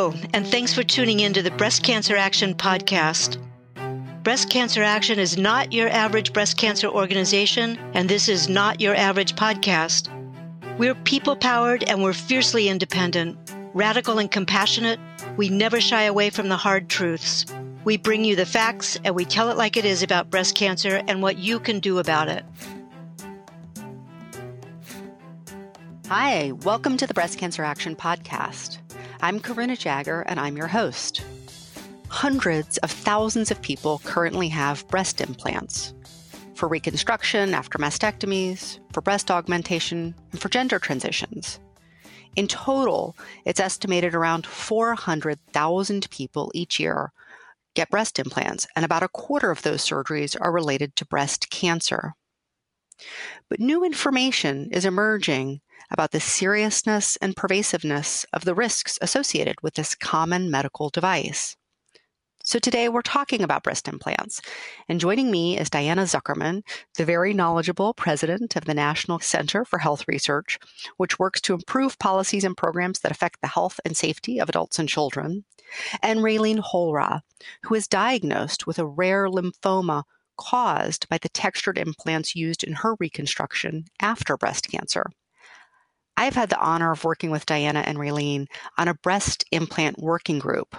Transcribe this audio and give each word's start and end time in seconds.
And 0.00 0.46
thanks 0.46 0.72
for 0.72 0.82
tuning 0.82 1.20
in 1.20 1.34
to 1.34 1.42
the 1.42 1.50
Breast 1.50 1.82
Cancer 1.82 2.16
Action 2.16 2.54
podcast. 2.54 3.36
Breast 4.22 4.48
Cancer 4.48 4.82
Action 4.82 5.18
is 5.18 5.36
not 5.36 5.74
your 5.74 5.90
average 5.90 6.32
breast 6.32 6.56
cancer 6.56 6.88
organization, 6.88 7.76
and 7.92 8.08
this 8.08 8.26
is 8.26 8.48
not 8.48 8.80
your 8.80 8.94
average 8.94 9.34
podcast. 9.34 10.08
We're 10.78 10.94
people 10.94 11.36
powered 11.36 11.82
and 11.82 12.02
we're 12.02 12.14
fiercely 12.14 12.70
independent, 12.70 13.36
radical 13.74 14.18
and 14.18 14.30
compassionate. 14.30 14.98
We 15.36 15.50
never 15.50 15.82
shy 15.82 16.04
away 16.04 16.30
from 16.30 16.48
the 16.48 16.56
hard 16.56 16.88
truths. 16.88 17.44
We 17.84 17.98
bring 17.98 18.24
you 18.24 18.36
the 18.36 18.46
facts 18.46 18.98
and 19.04 19.14
we 19.14 19.26
tell 19.26 19.50
it 19.50 19.58
like 19.58 19.76
it 19.76 19.84
is 19.84 20.02
about 20.02 20.30
breast 20.30 20.54
cancer 20.54 21.02
and 21.08 21.20
what 21.20 21.36
you 21.36 21.60
can 21.60 21.78
do 21.78 21.98
about 21.98 22.28
it. 22.28 22.46
Hi, 26.08 26.52
welcome 26.52 26.96
to 26.96 27.06
the 27.06 27.12
Breast 27.12 27.38
Cancer 27.38 27.62
Action 27.64 27.94
Podcast. 27.94 28.78
I'm 29.22 29.38
Karuna 29.38 29.76
Jaggar, 29.76 30.22
and 30.26 30.40
I'm 30.40 30.56
your 30.56 30.66
host. 30.66 31.22
Hundreds 32.08 32.78
of 32.78 32.90
thousands 32.90 33.50
of 33.50 33.60
people 33.60 34.00
currently 34.02 34.48
have 34.48 34.88
breast 34.88 35.20
implants 35.20 35.92
for 36.54 36.68
reconstruction 36.68 37.52
after 37.52 37.76
mastectomies, 37.76 38.78
for 38.94 39.02
breast 39.02 39.30
augmentation, 39.30 40.14
and 40.32 40.40
for 40.40 40.48
gender 40.48 40.78
transitions. 40.78 41.60
In 42.34 42.48
total, 42.48 43.14
it's 43.44 43.60
estimated 43.60 44.14
around 44.14 44.46
400,000 44.46 46.10
people 46.10 46.50
each 46.54 46.80
year 46.80 47.12
get 47.74 47.90
breast 47.90 48.18
implants, 48.18 48.66
and 48.74 48.86
about 48.86 49.02
a 49.02 49.08
quarter 49.08 49.50
of 49.50 49.60
those 49.60 49.86
surgeries 49.86 50.34
are 50.40 50.50
related 50.50 50.96
to 50.96 51.04
breast 51.04 51.50
cancer. 51.50 52.14
But 53.50 53.60
new 53.60 53.84
information 53.84 54.70
is 54.72 54.86
emerging 54.86 55.60
about 55.90 56.10
the 56.10 56.20
seriousness 56.20 57.16
and 57.16 57.36
pervasiveness 57.36 58.24
of 58.32 58.44
the 58.44 58.54
risks 58.54 58.98
associated 59.00 59.56
with 59.62 59.74
this 59.74 59.94
common 59.94 60.50
medical 60.50 60.90
device. 60.90 61.56
So 62.42 62.58
today 62.58 62.88
we're 62.88 63.02
talking 63.02 63.42
about 63.42 63.62
breast 63.62 63.86
implants. 63.86 64.40
And 64.88 64.98
joining 64.98 65.30
me 65.30 65.58
is 65.58 65.68
Diana 65.68 66.02
Zuckerman, 66.02 66.62
the 66.96 67.04
very 67.04 67.34
knowledgeable 67.34 67.92
president 67.92 68.56
of 68.56 68.64
the 68.64 68.74
National 68.74 69.18
Center 69.20 69.64
for 69.64 69.78
Health 69.78 70.08
Research, 70.08 70.58
which 70.96 71.18
works 71.18 71.40
to 71.42 71.54
improve 71.54 71.98
policies 71.98 72.42
and 72.42 72.56
programs 72.56 73.00
that 73.00 73.12
affect 73.12 73.40
the 73.42 73.48
health 73.48 73.78
and 73.84 73.96
safety 73.96 74.38
of 74.38 74.48
adults 74.48 74.78
and 74.78 74.88
children, 74.88 75.44
and 76.02 76.20
Raylene 76.20 76.60
Hollrah, 76.60 77.20
who 77.64 77.74
is 77.74 77.86
diagnosed 77.86 78.66
with 78.66 78.78
a 78.78 78.86
rare 78.86 79.28
lymphoma 79.28 80.04
caused 80.36 81.08
by 81.10 81.18
the 81.18 81.28
textured 81.28 81.76
implants 81.76 82.34
used 82.34 82.64
in 82.64 82.72
her 82.72 82.96
reconstruction 82.98 83.84
after 84.00 84.38
breast 84.38 84.70
cancer. 84.70 85.04
I've 86.20 86.34
had 86.34 86.50
the 86.50 86.60
honor 86.60 86.92
of 86.92 87.02
working 87.02 87.30
with 87.30 87.46
Diana 87.46 87.78
and 87.78 87.96
Raylene 87.96 88.46
on 88.76 88.88
a 88.88 88.94
breast 88.94 89.42
implant 89.52 89.98
working 89.98 90.38
group. 90.38 90.76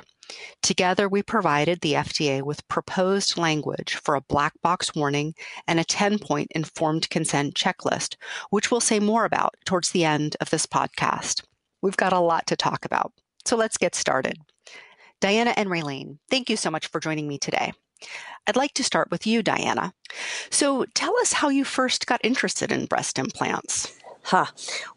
Together, 0.61 1.09
we 1.09 1.23
provided 1.23 1.81
the 1.81 1.93
FDA 1.93 2.43
with 2.43 2.67
proposed 2.67 3.39
language 3.39 3.95
for 3.95 4.13
a 4.13 4.21
black 4.21 4.53
box 4.61 4.93
warning 4.93 5.33
and 5.67 5.79
a 5.79 5.83
10 5.83 6.19
point 6.19 6.51
informed 6.53 7.09
consent 7.09 7.55
checklist, 7.55 8.17
which 8.51 8.69
we'll 8.69 8.79
say 8.79 8.99
more 8.99 9.25
about 9.25 9.55
towards 9.65 9.89
the 9.89 10.05
end 10.05 10.37
of 10.39 10.51
this 10.51 10.67
podcast. 10.67 11.41
We've 11.81 11.97
got 11.97 12.13
a 12.13 12.19
lot 12.19 12.45
to 12.45 12.55
talk 12.55 12.85
about, 12.85 13.11
so 13.43 13.55
let's 13.55 13.79
get 13.79 13.95
started. 13.95 14.37
Diana 15.21 15.55
and 15.57 15.69
Raylene, 15.69 16.19
thank 16.29 16.51
you 16.51 16.55
so 16.55 16.69
much 16.69 16.85
for 16.85 16.99
joining 16.99 17.27
me 17.27 17.39
today. 17.39 17.73
I'd 18.45 18.55
like 18.55 18.75
to 18.75 18.83
start 18.83 19.09
with 19.09 19.25
you, 19.25 19.41
Diana. 19.41 19.91
So 20.51 20.85
tell 20.93 21.17
us 21.17 21.33
how 21.33 21.49
you 21.49 21.63
first 21.63 22.05
got 22.05 22.21
interested 22.23 22.71
in 22.71 22.85
breast 22.85 23.17
implants. 23.17 23.97
Huh. 24.23 24.45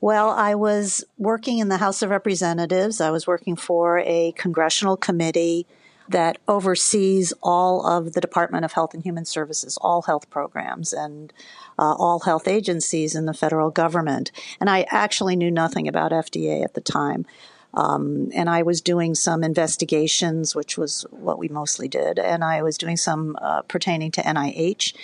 Well, 0.01 0.31
I 0.31 0.55
was 0.55 1.05
working 1.17 1.59
in 1.59 1.69
the 1.69 1.79
House 1.79 2.03
of 2.03 2.11
Representatives. 2.11 3.01
I 3.01 3.11
was 3.11 3.27
working 3.27 3.57
for 3.57 3.99
a 4.01 4.33
congressional 4.37 4.97
committee 4.97 5.67
that 6.09 6.39
oversees 6.47 7.33
all 7.43 7.87
of 7.87 8.13
the 8.13 8.21
Department 8.21 8.65
of 8.65 8.73
Health 8.73 8.93
and 8.93 9.03
Human 9.03 9.25
Services, 9.25 9.79
all 9.81 10.03
health 10.03 10.29
programs, 10.29 10.93
and 10.93 11.33
uh, 11.79 11.95
all 11.95 12.21
health 12.21 12.47
agencies 12.47 13.15
in 13.15 13.25
the 13.25 13.33
federal 13.33 13.71
government. 13.71 14.31
And 14.61 14.69
I 14.69 14.87
actually 14.91 15.37
knew 15.37 15.51
nothing 15.51 15.89
about 15.89 16.13
FDA 16.13 16.63
at 16.63 16.75
the 16.75 16.81
time. 16.83 17.25
Um, 17.73 18.31
and 18.35 18.49
I 18.49 18.63
was 18.63 18.81
doing 18.81 19.15
some 19.15 19.43
investigations, 19.43 20.55
which 20.55 20.79
was 20.79 21.05
what 21.11 21.39
we 21.39 21.49
mostly 21.49 21.89
did, 21.89 22.21
and 22.21 22.45
I 22.45 22.63
was 22.63 22.79
doing 22.79 22.97
some 22.97 23.37
uh, 23.41 23.63
pertaining 23.63 24.13
to 24.13 24.23
NIH. 24.23 24.95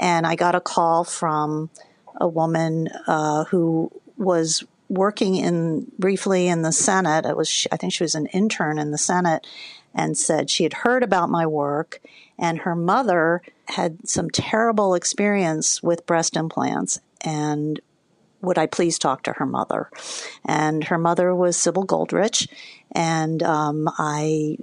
And 0.00 0.26
I 0.26 0.34
got 0.34 0.54
a 0.54 0.60
call 0.60 1.04
from 1.04 1.70
a 2.16 2.28
woman 2.28 2.88
uh, 3.06 3.44
who 3.44 3.90
was 4.16 4.64
working 4.88 5.36
in 5.36 5.90
briefly 5.98 6.48
in 6.48 6.62
the 6.62 6.72
Senate. 6.72 7.26
It 7.26 7.36
was 7.36 7.66
I 7.72 7.76
think 7.76 7.92
she 7.92 8.04
was 8.04 8.14
an 8.14 8.26
intern 8.26 8.78
in 8.78 8.90
the 8.90 8.98
Senate, 8.98 9.46
and 9.94 10.16
said 10.16 10.50
she 10.50 10.62
had 10.62 10.72
heard 10.72 11.02
about 11.02 11.30
my 11.30 11.46
work, 11.46 12.00
and 12.38 12.58
her 12.60 12.76
mother 12.76 13.42
had 13.68 14.08
some 14.08 14.30
terrible 14.30 14.94
experience 14.94 15.82
with 15.82 16.06
breast 16.06 16.36
implants, 16.36 17.00
and 17.22 17.80
would 18.42 18.58
I 18.58 18.66
please 18.66 18.98
talk 18.98 19.22
to 19.24 19.32
her 19.32 19.46
mother? 19.46 19.90
And 20.44 20.84
her 20.84 20.98
mother 20.98 21.34
was 21.34 21.56
Sybil 21.56 21.82
Goldrich, 21.82 22.48
and 22.92 23.42
um, 23.42 23.88
I 23.98 24.58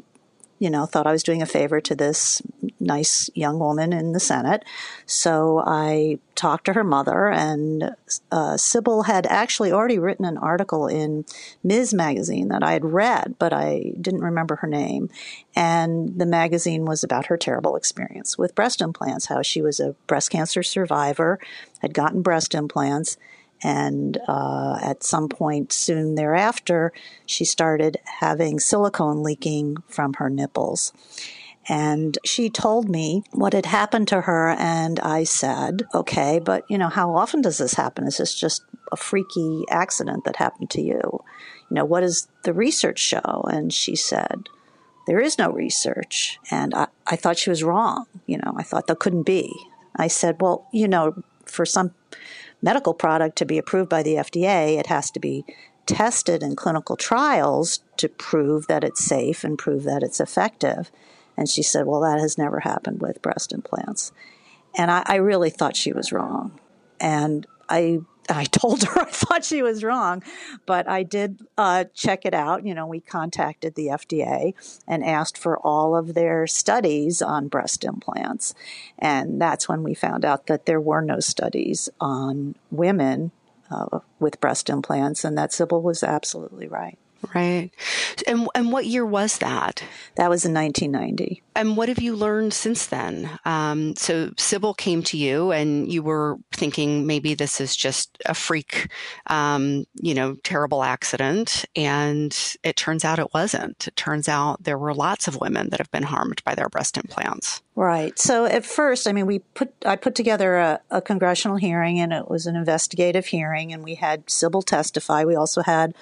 you 0.64 0.70
know, 0.70 0.86
thought 0.86 1.06
I 1.06 1.12
was 1.12 1.24
doing 1.24 1.42
a 1.42 1.46
favor 1.46 1.82
to 1.82 1.94
this 1.94 2.42
nice 2.80 3.30
young 3.36 3.60
woman 3.60 3.92
in 3.92 4.14
the 4.14 4.20
Senate. 4.22 4.64
So 5.06 5.62
I 5.68 6.20
talked 6.36 6.68
to 6.68 6.74
her 6.74 6.86
mother, 6.86 7.30
and 7.30 7.94
uh, 8.32 8.56
Sybil 8.56 9.04
had 9.04 9.26
actually 9.26 9.74
already 9.74 10.00
written 10.00 10.24
an 10.24 10.38
article 10.38 10.88
in 10.88 11.26
Ms. 11.66 11.94
Magazine 11.94 12.48
that 12.48 12.64
I 12.64 12.72
had 12.72 12.86
read, 12.86 13.36
but 13.40 13.52
I 13.52 13.92
didn't 14.00 14.22
remember 14.22 14.56
her 14.56 14.68
name. 14.70 15.10
And 15.54 16.18
the 16.18 16.26
magazine 16.26 16.86
was 16.86 17.04
about 17.04 17.26
her 17.26 17.36
terrible 17.36 17.76
experience 17.76 18.38
with 18.38 18.56
breast 18.56 18.80
implants, 18.80 19.26
how 19.26 19.42
she 19.42 19.62
was 19.62 19.82
a 19.82 19.98
breast 20.08 20.32
cancer 20.32 20.64
survivor, 20.64 21.40
had 21.82 21.94
gotten 21.94 22.22
breast 22.22 22.56
implants 22.56 23.18
and 23.64 24.18
uh, 24.28 24.78
at 24.82 25.04
some 25.04 25.30
point 25.30 25.72
soon 25.72 26.16
thereafter, 26.16 26.92
she 27.26 27.46
started 27.46 27.98
having 28.20 28.60
silicone 28.60 29.24
leaking 29.24 29.78
from 29.88 30.14
her 30.16 30.30
nipples. 30.30 30.92
And 31.70 32.18
she 32.26 32.50
told 32.50 32.90
me 32.90 33.24
what 33.32 33.54
had 33.54 33.66
happened 33.66 34.10
to 34.10 34.22
her. 34.22 34.50
And 34.50 35.00
I 35.00 35.24
said, 35.24 35.84
okay, 35.94 36.40
but 36.40 36.66
you 36.70 36.78
know, 36.78 36.90
how 36.90 37.16
often 37.16 37.42
does 37.42 37.58
this 37.58 37.74
happen? 37.74 38.06
Is 38.06 38.18
this 38.18 38.36
just 38.36 38.64
a 38.92 38.98
freaky 38.98 39.64
accident 39.70 40.26
that 40.26 40.36
happened 40.36 40.70
to 40.72 40.82
you? 40.82 41.00
You 41.70 41.76
know, 41.76 41.86
what 41.86 42.02
does 42.02 42.28
the 42.44 42.54
research 42.54 43.00
show? 43.00 43.46
And 43.50 43.74
she 43.74 43.96
said, 43.96 44.50
there 45.08 45.20
is 45.20 45.38
no 45.38 45.52
research. 45.52 46.38
And 46.52 46.74
I, 46.74 46.88
I 47.08 47.16
thought 47.16 47.38
she 47.38 47.50
was 47.50 47.64
wrong. 47.64 48.06
You 48.26 48.38
know, 48.38 48.54
I 48.58 48.64
thought 48.64 48.88
there 48.88 48.96
couldn't 48.96 49.24
be. 49.24 49.54
I 49.96 50.08
said, 50.08 50.42
well, 50.42 50.68
you 50.74 50.88
know, 50.88 51.24
for 51.46 51.66
some 51.66 51.94
medical 52.64 52.94
product 52.94 53.36
to 53.38 53.46
be 53.46 53.60
approved 53.60 53.90
by 53.90 54.02
the 54.02 54.16
FDA, 54.16 54.80
it 54.80 54.88
has 54.88 55.12
to 55.12 55.20
be 55.20 55.46
tested 55.86 56.42
in 56.42 56.56
clinical 56.56 56.96
trials 56.96 57.82
to 57.98 58.08
prove 58.08 58.68
that 58.68 58.84
it's 58.84 59.04
safe 59.04 59.44
and 59.44 59.60
prove 59.60 59.84
that 59.84 60.02
it's 60.02 60.22
effective. 60.22 60.90
And 61.38 61.50
she 61.50 61.62
said, 61.62 61.86
Well, 61.86 62.02
that 62.02 62.20
has 62.20 62.38
never 62.38 62.62
happened 62.62 63.02
with 63.02 63.22
breast 63.22 63.52
implants. 63.52 64.12
And 64.76 64.90
I, 64.90 65.04
I 65.06 65.16
really 65.16 65.50
thought 65.50 65.76
she 65.76 65.94
was 65.94 66.12
wrong. 66.12 66.60
And 67.00 67.46
I 67.70 68.00
I 68.30 68.46
told 68.46 68.84
her 68.84 69.02
I 69.02 69.06
thought 69.06 69.46
she 69.46 69.62
was 69.62 69.84
wrong, 69.84 70.24
but 70.66 70.88
I 70.88 71.04
did 71.04 71.42
uh, 71.58 71.86
check 71.94 72.26
it 72.26 72.34
out. 72.34 72.66
You 72.66 72.74
know, 72.74 72.88
we 72.88 73.00
contacted 73.00 73.76
the 73.76 73.88
FDA 73.88 74.54
and 74.88 75.04
asked 75.04 75.38
for 75.38 75.58
all 75.60 75.96
of 75.96 76.14
their 76.14 76.48
studies 76.48 77.22
on 77.22 77.48
breast 77.48 77.84
implants. 77.84 78.54
And 79.00 79.42
that's 79.42 79.68
when 79.68 79.84
we 79.84 79.94
found 79.94 80.26
out 80.26 80.48
that 80.48 80.66
there 80.66 80.82
were 80.82 81.02
no 81.02 81.20
studies 81.20 81.90
on 82.00 82.56
women 82.72 83.32
uh, 83.72 84.00
with 84.20 84.40
breast 84.40 84.70
implants, 84.70 85.24
and 85.24 85.38
that 85.38 85.54
Sybil 85.54 85.82
was 85.82 86.04
absolutely 86.04 86.68
right. 86.68 86.98
Right. 87.34 87.72
And 88.28 88.48
and 88.56 88.72
what 88.72 88.86
year 88.86 89.06
was 89.06 89.38
that? 89.40 89.84
That 90.16 90.30
was 90.30 90.46
in 90.46 90.54
1990. 90.54 91.42
And 91.56 91.78
what 91.78 91.90
have 91.90 92.02
you 92.02 92.16
learned 92.16 92.54
since 92.54 92.88
then? 92.88 93.30
Um, 93.46 93.96
so 93.96 94.32
Sybil 94.38 94.74
came 94.74 95.04
to 95.04 95.18
you, 95.18 95.52
and 95.52 95.92
you 95.92 96.02
were 96.02 96.38
thinking 96.52 97.06
maybe 97.06 97.36
this 97.36 97.62
is 97.62 97.76
just 97.76 98.18
a 98.26 98.34
freak, 98.34 98.90
um, 99.28 99.86
you 100.02 100.16
know, 100.16 100.36
terrible 100.44 100.84
accident, 100.84 101.66
and 101.76 102.38
it 102.64 102.76
turns 102.76 103.06
out 103.06 103.20
it 103.20 103.34
wasn't. 103.34 103.88
It 103.88 103.96
turns 103.96 104.28
out 104.28 104.64
there 104.64 104.78
were 104.78 104.94
lots 104.94 105.28
of 105.28 105.40
women 105.40 105.70
that 105.70 105.80
have 105.80 105.92
been 105.92 106.04
harmed 106.04 106.44
by 106.44 106.56
their 106.56 106.70
breast 106.70 106.98
implants. 106.98 107.62
Right. 107.76 108.18
So 108.20 108.46
at 108.46 108.66
first, 108.66 109.08
I 109.08 109.14
mean, 109.14 109.26
we 109.26 109.40
put 109.40 109.74
I 109.86 109.96
put 109.96 110.16
together 110.16 110.58
a, 110.58 110.82
a 110.90 111.02
congressional 111.02 111.58
hearing, 111.58 112.00
and 112.00 112.12
it 112.12 112.30
was 112.30 112.48
an 112.48 112.56
investigative 112.56 113.28
hearing, 113.28 113.72
and 113.74 113.84
we 113.84 113.96
had 113.96 114.30
Sybil 114.30 114.64
testify. 114.64 115.24
We 115.24 115.36
also 115.36 115.62
had 115.62 115.94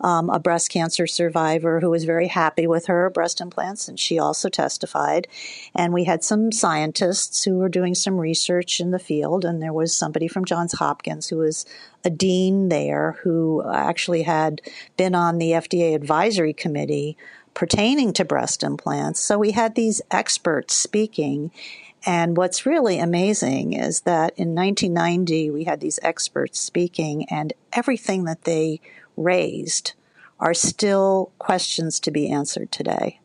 um, 0.00 0.30
a 0.30 0.38
breast 0.38 0.70
cancer 0.70 1.06
survivor 1.06 1.80
who 1.80 1.90
was 1.90 2.04
very 2.04 2.28
happy 2.28 2.66
with 2.66 2.86
her 2.86 3.10
breast 3.10 3.40
implants, 3.40 3.88
and 3.88 3.98
she 3.98 4.18
also 4.18 4.48
testified. 4.48 5.28
And 5.74 5.92
we 5.92 6.04
had 6.04 6.24
some 6.24 6.52
scientists 6.52 7.44
who 7.44 7.58
were 7.58 7.68
doing 7.68 7.94
some 7.94 8.18
research 8.18 8.80
in 8.80 8.90
the 8.90 8.98
field, 8.98 9.44
and 9.44 9.62
there 9.62 9.72
was 9.72 9.96
somebody 9.96 10.28
from 10.28 10.44
Johns 10.44 10.72
Hopkins 10.72 11.28
who 11.28 11.38
was 11.38 11.66
a 12.04 12.10
dean 12.10 12.68
there 12.68 13.18
who 13.22 13.62
actually 13.70 14.22
had 14.22 14.60
been 14.96 15.14
on 15.14 15.38
the 15.38 15.52
FDA 15.52 15.94
advisory 15.94 16.54
committee 16.54 17.16
pertaining 17.54 18.12
to 18.14 18.24
breast 18.24 18.62
implants. 18.62 19.20
So 19.20 19.38
we 19.38 19.52
had 19.52 19.74
these 19.74 20.00
experts 20.10 20.74
speaking. 20.74 21.50
And 22.06 22.36
what's 22.36 22.64
really 22.64 22.98
amazing 22.98 23.74
is 23.74 24.02
that 24.02 24.32
in 24.36 24.54
1990, 24.54 25.50
we 25.50 25.64
had 25.64 25.80
these 25.80 25.98
experts 26.02 26.58
speaking, 26.58 27.26
and 27.28 27.52
everything 27.74 28.24
that 28.24 28.44
they 28.44 28.80
raised 29.22 29.92
are 30.38 30.54
still 30.54 31.32
questions 31.38 32.00
to 32.00 32.10
be 32.10 32.30
answered 32.30 32.72
today. 32.72 33.20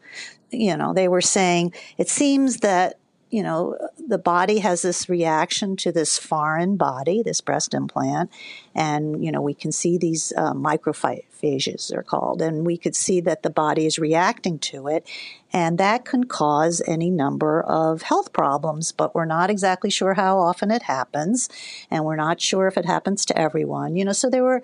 You 0.51 0.77
know, 0.77 0.93
they 0.93 1.07
were 1.07 1.21
saying 1.21 1.73
it 1.97 2.09
seems 2.09 2.57
that 2.57 2.97
you 3.35 3.43
know, 3.43 3.77
the 4.07 4.17
body 4.17 4.59
has 4.59 4.81
this 4.81 5.09
reaction 5.09 5.75
to 5.75 5.91
this 5.91 6.17
foreign 6.17 6.77
body, 6.77 7.21
this 7.21 7.41
breast 7.41 7.73
implant, 7.73 8.31
and, 8.73 9.25
you 9.25 9.29
know, 9.29 9.41
we 9.41 9.53
can 9.53 9.73
see 9.73 9.97
these 9.97 10.31
uh, 10.37 10.53
macrophages, 10.53 11.89
they're 11.89 12.01
called, 12.01 12.41
and 12.41 12.65
we 12.65 12.77
could 12.77 12.95
see 12.95 13.19
that 13.19 13.43
the 13.43 13.49
body 13.49 13.85
is 13.85 13.99
reacting 13.99 14.57
to 14.59 14.87
it, 14.87 15.05
and 15.51 15.77
that 15.79 16.05
can 16.05 16.23
cause 16.23 16.81
any 16.87 17.09
number 17.09 17.61
of 17.61 18.03
health 18.03 18.31
problems, 18.31 18.93
but 18.93 19.13
we're 19.13 19.25
not 19.25 19.49
exactly 19.49 19.89
sure 19.89 20.13
how 20.13 20.39
often 20.39 20.71
it 20.71 20.83
happens, 20.83 21.49
and 21.91 22.05
we're 22.05 22.15
not 22.15 22.39
sure 22.39 22.67
if 22.67 22.77
it 22.77 22.85
happens 22.85 23.25
to 23.25 23.37
everyone, 23.37 23.97
you 23.97 24.05
know, 24.05 24.13
so 24.13 24.29
they 24.29 24.39
were 24.39 24.61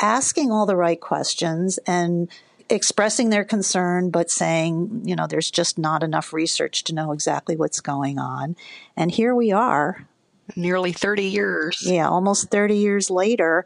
asking 0.00 0.50
all 0.50 0.66
the 0.66 0.76
right 0.76 1.00
questions 1.00 1.78
and 1.86 2.28
expressing 2.70 3.30
their 3.30 3.44
concern, 3.44 4.10
but 4.10 4.30
saying, 4.30 5.02
you 5.04 5.16
know, 5.16 5.26
there's 5.26 5.50
just 5.50 5.78
not 5.78 6.02
enough 6.02 6.32
research 6.32 6.84
to 6.84 6.94
know 6.94 7.12
exactly 7.12 7.56
what's 7.56 7.80
going 7.80 8.18
on. 8.18 8.56
And 8.96 9.10
here 9.10 9.34
we 9.34 9.52
are. 9.52 10.06
Nearly 10.56 10.92
30 10.92 11.24
years. 11.24 11.82
Yeah, 11.84 12.08
almost 12.08 12.50
30 12.50 12.76
years 12.76 13.10
later. 13.10 13.64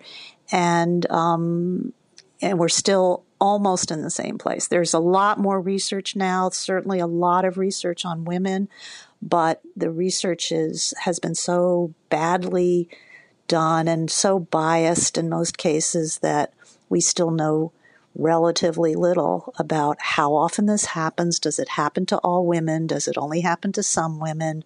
And, 0.51 1.09
um, 1.11 1.93
and 2.41 2.59
we're 2.59 2.69
still 2.69 3.25
almost 3.41 3.91
in 3.91 4.03
the 4.03 4.11
same 4.11 4.39
place. 4.39 4.69
There's 4.69 4.95
a 4.95 5.01
lot 5.01 5.39
more 5.39 5.61
research 5.61 6.15
now, 6.15 6.51
certainly 6.51 7.01
a 7.01 7.07
lot 7.07 7.45
of 7.45 7.59
research 7.59 8.05
on 8.05 8.25
women, 8.25 8.69
but 9.21 9.61
the 9.77 9.91
research 9.91 10.53
is, 10.53 10.95
has 11.01 11.19
been 11.19 11.35
so 11.35 11.93
badly 12.09 12.89
done 13.49 13.89
and 13.89 14.11
so 14.11 14.39
biased 14.39 15.19
in 15.19 15.29
most 15.29 15.59
cases 15.59 16.19
that 16.19 16.53
we 16.89 17.01
still 17.01 17.31
know 17.31 17.73
relatively 18.15 18.95
little 18.95 19.55
about 19.59 19.97
how 20.01 20.35
often 20.35 20.67
this 20.67 20.87
happens. 20.87 21.39
Does 21.39 21.59
it 21.59 21.71
happen 21.71 22.07
to 22.07 22.19
all 22.19 22.47
women? 22.47 22.87
Does 22.87 23.09
it 23.09 23.17
only 23.17 23.41
happen 23.41 23.73
to 23.73 23.83
some 23.83 24.21
women? 24.21 24.65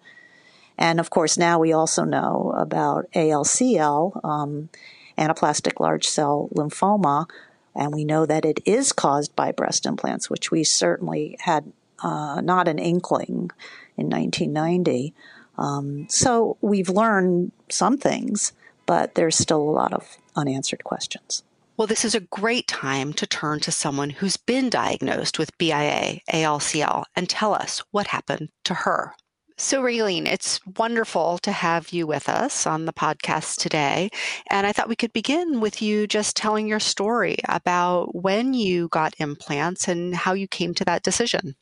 And 0.77 0.99
of 0.99 1.09
course, 1.09 1.37
now 1.37 1.59
we 1.59 1.71
also 1.73 2.03
know 2.03 2.53
about 2.55 3.09
ALCL, 3.13 4.23
um, 4.23 4.69
anaplastic 5.17 5.79
large 5.79 6.07
cell 6.07 6.49
lymphoma, 6.53 7.27
and 7.73 7.93
we 7.93 8.05
know 8.05 8.25
that 8.25 8.45
it 8.45 8.59
is 8.65 8.91
caused 8.91 9.35
by 9.35 9.51
breast 9.51 9.85
implants, 9.85 10.29
which 10.29 10.51
we 10.51 10.63
certainly 10.63 11.37
had 11.39 11.71
uh, 12.03 12.41
not 12.41 12.67
an 12.67 12.79
inkling 12.79 13.51
in 13.97 14.09
1990. 14.09 15.13
Um, 15.57 16.07
so 16.09 16.57
we've 16.61 16.89
learned 16.89 17.51
some 17.69 17.97
things, 17.97 18.53
but 18.87 19.13
there's 19.13 19.37
still 19.37 19.61
a 19.61 19.69
lot 19.69 19.93
of 19.93 20.17
unanswered 20.35 20.83
questions. 20.83 21.43
Well, 21.77 21.85
this 21.85 22.03
is 22.03 22.15
a 22.15 22.21
great 22.21 22.67
time 22.67 23.13
to 23.13 23.27
turn 23.27 23.59
to 23.59 23.71
someone 23.71 24.09
who's 24.09 24.35
been 24.35 24.71
diagnosed 24.71 25.37
with 25.37 25.55
BIA, 25.59 26.21
ALCL, 26.33 27.03
and 27.15 27.29
tell 27.29 27.53
us 27.53 27.83
what 27.91 28.07
happened 28.07 28.49
to 28.63 28.73
her. 28.73 29.13
So, 29.59 29.83
Raylene, 29.83 30.27
it's 30.27 30.59
wonderful 30.77 31.37
to 31.39 31.51
have 31.51 31.89
you 31.89 32.07
with 32.07 32.29
us 32.29 32.65
on 32.65 32.85
the 32.85 32.93
podcast 32.93 33.59
today. 33.59 34.09
And 34.49 34.65
I 34.65 34.71
thought 34.71 34.89
we 34.89 34.95
could 34.95 35.13
begin 35.13 35.59
with 35.59 35.81
you 35.81 36.07
just 36.07 36.35
telling 36.35 36.67
your 36.67 36.79
story 36.79 37.37
about 37.47 38.15
when 38.15 38.55
you 38.55 38.87
got 38.87 39.15
implants 39.19 39.87
and 39.87 40.15
how 40.15 40.33
you 40.33 40.47
came 40.47 40.73
to 40.75 40.85
that 40.85 41.03
decision. 41.03 41.55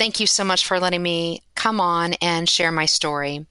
Thank 0.00 0.18
you 0.18 0.26
so 0.26 0.44
much 0.44 0.66
for 0.66 0.80
letting 0.80 1.02
me 1.02 1.42
come 1.54 1.78
on 1.78 2.14
and 2.22 2.48
share 2.48 2.72
my 2.72 2.86
story. 2.86 3.44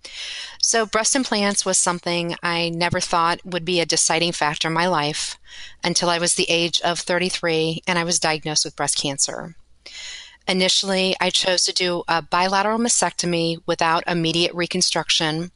So, 0.60 0.88
breast 0.88 1.16
implants 1.16 1.64
was 1.64 1.78
something 1.78 2.36
I 2.42 2.70
never 2.70 3.00
thought 3.00 3.46
would 3.46 3.64
be 3.64 3.80
a 3.80 3.86
deciding 3.86 4.32
factor 4.32 4.68
in 4.68 4.74
my 4.74 4.88
life 4.88 5.38
until 5.84 6.10
I 6.10 6.18
was 6.18 6.34
the 6.34 6.50
age 6.50 6.82
of 6.82 6.98
33 6.98 7.84
and 7.86 8.00
I 8.00 8.04
was 8.04 8.18
diagnosed 8.18 8.66
with 8.66 8.76
breast 8.76 8.98
cancer. 8.98 9.58
Initially, 10.48 11.16
I 11.22 11.30
chose 11.30 11.66
to 11.66 11.72
do 11.72 12.02
a 12.08 12.24
bilateral 12.24 12.80
mastectomy 12.80 13.58
without 13.68 14.04
immediate 14.08 14.56
reconstruction, 14.56 15.52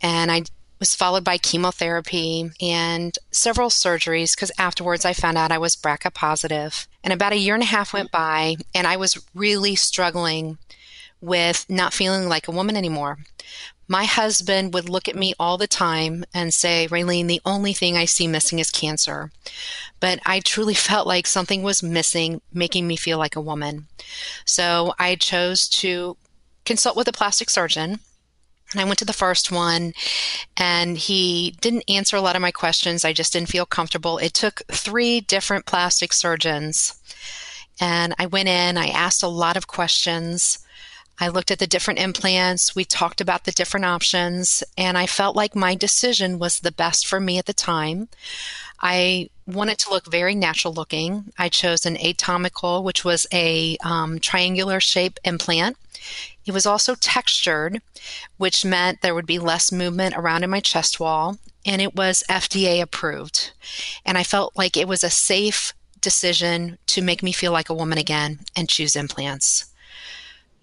and 0.00 0.30
I 0.30 0.42
was 0.80 0.96
followed 0.96 1.22
by 1.22 1.38
chemotherapy 1.38 2.50
and 2.60 3.18
several 3.30 3.68
surgeries 3.68 4.34
because 4.34 4.50
afterwards 4.58 5.04
I 5.04 5.12
found 5.12 5.36
out 5.38 5.52
I 5.52 5.58
was 5.58 5.76
BRCA 5.76 6.12
positive. 6.12 6.88
And 7.04 7.12
about 7.12 7.34
a 7.34 7.38
year 7.38 7.54
and 7.54 7.62
a 7.62 7.66
half 7.66 7.92
went 7.92 8.10
by, 8.10 8.56
and 8.74 8.86
I 8.86 8.96
was 8.96 9.22
really 9.34 9.76
struggling 9.76 10.58
with 11.20 11.66
not 11.68 11.92
feeling 11.92 12.28
like 12.28 12.48
a 12.48 12.52
woman 12.52 12.76
anymore. 12.76 13.18
My 13.86 14.04
husband 14.04 14.72
would 14.72 14.88
look 14.88 15.08
at 15.08 15.16
me 15.16 15.34
all 15.38 15.58
the 15.58 15.66
time 15.66 16.24
and 16.32 16.54
say, 16.54 16.88
Raylene, 16.88 17.28
the 17.28 17.42
only 17.44 17.74
thing 17.74 17.96
I 17.96 18.04
see 18.06 18.26
missing 18.26 18.58
is 18.58 18.70
cancer. 18.70 19.30
But 19.98 20.20
I 20.24 20.40
truly 20.40 20.74
felt 20.88 21.06
like 21.06 21.26
something 21.26 21.62
was 21.62 21.82
missing, 21.82 22.40
making 22.52 22.86
me 22.86 22.96
feel 22.96 23.18
like 23.18 23.36
a 23.36 23.40
woman. 23.40 23.86
So 24.46 24.94
I 24.98 25.16
chose 25.16 25.68
to 25.68 26.16
consult 26.64 26.96
with 26.96 27.08
a 27.08 27.12
plastic 27.12 27.50
surgeon 27.50 28.00
and 28.72 28.80
I 28.80 28.84
went 28.84 28.98
to 29.00 29.04
the 29.04 29.12
first 29.12 29.50
one 29.50 29.92
and 30.56 30.96
he 30.96 31.56
didn't 31.60 31.84
answer 31.88 32.16
a 32.16 32.20
lot 32.20 32.36
of 32.36 32.42
my 32.42 32.52
questions. 32.52 33.04
I 33.04 33.12
just 33.12 33.32
didn't 33.32 33.48
feel 33.48 33.66
comfortable. 33.66 34.18
It 34.18 34.34
took 34.34 34.62
three 34.70 35.20
different 35.20 35.66
plastic 35.66 36.12
surgeons. 36.12 36.94
And 37.80 38.14
I 38.18 38.26
went 38.26 38.48
in, 38.48 38.76
I 38.76 38.88
asked 38.88 39.22
a 39.22 39.28
lot 39.28 39.56
of 39.56 39.66
questions. 39.66 40.58
I 41.18 41.28
looked 41.28 41.50
at 41.50 41.58
the 41.58 41.66
different 41.66 42.00
implants. 42.00 42.74
We 42.74 42.84
talked 42.84 43.20
about 43.20 43.44
the 43.44 43.52
different 43.52 43.84
options, 43.84 44.64
and 44.78 44.96
I 44.96 45.04
felt 45.04 45.36
like 45.36 45.54
my 45.54 45.74
decision 45.74 46.38
was 46.38 46.60
the 46.60 46.72
best 46.72 47.06
for 47.06 47.20
me 47.20 47.36
at 47.36 47.44
the 47.44 47.52
time. 47.52 48.08
I 48.80 49.28
wanted 49.50 49.78
to 49.80 49.90
look 49.90 50.10
very 50.10 50.34
natural 50.34 50.72
looking. 50.72 51.32
I 51.38 51.48
chose 51.48 51.86
an 51.86 51.96
atomical, 51.96 52.82
which 52.82 53.04
was 53.04 53.26
a 53.32 53.76
um, 53.84 54.18
triangular 54.18 54.80
shape 54.80 55.18
implant. 55.24 55.76
It 56.46 56.52
was 56.52 56.66
also 56.66 56.94
textured, 56.94 57.82
which 58.38 58.64
meant 58.64 59.02
there 59.02 59.14
would 59.14 59.26
be 59.26 59.38
less 59.38 59.70
movement 59.70 60.16
around 60.16 60.42
in 60.42 60.50
my 60.50 60.60
chest 60.60 60.98
wall, 60.98 61.38
and 61.66 61.82
it 61.82 61.94
was 61.94 62.24
FDA 62.28 62.80
approved. 62.80 63.52
And 64.04 64.16
I 64.16 64.22
felt 64.22 64.56
like 64.56 64.76
it 64.76 64.88
was 64.88 65.04
a 65.04 65.10
safe 65.10 65.74
decision 66.00 66.78
to 66.86 67.02
make 67.02 67.22
me 67.22 67.32
feel 67.32 67.52
like 67.52 67.68
a 67.68 67.74
woman 67.74 67.98
again 67.98 68.40
and 68.56 68.68
choose 68.68 68.96
implants. 68.96 69.66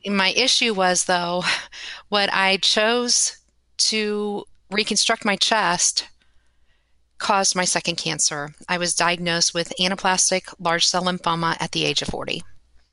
My 0.05 0.29
issue 0.29 0.73
was, 0.73 1.05
though, 1.05 1.43
what 2.09 2.33
I 2.33 2.57
chose 2.57 3.37
to 3.77 4.45
reconstruct 4.71 5.23
my 5.23 5.35
chest 5.35 6.07
caused 7.17 7.55
my 7.55 7.65
second 7.65 7.95
cancer. 7.95 8.53
I 8.67 8.77
was 8.77 8.95
diagnosed 8.95 9.53
with 9.53 9.73
anaplastic 9.79 10.53
large 10.59 10.85
cell 10.85 11.03
lymphoma 11.03 11.57
at 11.59 11.71
the 11.71 11.85
age 11.85 12.01
of 12.01 12.09
40. 12.09 12.43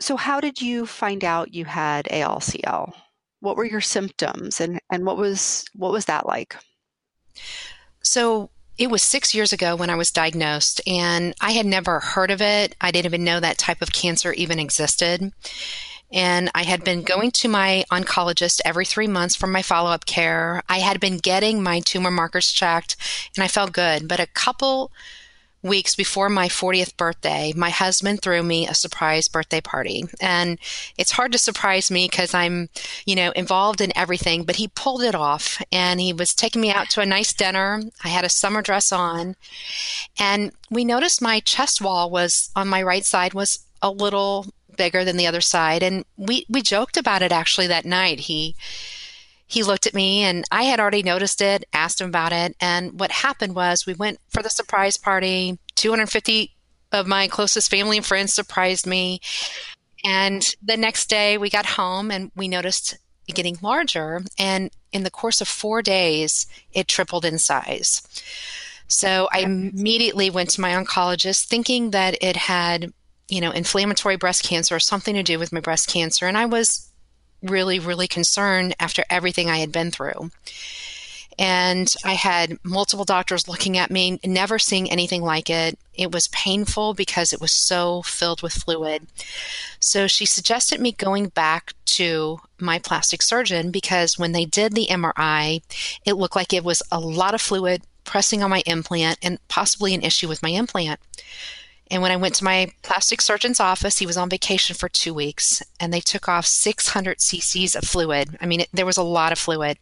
So, 0.01 0.17
how 0.17 0.41
did 0.41 0.61
you 0.61 0.87
find 0.87 1.25
out 1.25 1.55
you 1.55 1.65
had 1.65 2.07
ALCL? 2.07 2.95
What 3.41 3.57
were 3.57 3.65
your 3.65 3.81
symptoms, 3.81 4.61
and 4.61 4.81
and 4.91 5.05
what 5.05 5.17
was 5.17 5.65
what 5.75 5.93
was 5.93 6.07
that 6.07 6.27
like? 6.27 6.57
So 8.03 8.51
it 8.77 8.91
was 8.91 9.03
six 9.03 9.35
years 9.35 9.53
ago 9.53 9.77
when 9.77 9.91
I 9.91 9.95
was 9.95 10.11
diagnosed, 10.11 10.81
and 10.87 11.35
I 11.41 11.53
had 11.53 11.67
never 11.67 12.01
heard 12.01 12.31
of 12.31 12.43
it. 12.43 12.75
I 12.81 12.91
didn't 12.91 13.07
even 13.07 13.25
know 13.25 13.41
that 13.41 13.59
type 13.59 13.83
of 13.83 13.93
cancer 13.93 14.33
even 14.33 14.59
existed. 14.59 15.33
And 16.13 16.51
I 16.55 16.63
had 16.63 16.85
been 16.85 17.03
going 17.03 17.33
to 17.33 17.49
my 17.49 17.85
oncologist 17.91 18.61
every 18.65 18.85
three 18.85 19.09
months 19.09 19.35
for 19.35 19.47
my 19.47 19.63
follow 19.63 19.91
up 19.91 20.07
care. 20.07 20.63
I 20.69 20.79
had 20.79 21.01
been 21.01 21.19
getting 21.19 21.63
my 21.63 21.81
tumor 21.81 22.11
markers 22.11 22.53
checked, 22.53 22.97
and 23.35 23.43
I 23.43 23.49
felt 23.49 23.73
good. 23.73 24.07
But 24.07 24.21
a 24.21 24.27
couple 24.27 24.93
weeks 25.65 25.95
before 25.95 26.29
my 26.29 26.47
40th 26.47 26.97
birthday, 26.97 27.53
my 27.57 27.71
husband 27.71 28.21
threw 28.21 28.43
me 28.43 28.69
a 28.69 28.75
surprise 28.75 29.29
birthday 29.29 29.63
party. 29.63 30.05
And 30.21 30.59
it's 30.99 31.13
hard 31.13 31.33
to 31.33 31.39
surprise 31.39 31.91
me 31.91 32.07
because 32.09 32.35
I'm, 32.35 32.69
you 33.07 33.17
know, 33.17 33.31
involved 33.31 33.81
in 33.81 33.97
everything, 33.97 34.45
but 34.45 34.57
he 34.57 34.69
pulled 34.69 35.03
it 35.03 35.15
off 35.15 35.61
and 35.73 36.01
he 36.01 36.13
was 36.13 36.35
taking 36.35 36.61
me 36.61 36.71
out 36.71 36.91
to 36.91 37.01
a 37.01 37.07
nice 37.07 37.33
dinner. 37.33 37.83
I 38.05 38.09
had 38.09 38.27
a 38.27 38.29
summer 38.29 38.61
dress 38.61 38.93
on 38.93 39.37
and 40.19 40.53
we 40.71 40.85
noticed 40.85 41.23
my 41.23 41.41
chest 41.41 41.81
wall 41.81 42.11
was 42.11 42.51
on 42.55 42.69
my 42.69 42.83
right 42.83 43.05
side 43.05 43.33
was 43.33 43.61
a 43.81 43.91
little 43.91 44.47
bigger 44.77 45.05
than 45.05 45.17
the 45.17 45.27
other 45.27 45.41
side. 45.41 45.83
And 45.83 46.05
we, 46.17 46.47
we 46.49 46.63
joked 46.63 46.97
about 46.97 47.23
it 47.23 47.33
actually 47.33 47.67
that 47.69 47.85
night. 47.85 48.21
He, 48.21 48.55
he 49.47 49.63
looked 49.63 49.87
at 49.87 49.95
me 49.95 50.23
and 50.23 50.45
I 50.51 50.65
had 50.65 50.81
already 50.81 51.03
noticed 51.03 51.41
it, 51.41 51.65
asked 51.73 52.01
him 52.01 52.09
about 52.09 52.33
it. 52.33 52.57
And 52.61 52.99
what 52.99 53.11
happened 53.11 53.55
was 53.55 53.87
we 53.87 53.95
went 53.95 54.19
for 54.29 54.43
the 54.43 54.51
surprise 54.51 54.97
party. 54.97 55.59
250 55.75 56.55
of 56.93 57.07
my 57.07 57.29
closest 57.29 57.71
family 57.71 57.97
and 57.97 58.07
friends 58.07 58.33
surprised 58.33 58.87
me. 58.87 59.21
And 60.05 60.55
the 60.63 60.77
next 60.77 61.09
day 61.09 61.39
we 61.39 61.51
got 61.51 61.67
home 61.67 62.11
and 62.11 62.31
we 62.37 62.49
noticed 62.49 62.99
it 63.27 63.35
getting 63.35 63.59
larger. 63.63 64.23
And 64.39 64.71
in 64.93 65.03
the 65.03 65.11
course 65.11 65.41
of 65.41 65.49
four 65.49 65.83
days, 65.83 66.47
it 66.73 66.89
tripled 66.89 67.25
in 67.25 67.39
size. 67.39 68.03
So 68.87 69.29
I 69.33 69.41
immediately 69.41 70.31
went 70.31 70.51
to 70.51 70.61
my 70.61 70.71
oncologist 70.71 71.47
thinking 71.47 71.91
that 71.91 72.23
it 72.23 72.37
had 72.37 72.93
you 73.29 73.41
know, 73.41 73.51
inflammatory 73.51 74.17
breast 74.17 74.45
cancer 74.45 74.77
or 74.77 74.81
something 74.81 75.15
to 75.15 75.23
do 75.23 75.39
with 75.39 75.53
my 75.53 75.61
breast 75.61 75.89
cancer. 75.89 76.27
And 76.27 76.37
I 76.37 76.47
was 76.47 76.91
really, 77.43 77.79
really 77.79 78.09
concerned 78.09 78.75
after 78.81 79.05
everything 79.11 79.49
I 79.49 79.59
had 79.59 79.73
been 79.73 79.91
through. 79.91 80.31
And 81.37 81.93
I 82.05 82.13
had 82.13 82.59
multiple 82.63 83.05
doctors 83.05 83.49
looking 83.49 83.77
at 83.77 83.91
me, 83.91 84.21
never 84.25 84.59
seeing 84.59 84.91
anything 84.91 85.23
like 85.23 85.51
it. 85.51 85.79
It 85.93 86.13
was 86.13 86.29
painful 86.29 86.95
because 86.95 87.33
it 87.33 87.41
was 87.41 87.51
so 87.51 88.03
filled 88.03 88.43
with 88.43 88.53
fluid. 88.53 89.09
So 89.81 90.07
she 90.07 90.27
suggested 90.27 90.81
me 90.81 90.93
going 90.93 91.29
back 91.29 91.73
to 91.87 92.39
my 92.61 92.79
plastic 92.79 93.21
surgeon 93.21 93.73
because 93.73 94.19
when 94.19 94.33
they 94.33 94.45
did 94.45 94.75
the 94.75 94.87
MRI, 94.91 95.61
it 96.05 96.15
looked 96.15 96.37
like 96.37 96.53
it 96.53 96.65
was 96.65 96.83
a 96.93 97.01
lot 97.01 97.35
of 97.35 97.41
fluid 97.41 97.83
pressing 98.05 98.43
on 98.43 98.51
my 98.51 98.63
implant 98.67 99.19
and 99.23 99.39
possibly 99.49 99.95
an 99.95 100.03
issue 100.03 100.29
with 100.29 100.43
my 100.43 100.51
implant. 100.51 101.01
And 101.91 102.01
when 102.01 102.11
I 102.11 102.17
went 102.17 102.35
to 102.37 102.45
my 102.45 102.73
plastic 102.83 103.21
surgeon's 103.21 103.61
office, 103.61 103.99
he 103.99 104.07
was 104.07 104.17
on 104.17 104.31
vacation 104.31 104.75
for 104.75 104.89
two 104.89 105.13
weeks 105.13 105.63
and 105.79 105.93
they 105.93 106.01
took 106.01 106.29
off 106.29 106.47
600 106.47 107.19
cc's 107.19 107.75
of 107.75 107.85
fluid. 107.85 108.39
I 108.41 108.47
mean, 108.47 108.61
it, 108.61 108.69
there 108.73 108.87
was 108.87 108.97
a 108.97 109.03
lot 109.03 109.33
of 109.33 109.39
fluid. 109.39 109.79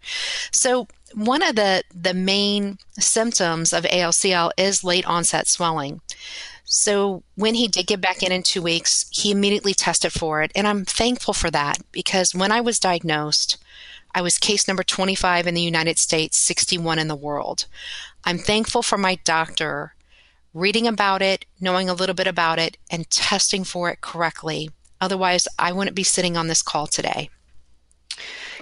So 0.50 0.88
one 1.14 1.42
of 1.42 1.56
the, 1.56 1.84
the 1.94 2.14
main 2.14 2.78
symptoms 2.98 3.72
of 3.72 3.84
ALCL 3.84 4.50
is 4.56 4.82
late 4.82 5.06
onset 5.06 5.46
swelling. 5.46 6.00
So 6.64 7.22
when 7.34 7.54
he 7.54 7.68
did 7.68 7.86
get 7.86 8.00
back 8.00 8.22
in 8.22 8.32
in 8.32 8.42
two 8.42 8.62
weeks, 8.62 9.06
he 9.10 9.30
immediately 9.30 9.74
tested 9.74 10.12
for 10.12 10.42
it. 10.42 10.50
And 10.56 10.66
I'm 10.66 10.84
thankful 10.84 11.34
for 11.34 11.50
that 11.50 11.78
because 11.92 12.34
when 12.34 12.50
I 12.50 12.60
was 12.60 12.80
diagnosed, 12.80 13.58
I 14.14 14.22
was 14.22 14.38
case 14.38 14.66
number 14.66 14.82
25 14.82 15.46
in 15.46 15.54
the 15.54 15.62
United 15.62 15.98
States, 15.98 16.36
61 16.36 16.98
in 16.98 17.08
the 17.08 17.16
world. 17.16 17.66
I'm 18.24 18.38
thankful 18.38 18.82
for 18.82 18.98
my 18.98 19.18
doctor 19.24 19.94
reading 20.54 20.86
about 20.86 21.22
it, 21.22 21.44
knowing 21.60 21.88
a 21.88 21.94
little 21.94 22.14
bit 22.14 22.26
about 22.26 22.58
it, 22.58 22.76
and 22.90 23.08
testing 23.10 23.64
for 23.64 23.90
it 23.90 24.00
correctly. 24.00 24.70
Otherwise, 25.00 25.48
I 25.58 25.72
wouldn't 25.72 25.96
be 25.96 26.04
sitting 26.04 26.36
on 26.36 26.48
this 26.48 26.62
call 26.62 26.86
today. 26.86 27.30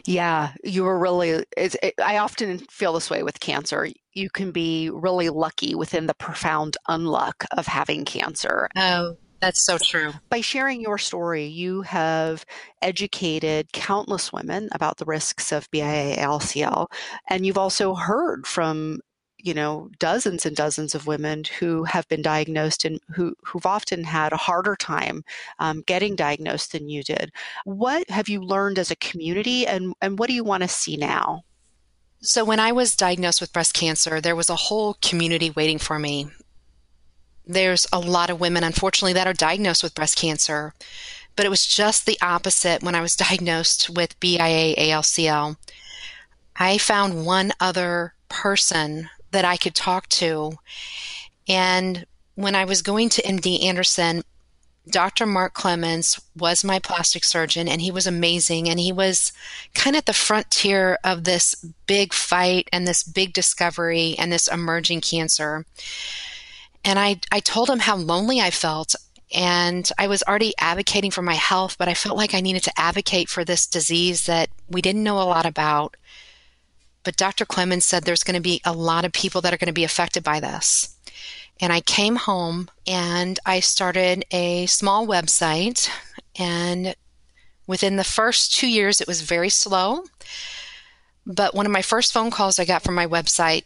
Yeah, 0.06 0.52
you 0.64 0.84
were 0.84 0.98
really. 0.98 1.44
It, 1.56 1.94
I 2.02 2.18
often 2.18 2.58
feel 2.58 2.94
this 2.94 3.10
way 3.10 3.22
with 3.22 3.40
cancer. 3.40 3.88
You 4.14 4.30
can 4.30 4.50
be 4.50 4.90
really 4.90 5.28
lucky 5.28 5.74
within 5.74 6.06
the 6.06 6.14
profound 6.14 6.76
unluck 6.88 7.44
of 7.56 7.66
having 7.66 8.04
cancer. 8.04 8.68
Oh, 8.76 9.16
that's 9.40 9.64
so 9.64 9.78
true. 9.78 10.12
By 10.28 10.40
sharing 10.40 10.80
your 10.80 10.98
story, 10.98 11.46
you 11.46 11.82
have 11.82 12.44
educated 12.82 13.72
countless 13.72 14.32
women 14.32 14.68
about 14.72 14.98
the 14.98 15.04
risks 15.04 15.52
of 15.52 15.70
BIA 15.70 16.16
ALCL, 16.16 16.86
and 17.28 17.44
you've 17.44 17.58
also 17.58 17.94
heard 17.94 18.46
from 18.46 19.00
you 19.42 19.54
know 19.54 19.90
dozens 19.98 20.46
and 20.46 20.56
dozens 20.56 20.94
of 20.94 21.06
women 21.06 21.44
who 21.58 21.84
have 21.84 22.06
been 22.08 22.22
diagnosed 22.22 22.84
and 22.84 23.00
who 23.14 23.34
who've 23.44 23.66
often 23.66 24.04
had 24.04 24.32
a 24.32 24.36
harder 24.36 24.76
time 24.76 25.24
um, 25.58 25.82
getting 25.86 26.16
diagnosed 26.16 26.72
than 26.72 26.88
you 26.88 27.02
did. 27.02 27.32
What 27.64 28.08
have 28.10 28.28
you 28.28 28.40
learned 28.40 28.78
as 28.78 28.90
a 28.90 28.96
community, 28.96 29.66
and 29.66 29.94
and 30.00 30.18
what 30.18 30.28
do 30.28 30.34
you 30.34 30.44
want 30.44 30.62
to 30.62 30.68
see 30.68 30.96
now? 30.96 31.44
So 32.22 32.44
when 32.44 32.60
I 32.60 32.72
was 32.72 32.96
diagnosed 32.96 33.40
with 33.40 33.52
breast 33.52 33.72
cancer, 33.72 34.20
there 34.20 34.36
was 34.36 34.50
a 34.50 34.56
whole 34.56 34.96
community 35.00 35.50
waiting 35.50 35.78
for 35.78 35.98
me. 35.98 36.28
There's 37.46 37.86
a 37.92 37.98
lot 37.98 38.28
of 38.28 38.40
women, 38.40 38.62
unfortunately, 38.62 39.14
that 39.14 39.26
are 39.26 39.32
diagnosed 39.32 39.82
with 39.82 39.94
breast 39.94 40.18
cancer, 40.18 40.74
but 41.34 41.46
it 41.46 41.48
was 41.48 41.66
just 41.66 42.04
the 42.04 42.18
opposite 42.20 42.82
when 42.82 42.94
I 42.94 43.00
was 43.00 43.16
diagnosed 43.28 43.88
with 43.90 44.20
BIA 44.20 44.76
ALCL. 44.76 45.56
I 46.56 46.76
found 46.76 47.24
one 47.24 47.52
other 47.58 48.14
person 48.28 49.08
that 49.30 49.44
I 49.44 49.56
could 49.56 49.74
talk 49.74 50.08
to. 50.10 50.52
And 51.48 52.06
when 52.34 52.54
I 52.54 52.64
was 52.64 52.82
going 52.82 53.08
to 53.10 53.22
MD 53.22 53.64
Anderson, 53.64 54.22
Dr. 54.88 55.26
Mark 55.26 55.54
Clemens 55.54 56.20
was 56.36 56.64
my 56.64 56.78
plastic 56.78 57.24
surgeon, 57.24 57.68
and 57.68 57.80
he 57.80 57.90
was 57.90 58.06
amazing. 58.06 58.68
And 58.68 58.80
he 58.80 58.92
was 58.92 59.32
kind 59.74 59.94
of 59.94 60.00
at 60.00 60.06
the 60.06 60.12
frontier 60.12 60.98
of 61.04 61.24
this 61.24 61.54
big 61.86 62.12
fight 62.12 62.68
and 62.72 62.86
this 62.86 63.02
big 63.02 63.32
discovery 63.32 64.16
and 64.18 64.32
this 64.32 64.48
emerging 64.48 65.02
cancer. 65.02 65.66
And 66.84 66.98
I, 66.98 67.20
I 67.30 67.40
told 67.40 67.68
him 67.68 67.80
how 67.80 67.96
lonely 67.96 68.40
I 68.40 68.50
felt. 68.50 68.94
And 69.32 69.88
I 69.96 70.08
was 70.08 70.24
already 70.24 70.54
advocating 70.58 71.12
for 71.12 71.22
my 71.22 71.34
health, 71.34 71.76
but 71.78 71.88
I 71.88 71.94
felt 71.94 72.16
like 72.16 72.34
I 72.34 72.40
needed 72.40 72.64
to 72.64 72.80
advocate 72.80 73.28
for 73.28 73.44
this 73.44 73.66
disease 73.66 74.26
that 74.26 74.48
we 74.68 74.82
didn't 74.82 75.04
know 75.04 75.20
a 75.20 75.22
lot 75.22 75.46
about. 75.46 75.96
But 77.02 77.16
Dr. 77.16 77.46
Clemens 77.46 77.84
said 77.84 78.04
there's 78.04 78.24
going 78.24 78.34
to 78.34 78.40
be 78.40 78.60
a 78.64 78.72
lot 78.72 79.04
of 79.04 79.12
people 79.12 79.40
that 79.40 79.54
are 79.54 79.56
going 79.56 79.66
to 79.66 79.72
be 79.72 79.84
affected 79.84 80.22
by 80.22 80.40
this. 80.40 80.96
And 81.60 81.72
I 81.72 81.80
came 81.80 82.16
home 82.16 82.70
and 82.86 83.38
I 83.44 83.60
started 83.60 84.24
a 84.30 84.66
small 84.66 85.06
website. 85.06 85.88
And 86.38 86.94
within 87.66 87.96
the 87.96 88.04
first 88.04 88.54
two 88.54 88.68
years, 88.68 89.00
it 89.00 89.08
was 89.08 89.22
very 89.22 89.50
slow. 89.50 90.04
But 91.26 91.54
one 91.54 91.66
of 91.66 91.72
my 91.72 91.82
first 91.82 92.12
phone 92.12 92.30
calls 92.30 92.58
I 92.58 92.64
got 92.64 92.82
from 92.82 92.94
my 92.94 93.06
website 93.06 93.64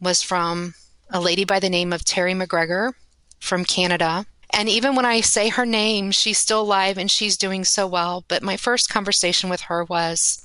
was 0.00 0.22
from 0.22 0.74
a 1.10 1.20
lady 1.20 1.44
by 1.44 1.60
the 1.60 1.70
name 1.70 1.92
of 1.92 2.04
Terry 2.04 2.32
McGregor 2.32 2.92
from 3.40 3.64
Canada. 3.64 4.26
And 4.50 4.68
even 4.68 4.94
when 4.94 5.04
I 5.04 5.20
say 5.20 5.48
her 5.48 5.66
name, 5.66 6.12
she's 6.12 6.38
still 6.38 6.62
alive 6.62 6.96
and 6.96 7.10
she's 7.10 7.36
doing 7.36 7.64
so 7.64 7.86
well. 7.86 8.24
But 8.28 8.42
my 8.42 8.56
first 8.56 8.88
conversation 8.88 9.50
with 9.50 9.62
her 9.62 9.84
was 9.84 10.43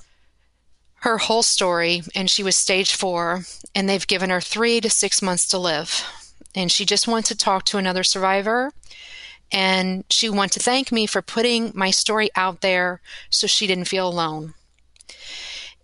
her 1.00 1.18
whole 1.18 1.42
story, 1.42 2.02
and 2.14 2.30
she 2.30 2.42
was 2.42 2.56
stage 2.56 2.94
four, 2.94 3.44
and 3.74 3.88
they've 3.88 4.06
given 4.06 4.30
her 4.30 4.40
three 4.40 4.80
to 4.80 4.90
six 4.90 5.22
months 5.22 5.46
to 5.48 5.58
live. 5.58 6.04
And 6.54 6.70
she 6.70 6.84
just 6.84 7.08
wants 7.08 7.28
to 7.28 7.36
talk 7.36 7.64
to 7.66 7.78
another 7.78 8.04
survivor. 8.04 8.72
And 9.52 10.04
she 10.10 10.28
wanted 10.28 10.52
to 10.52 10.60
thank 10.60 10.92
me 10.92 11.06
for 11.06 11.22
putting 11.22 11.72
my 11.74 11.90
story 11.90 12.30
out 12.36 12.60
there 12.60 13.00
so 13.30 13.46
she 13.46 13.66
didn't 13.66 13.88
feel 13.88 14.06
alone. 14.06 14.54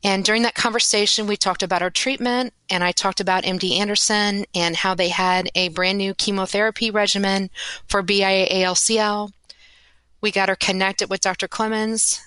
And 0.05 0.25
during 0.25 0.43
that 0.43 0.55
conversation, 0.55 1.27
we 1.27 1.37
talked 1.37 1.63
about 1.63 1.83
our 1.83 1.91
treatment, 1.91 2.53
and 2.71 2.85
I 2.85 2.93
talked 2.93 3.19
about 3.19 3.45
MD 3.45 3.79
Anderson 3.79 4.45
and 4.55 4.77
how 4.77 4.95
they 4.95 5.09
had 5.09 5.49
a 5.55 5.69
brand 5.69 5.99
new 5.99 6.15
chemotherapy 6.15 6.91
regimen 6.91 7.51
for 7.89 8.03
BIA 8.03 8.47
ALCL. 8.49 9.33
We 10.21 10.31
got 10.31 10.49
her 10.49 10.57
connected 10.57 11.11
with 11.11 11.23
Dr. 11.23 11.49
Clemens, 11.49 12.21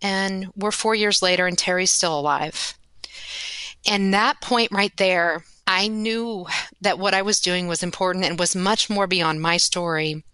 and 0.00 0.48
we're 0.56 0.70
four 0.70 0.94
years 0.94 1.22
later, 1.22 1.46
and 1.46 1.58
Terry's 1.58 1.90
still 1.90 2.18
alive. 2.18 2.74
And 3.86 4.12
that 4.12 4.40
point 4.40 4.70
right 4.72 4.96
there, 4.96 5.44
I 5.66 5.88
knew 5.88 6.46
that 6.80 6.98
what 6.98 7.14
I 7.14 7.22
was 7.22 7.40
doing 7.40 7.68
was 7.68 7.82
important 7.82 8.24
and 8.24 8.38
was 8.38 8.56
much 8.56 8.88
more 8.88 9.06
beyond 9.06 9.40
my 9.40 9.56
story. 9.56 10.24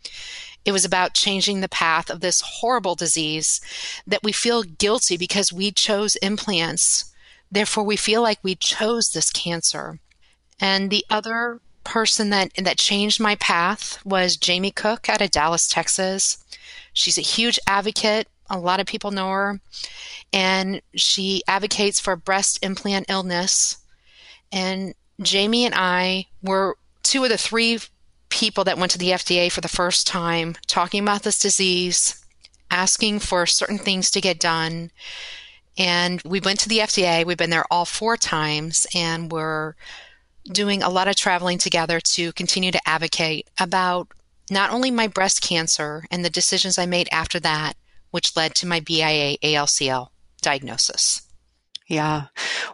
It 0.65 0.73
was 0.73 0.85
about 0.85 1.15
changing 1.15 1.61
the 1.61 1.69
path 1.69 2.09
of 2.09 2.21
this 2.21 2.41
horrible 2.41 2.95
disease 2.95 3.61
that 4.07 4.23
we 4.23 4.33
feel 4.33 4.63
guilty 4.63 5.17
because 5.17 5.53
we 5.53 5.73
chose 5.73 6.17
implants. 6.17 7.13
Therefore, 7.51 7.85
we 7.85 7.97
feel 7.97 8.23
like 8.23 8.39
we 8.43 8.55
chose 8.55 9.11
this 9.11 9.31
cancer. 9.31 9.99
And 10.59 10.91
the 10.91 11.05
other 11.11 11.61
person 11.85 12.31
that, 12.31 12.51
that 12.57 12.79
changed 12.79 13.21
my 13.21 13.35
path 13.37 14.05
was 14.05 14.37
Jamie 14.37 14.71
Cook 14.71 15.09
out 15.09 15.21
of 15.21 15.31
Dallas, 15.31 15.69
Texas. 15.69 16.39
She's 16.93 17.19
a 17.19 17.23
huge 17.23 17.59
advocate 17.67 18.29
a 18.51 18.59
lot 18.59 18.81
of 18.81 18.87
people 18.87 19.11
know 19.11 19.31
her. 19.31 19.61
And 20.33 20.83
she 20.95 21.43
advocates 21.47 22.01
for 22.01 22.17
breast 22.17 22.59
implant 22.63 23.07
illness. 23.09 23.79
And 24.53 24.95
Jamie 25.21 25.65
and 25.65 25.75
I 25.75 26.27
were 26.43 26.77
two 27.03 27.25
of 27.25 27.31
the 27.31 27.39
three 27.39 27.79
people 28.29 28.65
that 28.65 28.79
went 28.79 28.91
to 28.93 28.99
the 28.99 29.11
FDA 29.11 29.51
for 29.51 29.61
the 29.61 29.69
first 29.69 30.07
time 30.07 30.57
talking 30.67 31.03
about 31.03 31.23
this 31.23 31.39
disease, 31.39 32.25
asking 32.71 33.21
for 33.21 33.47
certain 33.47 33.79
things 33.79 34.11
to 34.11 34.21
get 34.21 34.41
done. 34.41 34.91
And 35.79 36.21
we 36.25 36.41
went 36.41 36.61
to 36.61 36.69
the 36.69 36.79
FDA. 36.79 37.25
We've 37.25 37.37
been 37.37 37.51
there 37.51 37.67
all 37.71 37.85
four 37.85 38.17
times 38.17 38.87
and 38.95 39.31
we're 39.31 39.75
doing 40.51 40.83
a 40.83 40.91
lot 40.91 41.09
of 41.09 41.17
traveling 41.17 41.59
together 41.59 42.01
to 42.01 42.33
continue 42.33 42.71
to 42.71 42.89
advocate 42.89 43.49
about 43.59 44.09
not 44.51 44.71
only 44.71 44.91
my 44.91 45.07
breast 45.07 45.41
cancer 45.41 46.05
and 46.11 46.25
the 46.25 46.31
decisions 46.31 46.79
I 46.79 46.87
made 46.87 47.09
after 47.11 47.41
that, 47.41 47.75
which 48.15 48.37
led 48.37 48.55
to 48.55 48.65
my 48.65 48.79
BIA 48.79 49.37
ALCL 49.43 50.07
diagnosis. 50.41 51.23
Yeah. 51.89 52.27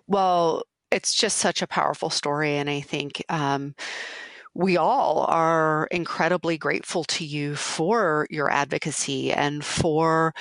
Well, 0.07 0.65
it's 0.91 1.15
just 1.15 1.39
such 1.39 1.63
a 1.63 1.67
powerful 1.67 2.11
story. 2.11 2.57
And 2.57 2.69
I 2.69 2.83
think, 2.83 3.25
um, 3.31 3.75
we 4.53 4.77
all 4.77 5.25
are 5.31 5.89
incredibly 5.91 6.59
grateful 6.59 7.05
to 7.05 7.25
you 7.25 7.57
for 7.57 8.27
your 8.29 8.51
advocacy 8.51 9.33
and 9.33 9.65
for 9.65 10.35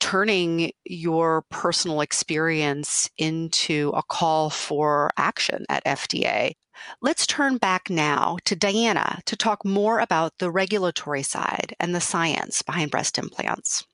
turning 0.00 0.72
your 0.84 1.46
personal 1.48 2.02
experience 2.02 3.08
into 3.16 3.90
a 3.94 4.02
call 4.02 4.50
for 4.50 5.08
action 5.16 5.64
at 5.70 5.82
FDA. 5.86 6.52
Let's 7.00 7.26
turn 7.26 7.56
back 7.56 7.88
now 7.88 8.36
to 8.44 8.54
Diana 8.54 9.20
to 9.24 9.34
talk 9.34 9.64
more 9.64 9.98
about 9.98 10.34
the 10.40 10.50
regulatory 10.50 11.22
side 11.22 11.74
and 11.80 11.94
the 11.94 12.02
science 12.02 12.60
behind 12.60 12.90
breast 12.90 13.16
implants 13.16 13.86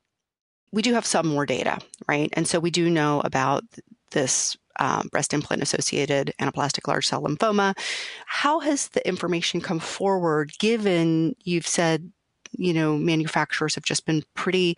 we 0.73 0.83
do 0.83 0.95
have 0.95 1.07
some 1.07 1.27
more 1.27 1.47
data, 1.47 1.79
right? 2.09 2.31
And 2.35 2.47
so 2.47 2.61
we 2.61 2.71
do 2.71 2.91
know 2.91 3.21
about 3.25 3.65
this 4.11 4.57
um, 4.81 5.09
breast 5.11 5.35
implant 5.35 5.63
associated 5.63 6.33
anaplastic 6.41 6.87
large 6.87 7.07
cell 7.07 7.23
lymphoma. 7.23 7.77
How 8.27 8.61
has 8.61 8.89
the 8.89 9.07
information 9.07 9.61
come 9.61 9.81
forward 9.81 10.53
given 10.59 11.35
you've 11.43 11.67
said 11.67 12.13
you 12.53 12.73
know, 12.73 12.97
manufacturers 12.97 13.75
have 13.75 13.85
just 13.85 14.07
been 14.07 14.25
pretty 14.35 14.77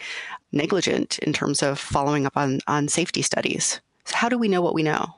negligent 0.53 1.19
in 1.21 1.33
terms 1.33 1.63
of 1.63 1.79
following 1.79 2.27
up 2.27 2.37
on, 2.37 2.61
on 2.67 2.89
safety 2.89 3.23
studies. 3.23 3.81
So 4.05 4.17
how 4.17 4.29
do 4.29 4.39
we 4.39 4.49
know 4.49 4.63
what 4.63 4.75
we 4.75 4.83
know? 4.83 5.15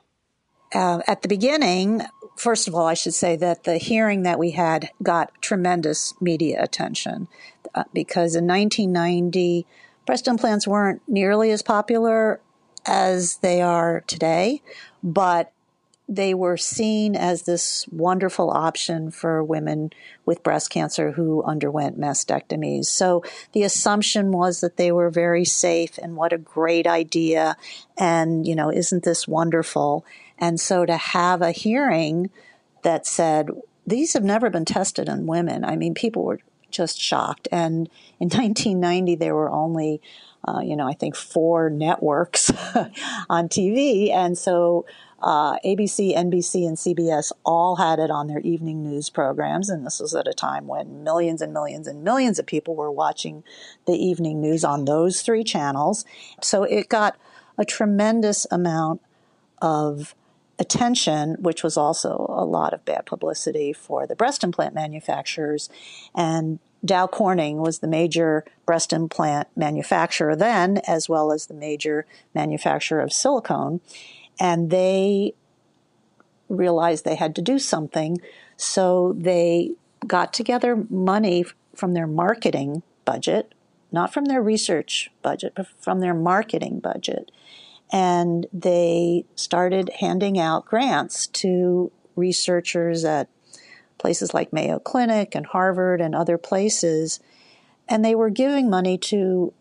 Uh, 0.73 1.01
at 1.07 1.21
the 1.21 1.27
beginning, 1.27 2.01
first 2.35 2.67
of 2.67 2.75
all, 2.75 2.85
I 2.85 2.93
should 2.93 3.13
say 3.13 3.35
that 3.37 3.63
the 3.63 3.77
hearing 3.77 4.23
that 4.23 4.39
we 4.39 4.51
had 4.51 4.89
got 5.01 5.31
tremendous 5.41 6.13
media 6.19 6.61
attention 6.61 7.27
uh, 7.75 7.83
because 7.93 8.35
in 8.35 8.47
1990, 8.47 9.65
breast 10.05 10.27
implants 10.27 10.67
weren't 10.67 11.01
nearly 11.07 11.51
as 11.51 11.61
popular 11.61 12.39
as 12.85 13.37
they 13.37 13.61
are 13.61 14.01
today, 14.07 14.61
but 15.01 15.51
they 16.09 16.33
were 16.33 16.57
seen 16.57 17.15
as 17.15 17.43
this 17.43 17.87
wonderful 17.87 18.51
option 18.51 19.09
for 19.09 19.41
women 19.41 19.89
with 20.25 20.43
breast 20.43 20.69
cancer 20.69 21.11
who 21.11 21.41
underwent 21.43 21.99
mastectomies. 21.99 22.85
So 22.85 23.23
the 23.53 23.63
assumption 23.63 24.31
was 24.31 24.59
that 24.59 24.75
they 24.75 24.91
were 24.91 25.09
very 25.09 25.45
safe 25.45 25.97
and 25.97 26.17
what 26.17 26.33
a 26.33 26.37
great 26.37 26.85
idea. 26.85 27.55
And, 27.97 28.45
you 28.45 28.53
know, 28.53 28.69
isn't 28.69 29.03
this 29.03 29.27
wonderful? 29.27 30.05
And 30.37 30.59
so 30.59 30.85
to 30.85 30.97
have 30.97 31.41
a 31.41 31.51
hearing 31.51 32.29
that 32.83 33.07
said, 33.07 33.49
these 33.87 34.13
have 34.13 34.23
never 34.23 34.49
been 34.49 34.65
tested 34.65 35.07
in 35.07 35.25
women. 35.25 35.63
I 35.63 35.77
mean, 35.77 35.93
people 35.93 36.23
were 36.25 36.39
just 36.73 36.99
shocked. 36.99 37.47
And 37.51 37.89
in 38.19 38.27
1990, 38.29 39.15
there 39.15 39.35
were 39.35 39.49
only, 39.49 40.01
uh, 40.47 40.59
you 40.59 40.75
know, 40.75 40.87
I 40.87 40.93
think 40.93 41.15
four 41.15 41.69
networks 41.69 42.49
on 43.29 43.47
TV. 43.47 44.11
And 44.11 44.37
so 44.37 44.85
uh, 45.21 45.57
ABC, 45.59 46.13
NBC, 46.15 46.67
and 46.67 46.75
CBS 46.75 47.31
all 47.45 47.77
had 47.77 47.99
it 47.99 48.11
on 48.11 48.27
their 48.27 48.41
evening 48.41 48.83
news 48.83 49.09
programs. 49.09 49.69
And 49.69 49.85
this 49.85 50.01
was 50.01 50.13
at 50.13 50.27
a 50.27 50.33
time 50.33 50.67
when 50.67 51.03
millions 51.03 51.41
and 51.41 51.53
millions 51.53 51.87
and 51.87 52.03
millions 52.03 52.39
of 52.39 52.45
people 52.45 52.75
were 52.75 52.91
watching 52.91 53.43
the 53.87 53.93
evening 53.93 54.41
news 54.41 54.65
on 54.65 54.83
those 54.83 55.21
three 55.21 55.45
channels. 55.45 56.03
So 56.41 56.63
it 56.63 56.89
got 56.89 57.15
a 57.57 57.63
tremendous 57.63 58.45
amount 58.51 59.01
of 59.61 60.13
attention, 60.59 61.35
which 61.39 61.63
was 61.63 61.77
also 61.77 62.25
a 62.29 62.45
lot 62.45 62.73
of 62.73 62.85
bad 62.85 63.05
publicity 63.05 63.73
for 63.73 64.05
the 64.05 64.15
breast 64.15 64.43
implant 64.43 64.75
manufacturers. 64.75 65.69
And 66.15 66.59
Dow 66.85 67.07
Corning 67.07 67.57
was 67.57 67.79
the 67.79 67.87
major 67.87 68.43
breast 68.65 68.93
implant 68.93 69.47
manufacturer 69.55 70.35
then, 70.35 70.77
as 70.87 71.07
well 71.09 71.31
as 71.31 71.47
the 71.47 71.53
major 71.53 72.05
manufacturer 72.35 73.01
of 73.01 73.13
silicone. 73.13 73.81
And 74.39 74.69
they 74.69 75.33
realized 76.49 77.05
they 77.05 77.15
had 77.15 77.35
to 77.35 77.41
do 77.41 77.57
something. 77.57 78.19
So 78.57 79.13
they 79.17 79.71
got 80.05 80.33
together 80.33 80.85
money 80.89 81.45
from 81.75 81.93
their 81.93 82.07
marketing 82.07 82.83
budget, 83.05 83.53
not 83.91 84.13
from 84.13 84.25
their 84.25 84.41
research 84.41 85.09
budget, 85.21 85.53
but 85.55 85.67
from 85.79 85.99
their 85.99 86.13
marketing 86.13 86.79
budget 86.79 87.31
and 87.93 88.47
they 88.51 89.23
started 89.35 89.91
handing 89.99 90.39
out 90.39 90.65
grants 90.65 91.27
to 91.27 91.91
researchers 92.15 93.05
at 93.05 93.29
places 93.99 94.33
like 94.33 94.51
Mayo 94.51 94.79
Clinic 94.79 95.35
and 95.35 95.45
Harvard 95.45 96.01
and 96.01 96.15
other 96.15 96.39
places. 96.39 97.19
And 97.87 98.03
they 98.03 98.15
were 98.15 98.31
giving 98.31 98.67
money 98.67 98.97
to, 98.97 99.53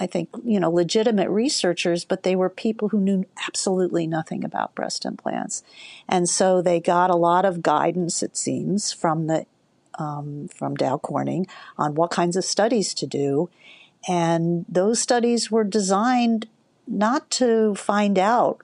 I 0.00 0.08
think, 0.08 0.30
you 0.44 0.58
know, 0.58 0.70
legitimate 0.70 1.30
researchers, 1.30 2.04
but 2.04 2.24
they 2.24 2.34
were 2.34 2.50
people 2.50 2.88
who 2.88 3.00
knew 3.00 3.24
absolutely 3.46 4.08
nothing 4.08 4.44
about 4.44 4.74
breast 4.74 5.04
implants. 5.04 5.62
And 6.08 6.28
so 6.28 6.60
they 6.60 6.80
got 6.80 7.10
a 7.10 7.16
lot 7.16 7.44
of 7.44 7.62
guidance, 7.62 8.20
it 8.20 8.36
seems, 8.36 8.92
from 8.92 9.28
the 9.28 9.46
um, 9.98 10.48
from 10.48 10.74
Dow 10.74 10.98
Corning 10.98 11.46
on 11.78 11.94
what 11.94 12.10
kinds 12.10 12.36
of 12.36 12.44
studies 12.44 12.92
to 12.94 13.06
do. 13.06 13.48
And 14.06 14.66
those 14.68 15.00
studies 15.00 15.50
were 15.50 15.64
designed 15.64 16.46
not 16.86 17.30
to 17.32 17.74
find 17.74 18.18
out 18.18 18.60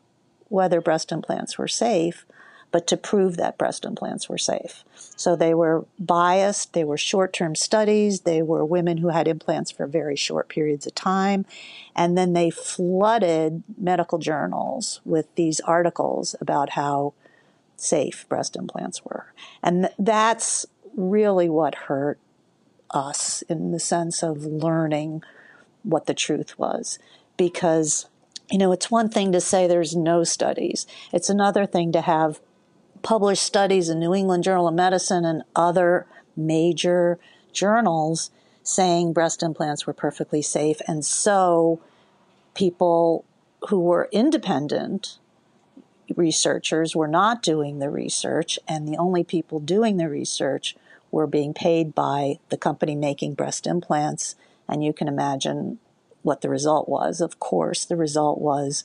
whether 0.49 0.81
breast 0.81 1.13
implants 1.13 1.57
were 1.57 1.69
safe, 1.69 2.27
but 2.71 2.87
to 2.87 2.97
prove 2.97 3.37
that 3.37 3.59
breast 3.59 3.85
implants 3.85 4.29
were 4.29 4.39
safe. 4.39 4.85
So 4.95 5.37
they 5.37 5.55
were 5.55 5.85
biased, 5.99 6.73
they 6.73 6.85
were 6.85 6.97
short 6.97 7.33
term 7.33 7.55
studies, 7.55 8.21
they 8.21 8.43
were 8.43 8.65
women 8.65 8.99
who 8.99 9.09
had 9.09 9.29
implants 9.29 9.71
for 9.71 9.87
very 9.87 10.17
short 10.17 10.49
periods 10.49 10.87
of 10.87 10.95
time, 10.95 11.45
and 11.95 12.17
then 12.17 12.33
they 12.33 12.51
flooded 12.51 13.63
medical 13.79 14.19
journals 14.19 15.01
with 15.05 15.33
these 15.35 15.61
articles 15.61 16.35
about 16.41 16.71
how 16.71 17.13
safe 17.77 18.27
breast 18.29 18.57
implants 18.57 19.05
were. 19.05 19.33
And 19.63 19.91
that's 19.99 20.67
really 20.97 21.49
what 21.49 21.75
hurt 21.75 22.19
us 22.91 23.43
in 23.43 23.73
the 23.73 23.81
sense 23.81 24.23
of 24.23 24.45
learning 24.45 25.23
what 25.83 26.07
the 26.07 26.15
truth 26.15 26.59
was 26.59 26.99
because 27.37 28.07
you 28.53 28.59
know, 28.59 28.71
it's 28.71 28.91
one 28.91 29.09
thing 29.09 29.33
to 29.33 29.41
say 29.41 29.67
there's 29.67 29.97
no 29.97 30.25
studies. 30.25 30.87
It's 31.11 31.31
another 31.31 31.65
thing 31.65 31.91
to 31.93 32.03
have 32.03 32.39
published 33.01 33.43
studies 33.43 33.89
in 33.89 33.99
New 33.99 34.15
England 34.15 34.45
Journal 34.45 34.69
of 34.69 34.75
Medicine 34.75 35.25
and 35.25 35.43
other 35.57 36.07
major 36.37 37.19
journals 37.53 38.31
saying 38.63 39.15
breast 39.15 39.43
implants 39.43 39.87
were 39.87 39.95
perfectly 39.95 40.43
safe. 40.43 40.83
And 40.87 41.03
so 41.03 41.81
people 42.55 43.25
who 43.71 43.81
were 43.81 44.11
independent 44.13 45.19
researchers 46.15 46.95
were 46.95 47.09
not 47.09 47.43
doing 47.43 47.79
the 47.79 47.89
research, 47.89 48.59
and 48.69 48.87
the 48.87 48.99
only 48.99 49.25
people 49.25 49.61
doing 49.61 49.97
the 49.97 50.11
research 50.11 50.77
were 51.11 51.27
being 51.27 51.55
paid 51.55 51.95
by 51.95 52.39
the 52.51 52.59
company 52.59 52.95
making 52.95 53.33
breast 53.33 53.67
implants. 53.67 54.35
And 54.69 54.85
you 54.85 54.93
can 54.93 55.09
imagine 55.09 55.79
what 56.23 56.41
the 56.41 56.49
result 56.49 56.89
was. 56.89 57.21
Of 57.21 57.39
course, 57.39 57.85
the 57.85 57.97
result 57.97 58.41
was 58.41 58.85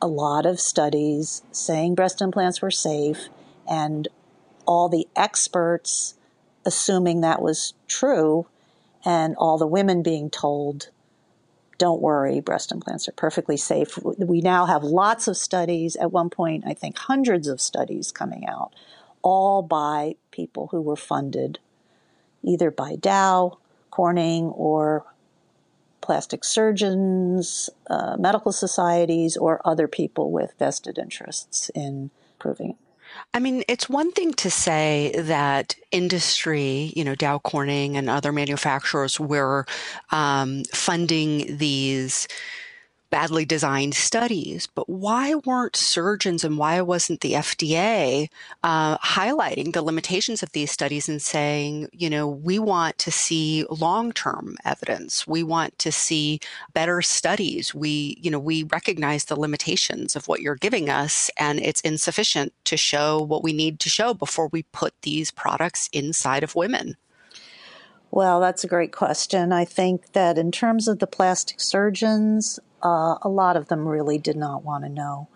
a 0.00 0.06
lot 0.06 0.46
of 0.46 0.60
studies 0.60 1.42
saying 1.52 1.94
breast 1.94 2.20
implants 2.20 2.60
were 2.60 2.70
safe, 2.70 3.28
and 3.68 4.08
all 4.66 4.88
the 4.88 5.08
experts 5.16 6.14
assuming 6.66 7.20
that 7.20 7.42
was 7.42 7.74
true, 7.86 8.46
and 9.04 9.34
all 9.36 9.58
the 9.58 9.66
women 9.66 10.02
being 10.02 10.30
told, 10.30 10.88
don't 11.76 12.00
worry, 12.00 12.40
breast 12.40 12.72
implants 12.72 13.08
are 13.08 13.12
perfectly 13.12 13.56
safe. 13.56 13.98
We 14.02 14.40
now 14.40 14.66
have 14.66 14.82
lots 14.82 15.28
of 15.28 15.36
studies, 15.36 15.96
at 15.96 16.12
one 16.12 16.30
point, 16.30 16.64
I 16.66 16.72
think 16.74 16.96
hundreds 16.96 17.48
of 17.48 17.60
studies 17.60 18.12
coming 18.12 18.46
out, 18.46 18.72
all 19.22 19.62
by 19.62 20.16
people 20.30 20.68
who 20.68 20.80
were 20.80 20.96
funded 20.96 21.58
either 22.42 22.70
by 22.70 22.96
Dow, 22.96 23.58
Corning, 23.90 24.46
or 24.46 25.04
plastic 26.04 26.44
surgeons, 26.44 27.70
uh, 27.88 28.14
medical 28.18 28.52
societies, 28.52 29.38
or 29.38 29.60
other 29.64 29.88
people 29.88 30.30
with 30.30 30.52
vested 30.58 30.98
interests 30.98 31.70
in 31.74 32.10
proving 32.38 32.70
it. 32.70 32.76
I 33.32 33.38
mean, 33.38 33.64
it's 33.68 33.88
one 33.88 34.12
thing 34.12 34.34
to 34.34 34.50
say 34.50 35.14
that 35.16 35.76
industry, 35.90 36.92
you 36.94 37.04
know, 37.04 37.14
Dow 37.14 37.38
Corning 37.38 37.96
and 37.96 38.10
other 38.10 38.32
manufacturers 38.32 39.18
were 39.18 39.64
um, 40.10 40.64
funding 40.74 41.56
these 41.56 42.28
badly 43.14 43.44
designed 43.44 43.94
studies. 43.94 44.66
But 44.66 44.88
why 44.88 45.36
weren't 45.36 45.76
surgeons 45.76 46.42
and 46.42 46.58
why 46.58 46.80
wasn't 46.80 47.20
the 47.20 47.34
FDA 47.34 48.28
uh, 48.64 48.98
highlighting 48.98 49.72
the 49.72 49.82
limitations 49.82 50.42
of 50.42 50.50
these 50.50 50.72
studies 50.72 51.08
and 51.08 51.22
saying, 51.22 51.90
you 51.92 52.10
know, 52.10 52.26
we 52.26 52.58
want 52.58 52.98
to 52.98 53.12
see 53.12 53.66
long 53.70 54.10
term 54.10 54.56
evidence. 54.64 55.28
We 55.28 55.44
want 55.44 55.78
to 55.78 55.92
see 55.92 56.40
better 56.72 57.02
studies. 57.02 57.72
We, 57.72 58.18
you 58.20 58.32
know, 58.32 58.40
we 58.40 58.64
recognize 58.64 59.26
the 59.26 59.38
limitations 59.38 60.16
of 60.16 60.26
what 60.26 60.40
you're 60.40 60.56
giving 60.56 60.90
us 60.90 61.30
and 61.36 61.60
it's 61.60 61.82
insufficient 61.82 62.52
to 62.64 62.76
show 62.76 63.22
what 63.22 63.44
we 63.44 63.52
need 63.52 63.78
to 63.78 63.88
show 63.88 64.12
before 64.12 64.48
we 64.48 64.64
put 64.72 64.92
these 65.02 65.30
products 65.30 65.88
inside 65.92 66.42
of 66.42 66.56
women. 66.56 66.96
Well, 68.10 68.40
that's 68.40 68.62
a 68.62 68.68
great 68.68 68.92
question. 68.92 69.52
I 69.52 69.64
think 69.64 70.12
that 70.12 70.36
in 70.36 70.52
terms 70.52 70.86
of 70.86 71.00
the 71.00 71.06
plastic 71.06 71.60
surgeons, 71.60 72.60
uh, 72.84 73.18
a 73.22 73.28
lot 73.28 73.56
of 73.56 73.68
them 73.68 73.88
really 73.88 74.18
did 74.18 74.36
not 74.36 74.62
want 74.62 74.84
to 74.84 74.90
know. 74.90 75.28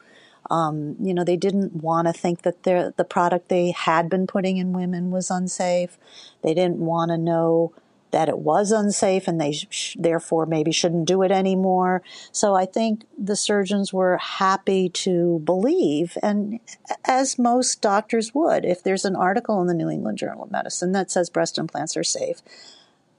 Um, 0.50 0.96
you 1.00 1.12
know, 1.12 1.24
they 1.24 1.36
didn't 1.36 1.74
want 1.74 2.06
to 2.06 2.12
think 2.12 2.42
that 2.42 2.62
the 2.62 3.06
product 3.08 3.48
they 3.48 3.70
had 3.72 4.08
been 4.08 4.26
putting 4.26 4.56
in 4.56 4.72
women 4.72 5.10
was 5.10 5.30
unsafe. 5.30 5.98
They 6.42 6.54
didn't 6.54 6.78
want 6.78 7.10
to 7.10 7.18
know 7.18 7.72
that 8.10 8.28
it 8.28 8.38
was 8.38 8.72
unsafe 8.72 9.28
and 9.28 9.40
they 9.40 9.52
sh- 9.52 9.96
therefore 9.98 10.46
maybe 10.46 10.72
shouldn't 10.72 11.06
do 11.06 11.22
it 11.22 11.30
anymore. 11.30 12.02
So 12.32 12.54
I 12.54 12.64
think 12.64 13.04
the 13.18 13.36
surgeons 13.36 13.92
were 13.92 14.16
happy 14.16 14.88
to 14.90 15.40
believe, 15.40 16.16
and 16.22 16.60
as 17.04 17.38
most 17.38 17.82
doctors 17.82 18.34
would, 18.34 18.64
if 18.64 18.82
there's 18.82 19.04
an 19.04 19.16
article 19.16 19.60
in 19.60 19.66
the 19.66 19.74
New 19.74 19.90
England 19.90 20.18
Journal 20.18 20.44
of 20.44 20.50
Medicine 20.50 20.92
that 20.92 21.10
says 21.10 21.28
breast 21.28 21.58
implants 21.58 21.96
are 21.96 22.04
safe, 22.04 22.40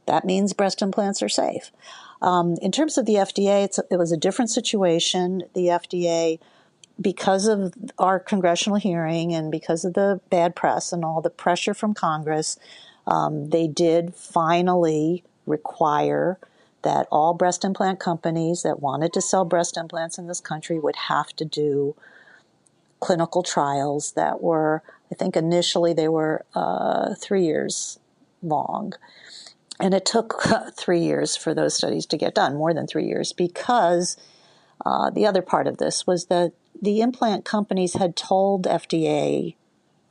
that 0.10 0.26
means 0.26 0.54
breast 0.54 0.82
implants 0.82 1.22
are 1.24 1.30
safe. 1.30 1.72
Um, 2.22 2.58
in 2.62 2.72
terms 2.74 2.98
of 3.00 3.06
the 3.06 3.16
FDA, 3.16 3.58
it 3.92 3.98
was 3.98 4.12
a 4.14 4.18
different 4.18 4.52
situation. 4.52 5.44
The 5.56 5.68
FDA, 5.82 6.40
because 7.02 7.48
of 7.48 7.74
our 7.98 8.20
congressional 8.20 8.80
hearing 8.80 9.34
and 9.34 9.52
because 9.52 9.86
of 9.86 9.94
the 9.96 10.22
bad 10.32 10.56
press 10.56 10.94
and 10.94 11.06
all 11.06 11.22
the 11.22 11.38
pressure 11.46 11.76
from 11.76 11.94
Congress, 11.94 12.50
Um, 13.08 13.50
they 13.52 13.68
did 13.68 14.16
finally 14.16 15.24
require 15.48 16.40
that 16.84 17.08
all 17.12 17.34
breast 17.34 17.66
implant 17.66 18.00
companies 18.00 18.64
that 18.64 18.82
wanted 18.82 19.14
to 19.14 19.22
sell 19.22 19.46
breast 19.46 19.78
implants 19.78 20.18
in 20.20 20.28
this 20.28 20.42
country 20.42 20.80
would 20.80 20.96
have 21.10 21.30
to 21.38 21.46
do 21.46 21.96
clinical 23.00 23.44
trials 23.44 24.14
that 24.14 24.42
were, 24.42 24.84
I 25.12 25.16
think 25.16 25.38
initially 25.38 25.94
they 25.94 26.10
were 26.10 26.46
uh, 26.56 27.16
three 27.16 27.46
years 27.46 28.00
long. 28.44 28.94
And 29.80 29.94
it 29.94 30.06
took 30.06 30.44
three 30.78 31.02
years 31.02 31.36
for 31.36 31.54
those 31.54 31.76
studies 31.76 32.06
to 32.08 32.18
get 32.18 32.36
done, 32.36 32.56
more 32.56 32.74
than 32.74 32.88
three 32.88 33.06
years, 33.06 33.34
because 33.34 34.18
uh, 34.86 35.10
the 35.10 35.26
other 35.26 35.42
part 35.42 35.68
of 35.68 35.78
this 35.78 36.06
was 36.06 36.26
that 36.26 36.54
the 36.82 37.02
implant 37.02 37.46
companies 37.46 37.94
had 37.94 38.16
told 38.16 38.66
FDA, 38.66 39.56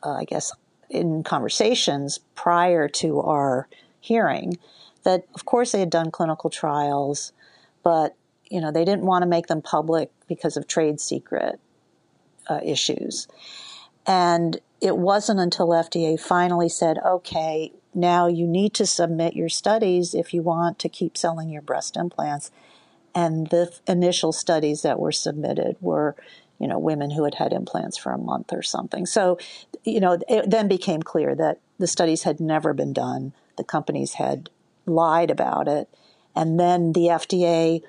uh, 0.02 0.12
I 0.12 0.24
guess, 0.24 0.52
in 0.90 1.22
conversations 1.22 2.20
prior 2.35 2.88
to 2.88 3.20
our 3.20 3.68
hearing, 4.00 4.59
that 5.04 5.24
of 5.35 5.44
course 5.44 5.72
they 5.72 5.81
had 5.81 5.90
done 5.90 6.11
clinical 6.11 6.50
trials, 6.50 7.33
but 7.83 8.14
you 8.50 8.61
know 8.61 8.70
they 8.70 8.85
didn't 8.85 9.04
want 9.04 9.22
to 9.22 9.26
make 9.26 9.46
them 9.46 9.62
public 9.62 10.11
because 10.26 10.57
of 10.57 10.66
trade 10.66 11.00
secret 11.00 11.61
uh, 12.48 12.61
issues. 12.64 13.28
And 14.07 14.61
it 14.80 14.96
wasn't 14.96 15.40
until 15.40 15.68
FDA 15.68 16.18
finally 16.18 16.68
said, 16.68 16.98
okay, 17.04 17.72
now 17.94 18.28
you 18.28 18.46
need 18.46 18.74
to 18.74 18.86
submit 18.86 19.34
your 19.34 19.48
studies 19.48 20.14
if 20.14 20.32
you 20.32 20.42
want 20.42 20.78
to 20.78 20.88
keep 20.88 21.16
selling 21.16 21.50
your 21.50 21.62
breast 21.62 21.96
implants. 21.96 22.50
And 23.14 23.48
the 23.48 23.72
initial 23.86 24.32
studies 24.32 24.82
that 24.82 25.00
were 25.00 25.12
submitted 25.12 25.76
were, 25.80 26.14
you 26.60 26.68
know, 26.68 26.78
women 26.78 27.10
who 27.10 27.24
had 27.24 27.34
had 27.34 27.52
implants 27.52 27.96
for 27.96 28.12
a 28.12 28.18
month 28.18 28.52
or 28.52 28.62
something. 28.62 29.06
So, 29.06 29.38
you 29.84 30.00
know, 30.00 30.18
it 30.28 30.50
then 30.50 30.68
became 30.68 31.02
clear 31.02 31.34
that 31.34 31.58
the 31.78 31.86
studies 31.86 32.22
had 32.22 32.38
never 32.38 32.72
been 32.72 32.92
done. 32.92 33.32
The 33.56 33.64
companies 33.64 34.14
had 34.14 34.50
lied 34.86 35.30
about 35.30 35.66
it. 35.66 35.88
And 36.36 36.60
then 36.60 36.92
the 36.92 37.06
FDA, 37.06 37.82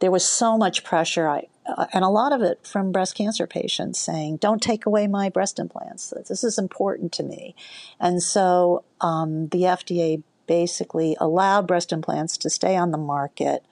there 0.00 0.10
was 0.10 0.24
so 0.24 0.58
much 0.58 0.82
pressure. 0.82 1.28
I, 1.28 1.46
and 1.92 2.04
a 2.04 2.08
lot 2.08 2.32
of 2.32 2.42
it 2.42 2.66
from 2.66 2.92
breast 2.92 3.14
cancer 3.14 3.46
patients 3.46 3.98
saying, 3.98 4.36
"Don't 4.38 4.62
take 4.62 4.86
away 4.86 5.06
my 5.06 5.28
breast 5.28 5.58
implants. 5.58 6.12
This 6.28 6.44
is 6.44 6.58
important 6.58 7.12
to 7.12 7.22
me." 7.22 7.54
And 8.00 8.22
so 8.22 8.84
um, 9.00 9.48
the 9.48 9.62
FDA 9.62 10.22
basically 10.46 11.16
allowed 11.20 11.66
breast 11.66 11.92
implants 11.92 12.36
to 12.38 12.50
stay 12.50 12.76
on 12.76 12.90
the 12.90 12.98
market 12.98 13.64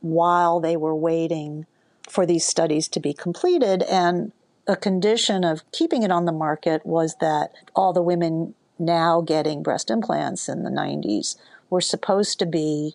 while 0.00 0.60
they 0.60 0.76
were 0.76 0.94
waiting 0.94 1.66
for 2.08 2.26
these 2.26 2.44
studies 2.44 2.88
to 2.88 3.00
be 3.00 3.12
completed. 3.12 3.82
And 3.82 4.32
a 4.66 4.76
condition 4.76 5.44
of 5.44 5.68
keeping 5.72 6.02
it 6.02 6.10
on 6.10 6.24
the 6.24 6.32
market 6.32 6.84
was 6.84 7.16
that 7.20 7.52
all 7.74 7.92
the 7.92 8.02
women 8.02 8.54
now 8.78 9.20
getting 9.20 9.62
breast 9.62 9.90
implants 9.90 10.48
in 10.48 10.62
the 10.62 10.70
90s 10.70 11.36
were 11.70 11.80
supposed 11.80 12.38
to 12.38 12.46
be 12.46 12.94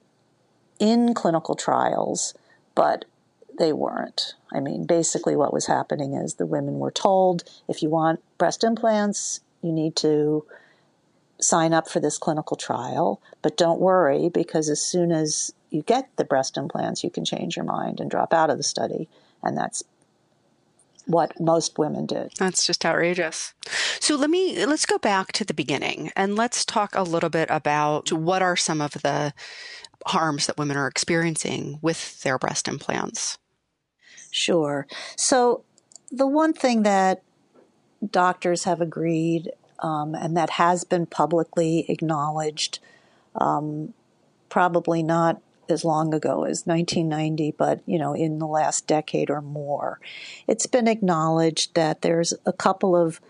in 0.79 1.13
clinical 1.13 1.55
trials, 1.55 2.33
but 2.75 3.05
they 3.61 3.71
weren't. 3.71 4.33
I 4.51 4.59
mean, 4.59 4.85
basically, 4.85 5.35
what 5.35 5.53
was 5.53 5.67
happening 5.67 6.15
is 6.15 6.33
the 6.33 6.47
women 6.47 6.79
were 6.79 6.91
told 6.91 7.43
if 7.67 7.83
you 7.83 7.89
want 7.89 8.19
breast 8.39 8.63
implants, 8.63 9.39
you 9.61 9.71
need 9.71 9.95
to 9.97 10.45
sign 11.39 11.71
up 11.71 11.87
for 11.87 11.99
this 11.99 12.17
clinical 12.17 12.57
trial, 12.57 13.21
but 13.43 13.57
don't 13.57 13.79
worry 13.79 14.29
because 14.29 14.67
as 14.67 14.81
soon 14.81 15.11
as 15.11 15.53
you 15.69 15.83
get 15.83 16.09
the 16.15 16.25
breast 16.25 16.57
implants, 16.57 17.03
you 17.03 17.11
can 17.11 17.23
change 17.23 17.55
your 17.55 17.65
mind 17.65 17.99
and 17.99 18.09
drop 18.09 18.33
out 18.33 18.49
of 18.49 18.57
the 18.57 18.63
study. 18.63 19.07
And 19.43 19.55
that's 19.55 19.83
what 21.05 21.39
most 21.39 21.77
women 21.77 22.07
did. 22.07 22.33
That's 22.39 22.65
just 22.65 22.83
outrageous. 22.83 23.53
So 23.99 24.15
let 24.15 24.31
me 24.31 24.65
let's 24.65 24.87
go 24.87 24.97
back 24.97 25.33
to 25.33 25.45
the 25.45 25.53
beginning 25.53 26.11
and 26.15 26.35
let's 26.35 26.65
talk 26.65 26.95
a 26.95 27.03
little 27.03 27.29
bit 27.29 27.47
about 27.51 28.11
what 28.11 28.41
are 28.41 28.57
some 28.57 28.81
of 28.81 28.93
the 29.03 29.33
harms 30.07 30.47
that 30.47 30.57
women 30.57 30.77
are 30.77 30.87
experiencing 30.87 31.77
with 31.83 32.23
their 32.23 32.39
breast 32.39 32.67
implants. 32.67 33.37
Sure. 34.31 34.87
So, 35.15 35.63
the 36.11 36.27
one 36.27 36.53
thing 36.53 36.83
that 36.83 37.21
doctors 38.09 38.63
have 38.63 38.81
agreed 38.81 39.51
um, 39.79 40.15
and 40.15 40.35
that 40.37 40.51
has 40.51 40.83
been 40.83 41.05
publicly 41.05 41.85
acknowledged, 41.89 42.79
um, 43.35 43.93
probably 44.49 45.03
not 45.03 45.41
as 45.69 45.85
long 45.85 46.13
ago 46.13 46.43
as 46.43 46.65
1990, 46.65 47.51
but 47.57 47.81
you 47.85 47.97
know, 47.97 48.13
in 48.13 48.39
the 48.39 48.47
last 48.47 48.87
decade 48.87 49.29
or 49.29 49.41
more, 49.41 49.99
it's 50.47 50.65
been 50.65 50.87
acknowledged 50.87 51.73
that 51.75 52.01
there's 52.01 52.33
a 52.45 52.53
couple 52.53 52.95
of 52.95 53.21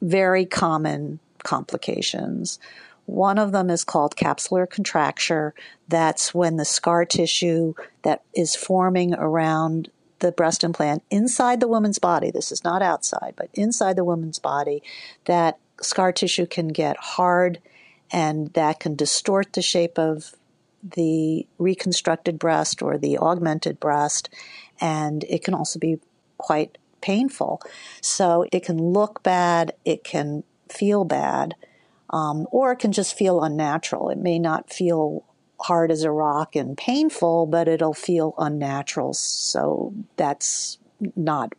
very 0.00 0.44
common 0.44 1.18
complications. 1.42 2.58
One 3.06 3.38
of 3.38 3.52
them 3.52 3.70
is 3.70 3.84
called 3.84 4.16
capsular 4.16 4.68
contracture. 4.68 5.54
That's 5.88 6.34
when 6.34 6.56
the 6.56 6.64
scar 6.64 7.04
tissue 7.04 7.74
that 8.02 8.22
is 8.34 8.56
forming 8.56 9.14
around 9.14 9.90
the 10.20 10.32
breast 10.32 10.64
implant 10.64 11.02
inside 11.10 11.60
the 11.60 11.68
woman's 11.68 11.98
body, 11.98 12.30
this 12.30 12.50
is 12.50 12.64
not 12.64 12.82
outside, 12.82 13.34
but 13.36 13.50
inside 13.54 13.96
the 13.96 14.04
woman's 14.04 14.38
body, 14.38 14.82
that 15.26 15.58
scar 15.80 16.12
tissue 16.12 16.46
can 16.46 16.68
get 16.68 16.96
hard 16.98 17.60
and 18.10 18.52
that 18.54 18.80
can 18.80 18.94
distort 18.94 19.52
the 19.52 19.62
shape 19.62 19.98
of 19.98 20.34
the 20.82 21.46
reconstructed 21.58 22.38
breast 22.38 22.80
or 22.80 22.96
the 22.96 23.18
augmented 23.18 23.80
breast, 23.80 24.28
and 24.80 25.24
it 25.24 25.42
can 25.42 25.54
also 25.54 25.78
be 25.78 25.98
quite 26.38 26.78
painful. 27.00 27.60
So 28.00 28.46
it 28.52 28.64
can 28.64 28.78
look 28.78 29.22
bad, 29.22 29.72
it 29.84 30.04
can 30.04 30.44
feel 30.68 31.04
bad, 31.04 31.54
um, 32.10 32.46
or 32.52 32.72
it 32.72 32.78
can 32.78 32.92
just 32.92 33.16
feel 33.16 33.42
unnatural. 33.42 34.10
It 34.10 34.18
may 34.18 34.38
not 34.38 34.72
feel 34.72 35.24
hard 35.60 35.90
as 35.90 36.02
a 36.02 36.10
rock 36.10 36.54
and 36.54 36.76
painful, 36.76 37.46
but 37.46 37.68
it'll 37.68 37.94
feel 37.94 38.34
unnatural. 38.38 39.14
So 39.14 39.94
that's 40.16 40.78
not 41.14 41.52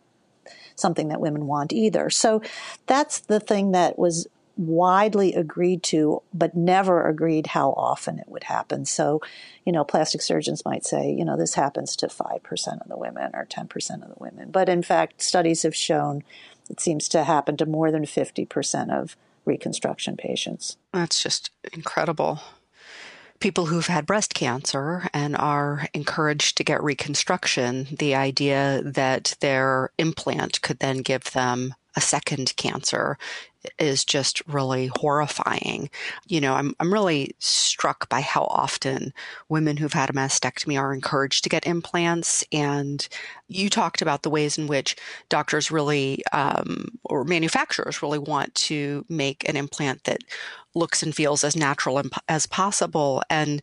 something 0.75 1.07
that 1.07 1.21
women 1.21 1.47
want 1.47 1.73
either. 1.73 2.09
So 2.09 2.41
that's 2.85 3.19
the 3.19 3.39
thing 3.39 3.71
that 3.71 3.97
was 3.97 4.27
widely 4.55 5.33
agreed 5.33 5.83
to, 5.83 6.21
but 6.33 6.55
never 6.55 7.07
agreed 7.07 7.47
how 7.47 7.71
often 7.71 8.19
it 8.19 8.27
would 8.27 8.45
happen. 8.45 8.85
So, 8.85 9.21
you 9.65 9.71
know, 9.71 9.83
plastic 9.83 10.21
surgeons 10.21 10.65
might 10.65 10.85
say, 10.85 11.11
you 11.11 11.23
know, 11.23 11.37
this 11.37 11.53
happens 11.53 11.95
to 11.97 12.07
5% 12.07 12.81
of 12.81 12.87
the 12.87 12.97
women 12.97 13.31
or 13.35 13.45
10% 13.45 14.03
of 14.03 14.09
the 14.09 14.15
women. 14.17 14.49
But 14.49 14.69
in 14.69 14.81
fact, 14.81 15.21
studies 15.21 15.63
have 15.63 15.75
shown 15.75 16.23
it 16.69 16.79
seems 16.79 17.07
to 17.09 17.23
happen 17.23 17.55
to 17.57 17.65
more 17.65 17.91
than 17.91 18.03
50% 18.03 18.91
of 18.91 19.15
reconstruction 19.45 20.17
patients. 20.17 20.75
That's 20.91 21.23
just 21.23 21.51
incredible 21.71 22.41
people 23.39 23.65
who've 23.67 23.87
had 23.87 24.05
breast 24.05 24.33
cancer 24.33 25.07
and 25.13 25.35
are 25.35 25.87
encouraged 25.93 26.57
to 26.57 26.63
get 26.63 26.83
reconstruction, 26.83 27.87
the 27.97 28.15
idea 28.15 28.81
that 28.83 29.35
their 29.39 29.91
implant 29.97 30.61
could 30.61 30.79
then 30.79 30.97
give 30.99 31.31
them 31.31 31.73
a 31.95 32.01
second 32.01 32.55
cancer 32.57 33.17
is 33.79 34.05
just 34.05 34.41
really 34.47 34.89
horrifying. 34.95 35.89
You 36.27 36.41
know, 36.41 36.53
I'm 36.53 36.73
I'm 36.79 36.93
really 36.93 37.35
struck 37.39 38.09
by 38.09 38.21
how 38.21 38.43
often 38.45 39.13
women 39.49 39.77
who've 39.77 39.93
had 39.93 40.09
a 40.09 40.13
mastectomy 40.13 40.79
are 40.79 40.93
encouraged 40.93 41.43
to 41.43 41.49
get 41.49 41.67
implants. 41.67 42.43
And 42.51 43.07
you 43.47 43.69
talked 43.69 44.01
about 44.01 44.23
the 44.23 44.29
ways 44.29 44.57
in 44.57 44.67
which 44.67 44.95
doctors 45.29 45.71
really 45.71 46.23
um, 46.33 46.87
or 47.03 47.23
manufacturers 47.23 48.01
really 48.01 48.19
want 48.19 48.53
to 48.55 49.05
make 49.09 49.47
an 49.47 49.55
implant 49.55 50.03
that 50.05 50.23
looks 50.75 51.01
and 51.03 51.15
feels 51.15 51.43
as 51.43 51.55
natural 51.55 52.01
as 52.29 52.45
possible. 52.45 53.23
And 53.29 53.61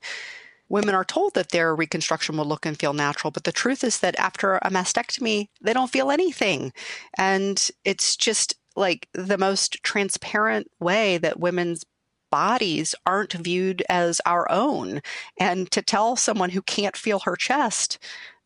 women 0.69 0.95
are 0.95 1.05
told 1.05 1.35
that 1.35 1.51
their 1.51 1.75
reconstruction 1.75 2.37
will 2.37 2.45
look 2.45 2.67
and 2.67 2.79
feel 2.79 2.93
natural, 2.95 3.31
but 3.31 3.45
the 3.45 3.53
truth 3.53 3.85
is 3.85 4.01
that 4.01 4.19
after 4.19 4.57
a 4.57 4.71
mastectomy, 4.71 5.49
they 5.61 5.73
don't 5.73 5.91
feel 5.91 6.11
anything. 6.11 6.73
And 7.17 7.71
it's 7.85 8.17
just 8.17 8.57
like 8.77 9.09
the 9.13 9.39
most 9.39 9.83
transparent 9.83 10.71
way 10.81 11.19
that 11.19 11.41
women's 11.41 11.85
bodies 12.31 12.97
aren't 13.07 13.33
viewed 13.33 13.83
as 13.89 14.21
our 14.27 14.51
own. 14.51 15.01
And 15.39 15.71
to 15.71 15.83
tell 15.83 16.17
someone 16.17 16.51
who 16.51 16.63
can't 16.63 16.97
feel 16.97 17.21
her 17.21 17.37
chest 17.37 17.99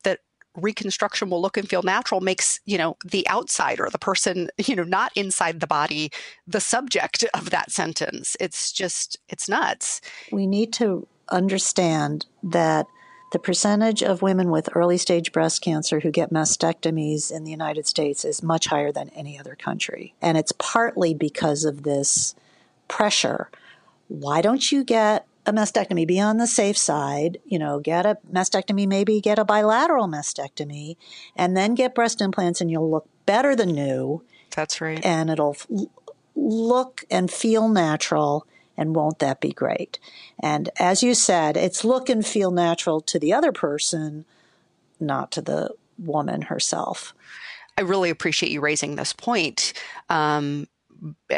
that 0.03 0.19
reconstruction 0.55 1.29
will 1.29 1.41
look 1.41 1.57
and 1.57 1.67
feel 1.67 1.81
natural 1.81 2.21
makes, 2.21 2.59
you 2.65 2.77
know, 2.77 2.97
the 3.03 3.27
outsider, 3.27 3.89
the 3.91 3.97
person, 3.97 4.49
you 4.57 4.75
know, 4.75 4.83
not 4.83 5.11
inside 5.15 5.59
the 5.59 5.67
body, 5.67 6.11
the 6.45 6.61
subject 6.61 7.25
of 7.33 7.49
that 7.49 7.71
sentence. 7.71 8.37
It's 8.39 8.71
just, 8.71 9.17
it's 9.27 9.49
nuts. 9.49 10.01
We 10.31 10.45
need 10.45 10.71
to 10.73 11.07
understand 11.31 12.27
that 12.43 12.85
the 13.31 13.39
percentage 13.39 14.01
of 14.01 14.21
women 14.21 14.49
with 14.49 14.69
early 14.75 14.97
stage 14.97 15.31
breast 15.31 15.61
cancer 15.61 15.99
who 15.99 16.11
get 16.11 16.33
mastectomies 16.33 17.31
in 17.31 17.43
the 17.43 17.51
United 17.51 17.87
States 17.87 18.25
is 18.25 18.41
much 18.41 18.67
higher 18.67 18.91
than 18.91 19.09
any 19.09 19.39
other 19.39 19.55
country. 19.55 20.13
And 20.21 20.37
it's 20.37 20.51
partly 20.53 21.13
because 21.13 21.63
of 21.63 21.83
this 21.83 22.33
pressure. 22.87 23.49
Why 24.07 24.41
don't 24.41 24.71
you 24.71 24.83
get 24.83 25.27
a 25.45 25.53
mastectomy? 25.53 26.07
Be 26.07 26.19
on 26.19 26.37
the 26.37 26.47
safe 26.47 26.77
side, 26.77 27.37
you 27.45 27.59
know, 27.59 27.79
get 27.79 28.05
a 28.05 28.17
mastectomy, 28.31 28.87
maybe 28.87 29.21
get 29.21 29.37
a 29.37 29.45
bilateral 29.45 30.07
mastectomy, 30.07 30.97
and 31.35 31.55
then 31.55 31.75
get 31.75 31.93
breast 31.93 32.21
implants, 32.21 32.61
and 32.61 32.71
you'll 32.71 32.89
look 32.89 33.07
better 33.27 33.55
than 33.55 33.69
new. 33.69 34.23
That's 34.55 34.81
right. 34.81 35.03
And 35.05 35.29
it'll 35.29 35.55
look 36.35 37.05
and 37.11 37.29
feel 37.29 37.69
natural 37.69 38.47
And 38.79 38.95
won't 38.95 39.19
that 39.19 39.41
be 39.41 39.51
great? 39.51 39.99
And 40.41 40.69
as 40.79 41.03
you 41.03 41.13
said, 41.13 41.57
it's 41.57 41.83
look 41.83 42.07
and 42.07 42.25
feel 42.25 42.49
natural 42.49 43.01
to 43.01 43.19
the 43.19 43.33
other 43.33 43.51
person, 43.51 44.23
not 45.01 45.31
to 45.33 45.41
the 45.41 45.71
woman 45.97 46.43
herself. 46.43 47.13
I 47.77 47.81
really 47.81 48.09
appreciate 48.09 48.53
you 48.53 48.61
raising 48.61 48.95
this 48.95 49.11
point. 49.11 49.73
Um, 50.09 50.67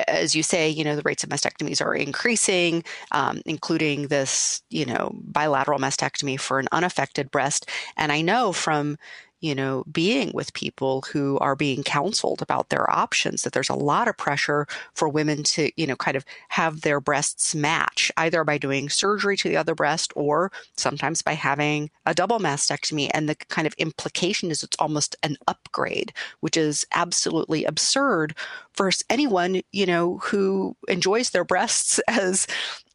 as 0.08 0.36
you 0.36 0.44
say, 0.44 0.70
you 0.70 0.84
know, 0.84 0.96
the 0.96 1.02
rates 1.02 1.24
of 1.24 1.32
mastectomies 1.32 1.84
are 1.84 1.96
increasing, 1.96 2.84
um, 3.12 3.42
including 3.48 4.08
this, 4.08 4.62
you 4.70 4.86
know, 4.86 5.12
bilateral 5.16 5.80
mastectomy 5.80 6.40
for 6.40 6.60
an 6.60 6.68
unaffected 6.72 7.32
breast. 7.32 7.68
And 7.98 8.12
I 8.12 8.22
know 8.22 8.54
from, 8.54 8.98
you 9.42 9.56
know, 9.56 9.84
being 9.92 10.32
with 10.34 10.54
people 10.54 11.04
who 11.12 11.38
are 11.40 11.56
being 11.56 11.84
counseled 11.84 12.42
about 12.42 12.70
their 12.70 12.90
options, 12.90 13.42
that 13.42 13.54
there's 13.54 13.70
a 13.70 13.76
lot 13.76 14.08
of 14.08 14.16
pressure 14.16 14.68
for 14.94 15.10
women 15.10 15.44
to, 15.44 15.72
you 15.76 15.88
know, 15.88 15.96
kind 15.96 16.16
of 16.16 16.24
have 16.50 16.82
their 16.82 17.00
breasts 17.00 17.56
match 17.56 18.12
either 18.18 18.44
by 18.44 18.58
doing 18.58 18.88
surgery 18.88 19.36
to 19.36 19.50
the 19.50 19.58
other 19.58 19.74
breast 19.74 20.14
or 20.16 20.52
sometimes 20.78 21.24
by 21.24 21.34
having 21.34 21.90
a 22.06 22.14
double 22.14 22.40
mastectomy. 22.40 23.10
And 23.14 23.28
the 23.28 23.36
kind 23.36 23.66
of 23.66 23.74
implication 23.74 24.52
is 24.52 24.64
it's 24.64 24.78
almost 24.78 25.16
an 25.24 25.38
upgrade, 25.48 26.14
which 26.42 26.56
is 26.56 26.86
absolutely 26.94 27.66
absurd 27.66 28.36
for 28.74 28.92
anyone, 29.10 29.62
you 29.72 29.86
know, 29.88 30.20
who 30.20 30.76
enjoys 30.88 31.32
their 31.32 31.44
breasts 31.44 32.00
as 32.08 32.46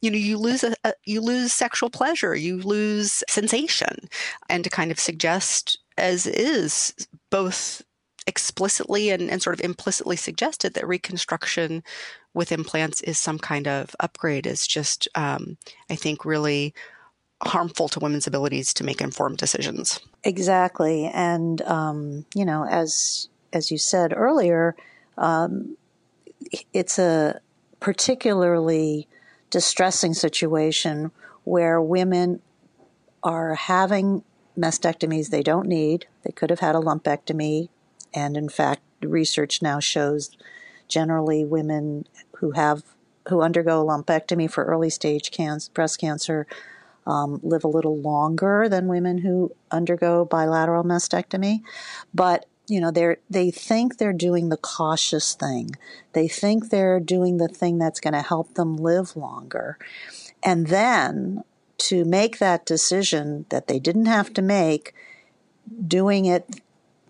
you 0.01 0.11
know 0.11 0.17
you 0.17 0.37
lose 0.37 0.63
a, 0.63 0.75
a, 0.83 0.93
you 1.05 1.19
lose 1.19 1.51
sexual 1.51 1.89
pleasure 1.89 2.35
you 2.35 2.57
lose 2.57 3.23
sensation 3.27 4.07
and 4.47 4.63
to 4.63 4.69
kind 4.69 4.91
of 4.91 4.99
suggest 4.99 5.79
as 5.97 6.25
is 6.27 6.93
both 7.29 7.81
explicitly 8.25 9.09
and, 9.09 9.29
and, 9.29 9.41
sort 9.41 9.57
of 9.57 9.63
implicitly 9.63 10.17
suggested 10.17 10.73
that 10.73 10.87
reconstruction 10.87 11.81
with 12.33 12.51
implants 12.51 13.01
is 13.01 13.17
some 13.17 13.39
kind 13.39 13.67
of 13.67 13.95
upgrade 13.99 14.45
is 14.45 14.67
just, 14.67 15.07
um, 15.15 15.57
I 15.89 15.95
think, 15.95 16.25
really 16.25 16.73
harmful 17.43 17.87
to 17.87 17.99
women's 17.99 18.27
abilities 18.27 18.73
to 18.73 18.83
make 18.83 18.99
informed 18.99 19.37
decisions. 19.37 19.99
Exactly, 20.23 21.05
and 21.05 21.61
um, 21.63 22.25
you 22.35 22.45
know, 22.45 22.65
as 22.65 23.29
as 23.53 23.71
you 23.71 23.77
said 23.77 24.13
earlier, 24.15 24.75
um, 25.17 25.77
it's 26.73 26.99
a 26.99 27.39
particularly 27.79 29.07
distressing 29.49 30.13
situation 30.13 31.11
where 31.43 31.81
women 31.81 32.41
are 33.23 33.55
having 33.55 34.23
mastectomies 34.57 35.29
they 35.29 35.43
don't 35.43 35.67
need. 35.67 36.07
They 36.23 36.31
could 36.31 36.49
have 36.49 36.59
had 36.59 36.75
a 36.75 36.79
lumpectomy. 36.79 37.69
And 38.13 38.35
in 38.35 38.49
fact, 38.49 38.81
research 39.01 39.61
now 39.61 39.79
shows 39.79 40.35
generally 40.87 41.45
women 41.45 42.05
who 42.37 42.51
have 42.51 42.83
who 43.27 43.41
undergo 43.41 43.85
lumpectomy 43.85 44.49
for 44.49 44.63
early 44.63 44.89
stage 44.89 45.31
breast 45.73 45.99
cancer 45.99 46.47
um, 47.05 47.39
live 47.43 47.63
a 47.63 47.69
little 47.69 47.97
longer 47.97 48.67
than 48.69 48.87
women 48.87 49.19
who 49.19 49.51
undergo 49.71 50.25
bilateral 50.25 50.83
mastectomy. 50.83 51.61
But 52.13 52.45
you 52.67 52.81
know 52.81 52.91
they 52.91 53.15
they 53.29 53.49
think 53.51 53.97
they're 53.97 54.13
doing 54.13 54.49
the 54.49 54.57
cautious 54.57 55.35
thing. 55.35 55.71
They 56.13 56.27
think 56.27 56.69
they're 56.69 56.99
doing 56.99 57.37
the 57.37 57.47
thing 57.47 57.77
that's 57.77 57.99
going 57.99 58.13
to 58.13 58.21
help 58.21 58.55
them 58.55 58.75
live 58.75 59.15
longer. 59.15 59.77
And 60.43 60.67
then 60.67 61.43
to 61.77 62.05
make 62.05 62.39
that 62.39 62.65
decision 62.65 63.45
that 63.49 63.67
they 63.67 63.79
didn't 63.79 64.05
have 64.05 64.33
to 64.33 64.41
make, 64.41 64.93
doing 65.87 66.25
it 66.25 66.61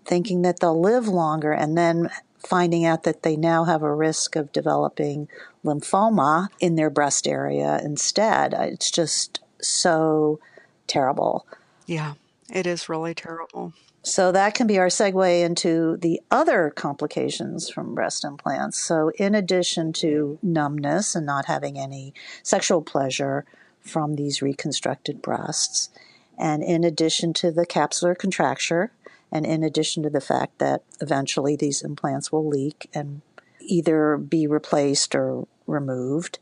thinking 0.04 0.42
that 0.42 0.60
they'll 0.60 0.80
live 0.80 1.06
longer, 1.06 1.52
and 1.52 1.76
then 1.76 2.10
finding 2.38 2.84
out 2.84 3.02
that 3.02 3.22
they 3.22 3.36
now 3.36 3.64
have 3.64 3.82
a 3.82 3.94
risk 3.94 4.36
of 4.36 4.52
developing 4.52 5.28
lymphoma 5.64 6.48
in 6.60 6.76
their 6.76 6.90
breast 6.90 7.28
area 7.28 7.78
instead. 7.84 8.54
Uh, 8.54 8.62
it's 8.62 8.90
just 8.90 9.40
so 9.60 10.40
terrible. 10.86 11.46
Yeah, 11.86 12.14
it 12.50 12.66
is 12.66 12.88
really 12.88 13.14
terrible. 13.14 13.74
So 14.02 14.32
that 14.32 14.54
can 14.54 14.66
be 14.66 14.78
our 14.78 14.86
segue 14.86 15.44
into 15.44 15.98
the 15.98 16.20
other 16.30 16.70
complications 16.74 17.68
from 17.68 17.94
breast 17.94 18.24
implants. 18.24 18.80
So, 18.80 19.10
in 19.18 19.34
addition 19.34 19.92
to 19.94 20.38
numbness 20.42 21.14
and 21.14 21.26
not 21.26 21.46
having 21.46 21.78
any 21.78 22.14
sexual 22.42 22.80
pleasure, 22.80 23.44
from 23.80 24.14
these 24.14 24.42
reconstructed 24.42 25.22
breasts. 25.22 25.90
And 26.38 26.62
in 26.62 26.84
addition 26.84 27.32
to 27.34 27.50
the 27.50 27.66
capsular 27.66 28.16
contracture, 28.16 28.92
and 29.30 29.44
in 29.44 29.62
addition 29.62 30.02
to 30.04 30.10
the 30.10 30.20
fact 30.20 30.58
that 30.58 30.82
eventually 31.00 31.56
these 31.56 31.82
implants 31.82 32.32
will 32.32 32.46
leak 32.46 32.88
and 32.94 33.22
either 33.60 34.16
be 34.16 34.46
replaced 34.46 35.14
or 35.14 35.46
removed, 35.66 36.38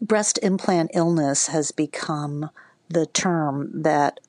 breast 0.00 0.38
implant 0.42 0.90
illness 0.94 1.48
has 1.48 1.70
become 1.70 2.50
the 2.88 3.06
term 3.06 3.70
that 3.82 4.20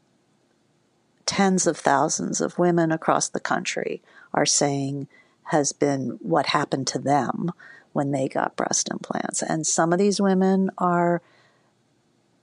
tens 1.26 1.68
of 1.68 1.78
thousands 1.78 2.42
of 2.42 2.58
women 2.58 2.92
across 2.92 3.30
the 3.30 3.40
country 3.40 4.02
are 4.34 4.46
saying 4.46 5.08
has 5.44 5.72
been 5.74 6.18
what 6.22 6.48
happened 6.48 6.88
to 6.88 7.00
them 7.00 7.52
when 7.94 8.12
they 8.12 8.28
got 8.28 8.56
breast 8.56 8.90
implants. 8.90 9.42
And 9.42 9.66
some 9.66 9.92
of 9.94 10.00
these 10.00 10.22
women 10.22 10.70
are 10.78 11.22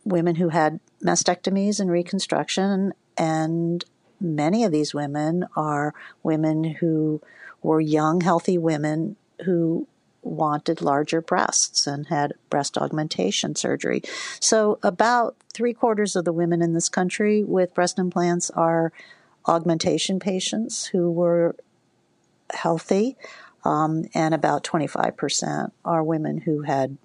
women 0.07 0.37
who 0.37 0.49
had 0.51 0.79
mastectomies 1.05 1.81
and 1.81 1.90
reconstruction, 1.90 2.95
and 3.19 3.85
many 4.21 4.64
of 4.64 4.73
these 4.73 4.95
women 4.95 5.47
are 5.57 5.92
women 6.23 6.64
who 6.64 7.21
were 7.62 7.81
young, 7.81 8.21
healthy 8.21 8.57
women 8.57 9.16
who 9.45 9.87
wanted 10.23 10.81
larger 10.81 11.21
breasts 11.21 11.87
and 11.87 12.07
had 12.07 12.35
breast 12.51 12.79
augmentation 12.79 13.55
surgery. 13.55 14.03
So, 14.40 14.79
about 14.83 15.37
three 15.53 15.75
quarters 15.75 16.16
of 16.16 16.25
the 16.25 16.33
women 16.33 16.62
in 16.62 16.73
this 16.73 16.88
country 16.88 17.42
with 17.42 17.75
breast 17.75 17.99
implants 17.99 18.51
are 18.51 18.92
augmentation 19.47 20.19
patients 20.21 20.87
who 20.87 21.11
were 21.11 21.57
healthy, 22.53 23.16
um, 23.64 24.05
and 24.14 24.35
about 24.35 24.62
25% 24.62 25.73
are 25.85 26.03
women 26.03 26.38
who 26.38 26.62
had 26.62 26.97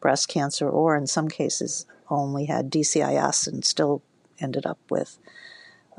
breast 0.00 0.28
cancer 0.28 0.68
or, 0.68 0.96
in 0.96 1.06
some 1.06 1.28
cases, 1.28 1.86
only 2.10 2.46
had 2.46 2.70
DCIS 2.70 3.46
and 3.46 3.64
still 3.64 4.02
ended 4.40 4.66
up 4.66 4.78
with 4.90 5.18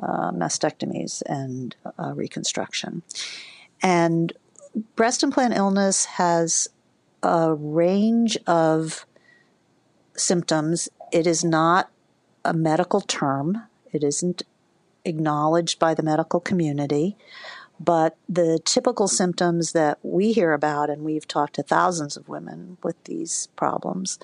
uh, 0.01 0.31
mastectomies 0.31 1.21
and 1.25 1.75
uh, 1.97 2.13
reconstruction. 2.13 3.03
And 3.81 4.33
breast 4.95 5.23
implant 5.23 5.55
illness 5.55 6.05
has 6.05 6.67
a 7.23 7.53
range 7.53 8.37
of 8.47 9.05
symptoms. 10.15 10.89
It 11.11 11.27
is 11.27 11.43
not 11.43 11.91
a 12.43 12.53
medical 12.53 13.01
term, 13.01 13.63
it 13.91 14.03
isn't 14.03 14.43
acknowledged 15.05 15.79
by 15.79 15.93
the 15.93 16.03
medical 16.03 16.39
community. 16.39 17.17
But 17.79 18.15
the 18.29 18.59
typical 18.63 19.07
symptoms 19.07 19.71
that 19.71 19.97
we 20.03 20.33
hear 20.33 20.53
about, 20.53 20.91
and 20.91 21.03
we've 21.03 21.27
talked 21.27 21.55
to 21.55 21.63
thousands 21.63 22.15
of 22.15 22.29
women 22.29 22.77
with 22.83 23.03
these 23.05 23.47
problems, 23.55 24.19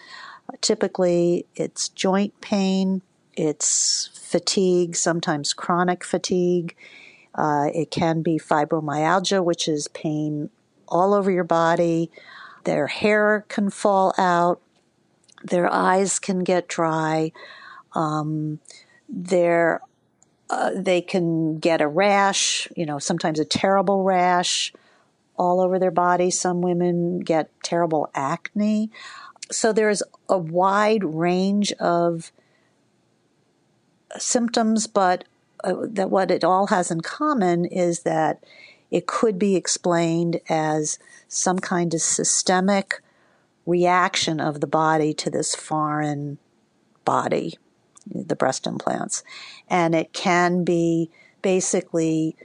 Typically, 0.62 1.45
it's 1.55 1.89
joint 1.89 2.39
pain, 2.41 3.01
it's 3.33 4.10
fatigue, 4.13 4.95
sometimes 4.95 5.53
chronic 5.53 6.03
fatigue. 6.03 6.75
Uh, 7.36 7.67
it 7.73 7.91
can 7.91 8.21
be 8.21 8.39
fibromyalgia, 8.39 9.43
which 9.43 9.67
is 9.67 9.88
pain 9.89 10.49
all 10.88 11.13
over 11.13 11.29
your 11.29 11.43
body. 11.43 12.10
Their 12.63 12.88
hair 12.88 13.45
can 13.47 13.69
fall 13.69 14.13
out. 14.17 14.62
Their 15.43 15.71
eyes 15.71 16.17
can 16.17 16.43
get 16.43 16.67
dry. 16.67 17.31
Um, 17.93 18.60
their 19.07 19.81
uh, 20.49 20.71
they 20.75 21.01
can 21.01 21.60
get 21.60 21.81
a 21.81 21.88
rash, 21.88 22.67
you 22.75 22.86
know, 22.86 22.99
sometimes 22.99 23.39
a 23.39 23.45
terrible 23.45 24.03
rash 24.03 24.73
all 25.36 25.60
over 25.60 25.77
their 25.77 25.91
body. 25.91 26.31
Some 26.31 26.62
women 26.62 27.19
get 27.19 27.49
terrible 27.63 28.10
acne 28.15 28.89
so 29.51 29.71
there's 29.73 30.03
a 30.29 30.38
wide 30.38 31.03
range 31.03 31.71
of 31.73 32.31
symptoms, 34.17 34.88
but 34.88 35.23
uh, 35.63 35.75
that 35.83 36.10
what 36.10 36.31
it 36.31 36.43
all 36.43 36.67
has 36.67 36.91
in 36.91 37.01
common 37.01 37.65
is 37.65 38.01
that 38.01 38.43
it 38.91 39.07
could 39.07 39.38
be 39.38 39.55
explained 39.55 40.39
as 40.49 40.97
some 41.27 41.60
kind 41.60 41.93
of 41.93 42.01
systemic 42.01 43.01
reaction 43.65 44.39
of 44.39 44.62
the 44.62 44.67
body 44.67 45.13
to 45.13 45.29
this 45.29 45.53
foreign 45.55 46.38
body, 47.03 47.57
the 48.05 48.36
breast 48.36 48.65
implants. 48.65 49.23
And 49.67 49.93
it 49.93 50.13
can 50.13 50.63
be 50.63 51.10
basically 51.41 52.36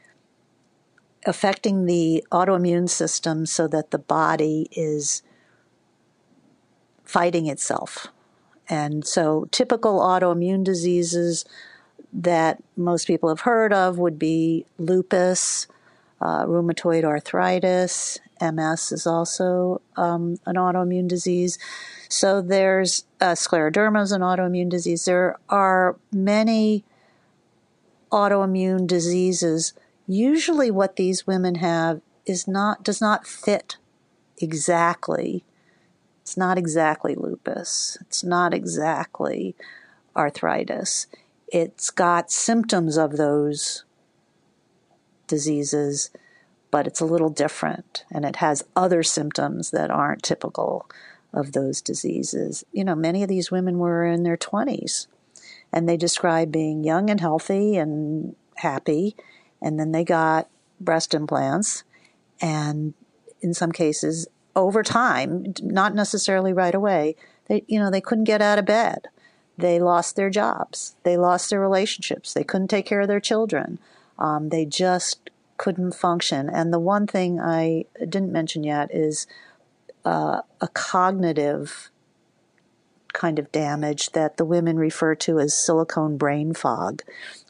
affecting 1.25 1.87
the 1.87 2.25
autoimmune 2.33 2.89
system 2.89 3.47
so 3.47 3.69
that 3.69 3.93
the 3.93 3.99
body 3.99 4.69
is 4.73 5.23
fighting 7.05 7.47
itself. 7.47 8.09
And 8.69 9.07
so, 9.07 9.49
typical 9.51 10.01
autoimmune 10.01 10.65
diseases 10.65 11.45
that 12.13 12.63
most 12.77 13.07
people 13.07 13.29
have 13.29 13.41
heard 13.41 13.73
of 13.73 13.99
would 13.99 14.19
be 14.19 14.67
lupus, 14.79 15.67
uh, 16.21 16.45
rheumatoid 16.45 17.05
arthritis, 17.05 18.21
MS 18.43 18.93
is 18.93 19.07
also 19.07 19.81
um, 19.97 20.39
an 20.47 20.57
autoimmune 20.57 21.09
disease. 21.09 21.59
So 22.09 22.43
there's 22.43 23.05
uh, 23.21 23.33
scleroderma 23.33 24.03
is 24.03 24.13
an 24.13 24.23
autoimmune 24.23 24.69
disease. 24.69 25.05
There 25.05 25.39
are 25.49 25.97
many 26.13 26.85
autoimmune 28.11 28.87
diseases. 28.87 29.73
Usually, 30.07 30.71
what 30.71 30.97
these 30.97 31.27
women 31.27 31.57
have 31.57 32.01
is 32.27 32.49
not 32.49 32.83
does 32.83 33.01
not 33.01 33.27
fit 33.27 33.77
exactly. 34.39 35.45
It's 36.33 36.39
not 36.39 36.57
exactly 36.57 37.15
lupus. 37.15 37.99
It's 38.01 38.25
not 38.25 38.55
exactly 38.55 39.55
arthritis. 40.17 41.07
It's 41.49 41.91
got 41.91 42.31
symptoms 42.31 42.97
of 42.97 43.19
those 43.19 43.85
diseases, 45.27 46.09
but 46.71 46.87
it's 46.87 47.03
a 47.03 47.05
little 47.05 47.29
different 47.29 48.07
and 48.11 48.25
it 48.25 48.37
has 48.37 48.65
other 48.75 49.03
symptoms 49.03 49.73
that 49.73 49.91
aren't 49.91 50.23
typical 50.23 50.89
of 51.35 51.53
those 51.53 51.83
diseases. 51.83 52.65
You 52.73 52.85
know, 52.85 52.95
many 52.95 53.23
of 53.23 53.29
these 53.29 53.51
women 53.51 53.77
were 53.77 54.07
in 54.07 54.23
their 54.23 54.39
20s 54.39 55.09
and 55.71 55.87
they 55.87 55.99
described 55.99 56.51
being 56.51 56.83
young 56.83 57.11
and 57.11 57.21
healthy 57.21 57.77
and 57.77 58.37
happy, 58.57 59.17
and 59.61 59.79
then 59.79 59.93
they 59.93 60.03
got 60.03 60.49
breast 60.81 61.13
implants, 61.13 61.85
and 62.41 62.95
in 63.43 63.53
some 63.53 63.71
cases, 63.71 64.29
over 64.55 64.83
time, 64.83 65.55
not 65.63 65.95
necessarily 65.95 66.53
right 66.53 66.75
away, 66.75 67.17
they 67.49 67.65
you 67.67 67.79
know 67.79 67.91
they 67.91 68.01
couldn't 68.01 68.25
get 68.25 68.43
out 68.43 68.59
of 68.59 68.67
bed. 68.67 69.09
They 69.59 69.79
lost 69.79 70.17
their 70.17 70.31
jobs. 70.31 70.97
They 71.03 71.17
lost 71.17 71.51
their 71.51 71.61
relationships. 71.61 72.33
They 72.33 72.45
couldn't 72.45 72.69
take 72.69 72.87
care 72.87 73.03
of 73.03 73.09
their 73.09 73.21
children. 73.21 73.79
Um, 74.19 74.49
they 74.49 74.65
just 74.65 75.31
couldn't 75.59 75.95
function. 75.95 76.49
And 76.49 76.73
the 76.73 76.79
one 76.79 77.07
thing 77.07 77.39
I 77.39 77.85
didn't 78.01 78.33
mention 78.33 78.65
yet 78.65 78.93
is 78.93 79.27
uh, 80.05 80.41
a 80.61 80.69
cognitive 80.69 81.91
kind 83.13 83.39
of 83.39 83.53
damage 83.53 84.11
that 84.11 84.39
the 84.39 84.45
women 84.45 84.79
refer 84.79 85.15
to 85.15 85.39
as 85.39 85.55
silicone 85.55 86.17
brain 86.17 86.55
fog, 86.55 87.03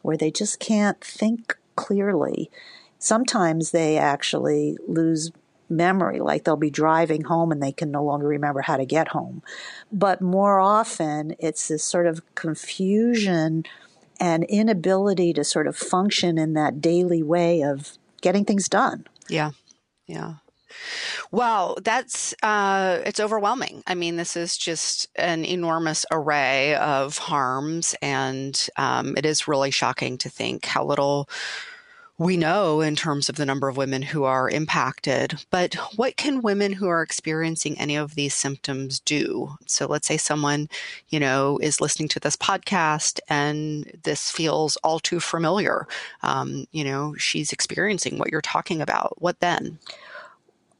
where 0.02 0.16
they 0.16 0.30
just 0.30 0.58
can't 0.58 1.00
think 1.00 1.56
clearly. 1.76 2.50
Sometimes 2.98 3.70
they 3.70 3.96
actually 3.96 4.76
lose 4.86 5.30
memory, 5.76 6.20
like 6.20 6.44
they'll 6.44 6.56
be 6.56 6.70
driving 6.70 7.24
home 7.24 7.52
and 7.52 7.62
they 7.62 7.72
can 7.72 7.90
no 7.90 8.04
longer 8.04 8.26
remember 8.26 8.60
how 8.60 8.76
to 8.76 8.86
get 8.86 9.08
home. 9.08 9.42
But 9.90 10.20
more 10.20 10.60
often, 10.60 11.34
it's 11.38 11.68
this 11.68 11.84
sort 11.84 12.06
of 12.06 12.22
confusion 12.34 13.64
and 14.20 14.44
inability 14.44 15.32
to 15.32 15.44
sort 15.44 15.66
of 15.66 15.76
function 15.76 16.38
in 16.38 16.54
that 16.54 16.80
daily 16.80 17.22
way 17.22 17.62
of 17.62 17.98
getting 18.20 18.44
things 18.44 18.68
done. 18.68 19.06
Yeah. 19.28 19.50
Yeah. 20.06 20.34
Wow, 21.30 21.76
that's 21.82 22.34
uh, 22.42 23.00
it's 23.04 23.20
overwhelming. 23.20 23.82
I 23.86 23.94
mean, 23.94 24.16
this 24.16 24.36
is 24.36 24.56
just 24.56 25.08
an 25.16 25.44
enormous 25.44 26.06
array 26.10 26.74
of 26.76 27.18
harms, 27.18 27.94
and 28.00 28.68
um, 28.76 29.14
it 29.16 29.26
is 29.26 29.48
really 29.48 29.70
shocking 29.70 30.18
to 30.18 30.28
think 30.28 30.64
how 30.64 30.84
little 30.84 31.28
we 32.22 32.36
know 32.36 32.80
in 32.80 32.94
terms 32.94 33.28
of 33.28 33.36
the 33.36 33.44
number 33.44 33.68
of 33.68 33.76
women 33.76 34.00
who 34.00 34.24
are 34.24 34.48
impacted. 34.48 35.44
But 35.50 35.74
what 35.96 36.16
can 36.16 36.40
women 36.40 36.72
who 36.72 36.86
are 36.88 37.02
experiencing 37.02 37.76
any 37.78 37.96
of 37.96 38.14
these 38.14 38.34
symptoms 38.34 39.00
do? 39.00 39.56
So 39.66 39.86
let's 39.86 40.06
say 40.06 40.16
someone, 40.16 40.68
you 41.08 41.18
know, 41.18 41.58
is 41.58 41.80
listening 41.80 42.08
to 42.10 42.20
this 42.20 42.36
podcast 42.36 43.18
and 43.28 43.90
this 44.04 44.30
feels 44.30 44.76
all 44.78 45.00
too 45.00 45.18
familiar. 45.18 45.88
Um, 46.22 46.66
you 46.70 46.84
know, 46.84 47.14
she's 47.16 47.52
experiencing 47.52 48.18
what 48.18 48.30
you're 48.30 48.40
talking 48.40 48.80
about. 48.80 49.20
What 49.20 49.40
then? 49.40 49.78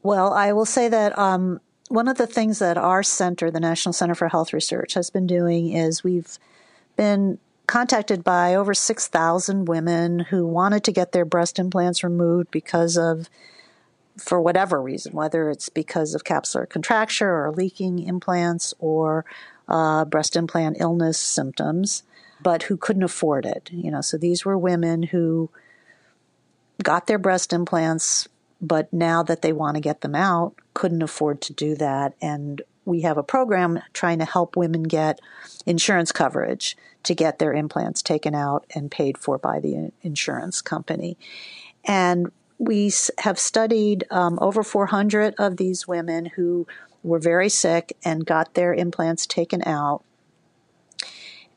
Well, 0.01 0.33
I 0.33 0.53
will 0.53 0.65
say 0.65 0.87
that 0.87 1.17
um, 1.17 1.59
one 1.89 2.07
of 2.07 2.17
the 2.17 2.27
things 2.27 2.59
that 2.59 2.77
our 2.77 3.03
center, 3.03 3.51
the 3.51 3.59
National 3.59 3.93
Center 3.93 4.15
for 4.15 4.29
Health 4.29 4.53
Research, 4.53 4.93
has 4.93 5.09
been 5.09 5.27
doing 5.27 5.73
is 5.73 6.03
we've 6.03 6.37
been 6.95 7.37
contacted 7.67 8.23
by 8.23 8.55
over 8.55 8.73
6,000 8.73 9.65
women 9.65 10.19
who 10.19 10.45
wanted 10.45 10.83
to 10.83 10.91
get 10.91 11.11
their 11.11 11.25
breast 11.25 11.59
implants 11.59 12.03
removed 12.03 12.51
because 12.51 12.97
of, 12.97 13.29
for 14.17 14.41
whatever 14.41 14.81
reason, 14.81 15.13
whether 15.13 15.49
it's 15.49 15.69
because 15.69 16.13
of 16.13 16.23
capsular 16.23 16.67
contracture 16.67 17.45
or 17.45 17.51
leaking 17.51 17.99
implants 17.99 18.73
or 18.79 19.25
uh, 19.67 20.05
breast 20.05 20.35
implant 20.35 20.77
illness 20.79 21.17
symptoms, 21.17 22.03
but 22.41 22.63
who 22.63 22.77
couldn't 22.77 23.03
afford 23.03 23.45
it. 23.45 23.69
You 23.71 23.91
know, 23.91 24.01
so 24.01 24.17
these 24.17 24.43
were 24.43 24.57
women 24.57 25.03
who 25.03 25.49
got 26.81 27.07
their 27.07 27.19
breast 27.19 27.53
implants 27.53 28.27
but 28.63 28.91
now 28.93 29.21
that 29.23 29.41
they 29.41 29.51
want 29.51 29.75
to 29.75 29.81
get 29.81 30.01
them 30.01 30.15
out, 30.15 30.55
couldn't 30.73 31.03
afford 31.03 31.41
to 31.41 31.53
do 31.53 31.75
that. 31.75 32.15
And 32.21 32.61
we 32.85 33.01
have 33.01 33.17
a 33.17 33.23
program 33.23 33.81
trying 33.93 34.19
to 34.19 34.25
help 34.25 34.55
women 34.55 34.83
get 34.83 35.19
insurance 35.65 36.11
coverage 36.11 36.75
to 37.03 37.15
get 37.15 37.39
their 37.39 37.53
implants 37.53 38.01
taken 38.01 38.33
out 38.33 38.65
and 38.75 38.91
paid 38.91 39.17
for 39.17 39.37
by 39.37 39.59
the 39.59 39.91
insurance 40.01 40.61
company. 40.61 41.17
And 41.85 42.31
we 42.57 42.91
have 43.19 43.39
studied 43.39 44.05
um, 44.09 44.39
over 44.41 44.63
400 44.63 45.35
of 45.37 45.57
these 45.57 45.87
women 45.87 46.27
who 46.27 46.65
were 47.03 47.19
very 47.19 47.49
sick 47.49 47.95
and 48.05 48.25
got 48.25 48.53
their 48.53 48.73
implants 48.73 49.25
taken 49.25 49.61
out. 49.65 50.03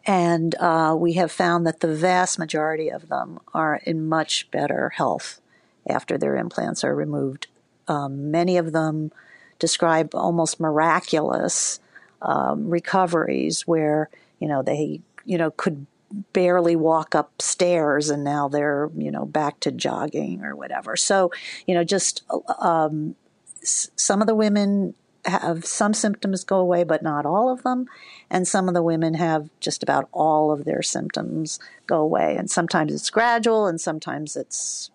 And 0.05 0.55
uh, 0.57 0.97
we 0.99 1.15
have 1.15 1.33
found 1.33 1.67
that 1.67 1.81
the 1.81 1.95
vast 1.95 2.39
majority 2.39 2.89
of 2.89 3.09
them 3.09 3.41
are 3.55 3.81
in 3.85 4.09
much 4.09 4.51
better 4.51 4.91
health 4.91 5.41
after 5.89 6.19
their 6.19 6.37
implants 6.37 6.85
are 6.85 6.95
removed. 6.95 7.47
Um, 7.89 8.31
many 8.31 8.57
of 8.57 8.73
them 8.73 9.13
describe 9.59 10.15
almost 10.15 10.61
miraculous 10.61 11.81
um, 12.23 12.69
recoveries 12.69 13.67
where 13.67 14.11
you 14.39 14.49
know 14.49 14.63
they 14.63 15.01
you 15.25 15.39
know 15.39 15.51
could 15.51 15.87
barely 16.33 16.77
walk 16.77 17.15
upstairs 17.15 18.11
and 18.11 18.23
now 18.23 18.49
they're 18.49 18.91
you 18.97 19.11
know 19.11 19.27
back 19.27 19.61
to 19.61 19.71
jogging 19.71 20.43
or 20.45 20.55
whatever. 20.55 20.97
So 20.97 21.31
you 21.67 21.75
know 21.75 21.85
just 21.85 22.23
um, 22.59 23.17
some 23.63 24.21
of 24.21 24.27
the 24.27 24.35
women 24.35 24.95
have 25.27 25.65
some 25.65 25.93
symptoms 25.93 26.45
go 26.45 26.59
away, 26.59 26.85
but 26.85 27.03
not 27.03 27.27
all 27.27 27.51
of 27.51 27.63
them. 27.63 27.87
And 28.31 28.47
some 28.47 28.69
of 28.69 28.75
the 28.75 28.83
women 28.83 29.15
have 29.15 29.51
just 29.61 29.83
about 29.83 30.09
all 30.13 30.51
of 30.51 30.65
their 30.65 30.83
symptoms 30.83 31.59
go 31.87 32.01
away. 32.01 32.37
And 32.37 32.51
sometimes 32.51 32.95
it's 32.95 33.11
gradual, 33.11 33.67
and 33.67 33.81
sometimes 33.81 34.37
it's 34.37 34.91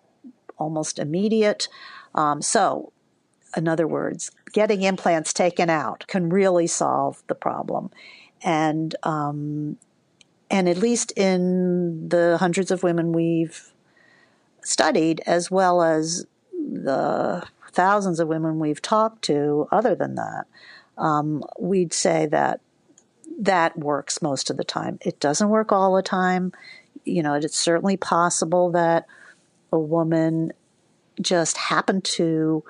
almost 0.58 0.98
immediate. 0.98 1.68
Um, 2.14 2.42
so, 2.42 2.92
in 3.56 3.68
other 3.68 3.86
words, 3.86 4.30
getting 4.52 4.82
implants 4.82 5.32
taken 5.32 5.70
out 5.70 6.04
can 6.06 6.28
really 6.28 6.66
solve 6.66 7.22
the 7.26 7.34
problem. 7.34 7.90
And 8.42 8.94
um, 9.02 9.78
and 10.50 10.68
at 10.68 10.76
least 10.76 11.12
in 11.12 12.08
the 12.08 12.36
hundreds 12.38 12.70
of 12.70 12.82
women 12.82 13.12
we've 13.12 13.72
studied, 14.62 15.22
as 15.26 15.50
well 15.50 15.82
as 15.82 16.26
the 16.52 17.42
thousands 17.72 18.20
of 18.20 18.28
women 18.28 18.58
we've 18.58 18.82
talked 18.82 19.22
to, 19.22 19.66
other 19.72 19.94
than 19.94 20.16
that, 20.16 20.44
um, 20.98 21.42
we'd 21.58 21.92
say 21.94 22.26
that 22.26 22.60
that 23.40 23.78
works 23.78 24.20
most 24.20 24.50
of 24.50 24.56
the 24.58 24.64
time. 24.64 24.98
It 25.00 25.18
doesn't 25.20 25.48
work 25.48 25.72
all 25.72 25.96
the 25.96 26.02
time. 26.02 26.52
You 27.04 27.22
know, 27.22 27.34
it's 27.34 27.58
certainly 27.58 27.96
possible 27.96 28.70
that 28.72 29.06
a 29.72 29.78
woman 29.78 30.52
just 31.20 31.56
happened 31.56 32.04
to 32.04 32.62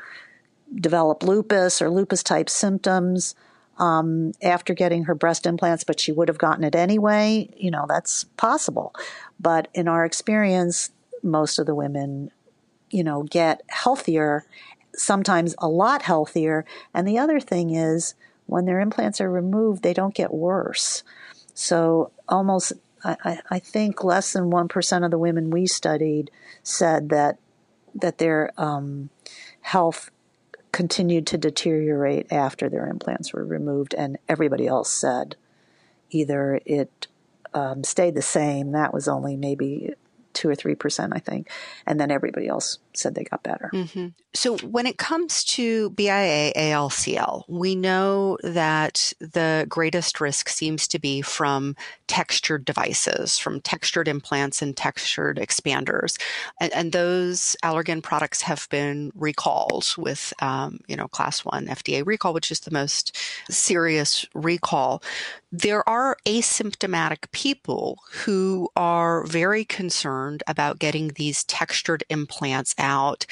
develop 0.75 1.23
lupus 1.23 1.83
or 1.83 1.91
lupus 1.91 2.23
type 2.23 2.49
symptoms 2.49 3.35
um, 3.79 4.33
after 4.43 4.75
getting 4.75 5.05
her 5.05 5.15
breast 5.15 5.47
implants, 5.47 5.85
but 5.85 5.99
she 5.99 6.13
would 6.13 6.29
have 6.29 6.39
gotten 6.39 6.65
it 6.65 6.75
anyway. 6.75 7.49
You 7.57 7.71
know, 7.71 7.87
that's 7.89 8.25
possible. 8.37 8.95
But 9.41 9.69
in 9.75 9.89
our 9.89 10.05
experience, 10.05 10.91
most 11.23 11.59
of 11.59 11.67
the 11.67 11.75
women, 11.75 12.31
you 12.91 13.05
know, 13.05 13.23
get 13.25 13.63
healthier, 13.69 14.45
sometimes 14.95 15.55
a 15.59 15.69
lot 15.69 16.03
healthier. 16.03 16.65
And 16.95 17.07
the 17.07 17.19
other 17.19 17.41
thing 17.41 17.75
is, 17.75 18.15
when 18.47 18.67
their 18.67 18.81
implants 18.81 19.21
are 19.21 19.31
removed, 19.31 19.83
they 19.83 19.95
don't 19.95 20.15
get 20.15 20.35
worse. 20.35 21.03
So 21.55 22.11
almost 22.29 22.73
I, 23.05 23.41
I, 23.51 23.59
think 23.59 24.05
less 24.05 24.33
than 24.33 24.51
1% 24.51 25.05
of 25.05 25.11
the 25.11 25.19
women 25.19 25.51
we 25.51 25.67
studied 25.67 26.31
said 26.63 27.09
that 27.09 27.39
that 27.95 28.19
their 28.19 28.53
um, 28.57 29.11
health 29.61 30.11
continued 30.73 31.27
to 31.29 31.39
deteriorate 31.39 32.33
after 32.33 32.69
their 32.69 32.87
implants 32.87 33.33
were 33.33 33.45
removed, 33.45 33.95
and 33.95 34.19
everybody 34.29 34.67
else 34.67 34.91
said 34.91 35.37
either 36.11 36.61
it 36.65 37.07
um, 37.55 37.85
stayed 37.85 38.15
the 38.15 38.23
same, 38.23 38.73
that 38.73 38.95
was 38.95 39.09
only 39.09 39.37
maybe 39.37 39.95
two 40.33 40.49
or 40.49 40.55
three 40.55 40.75
percent, 40.75 41.13
I 41.15 41.19
think, 41.19 41.51
and 41.87 42.01
then 42.01 42.11
everybody 42.11 42.49
else 42.49 42.79
said 42.97 43.15
they 43.15 43.25
got 43.25 43.43
better. 43.43 43.71
Mm-hmm. 43.73 44.09
So, 44.35 44.57
when 44.59 44.87
it 44.87 44.99
comes 44.99 45.45
to 45.45 45.91
BIA 45.91 46.53
ALCL, 46.55 47.45
we 47.49 47.75
know 47.75 48.39
that 48.43 49.13
the 49.19 49.67
greatest 49.69 50.21
risk 50.21 50.49
seems 50.49 50.89
to 50.89 50.99
be 50.99 51.23
from 51.23 51.77
textured 52.07 52.65
devices, 52.65 53.39
from 53.39 53.61
textured 53.61 54.09
implants 54.09 54.63
and 54.63 54.77
textured 54.77 55.39
expanders. 55.39 56.21
And, 56.61 56.73
and 56.73 56.93
those 56.93 57.57
Allergan 57.63 58.03
products 58.03 58.43
have 58.43 58.69
been 58.71 59.13
recalled 59.15 59.95
with, 59.97 60.33
um, 60.41 60.81
you 60.87 60.97
know, 60.97 61.09
class 61.09 61.45
one 61.45 61.67
FDA 61.67 62.05
recall, 62.05 62.33
which 62.35 62.51
is 62.51 62.61
the 62.61 62.71
most 62.71 63.17
serious 63.51 64.27
recall. 64.35 65.03
There 65.51 65.87
are 65.87 66.17
asymptomatic 66.25 67.31
people 67.33 67.99
who 68.25 68.71
are 68.75 69.25
very 69.27 69.65
concerned 69.65 70.43
about 70.47 70.79
getting 70.79 71.09
these 71.09 71.45
textured 71.45 72.05
implants 72.09 72.75
out 72.83 73.27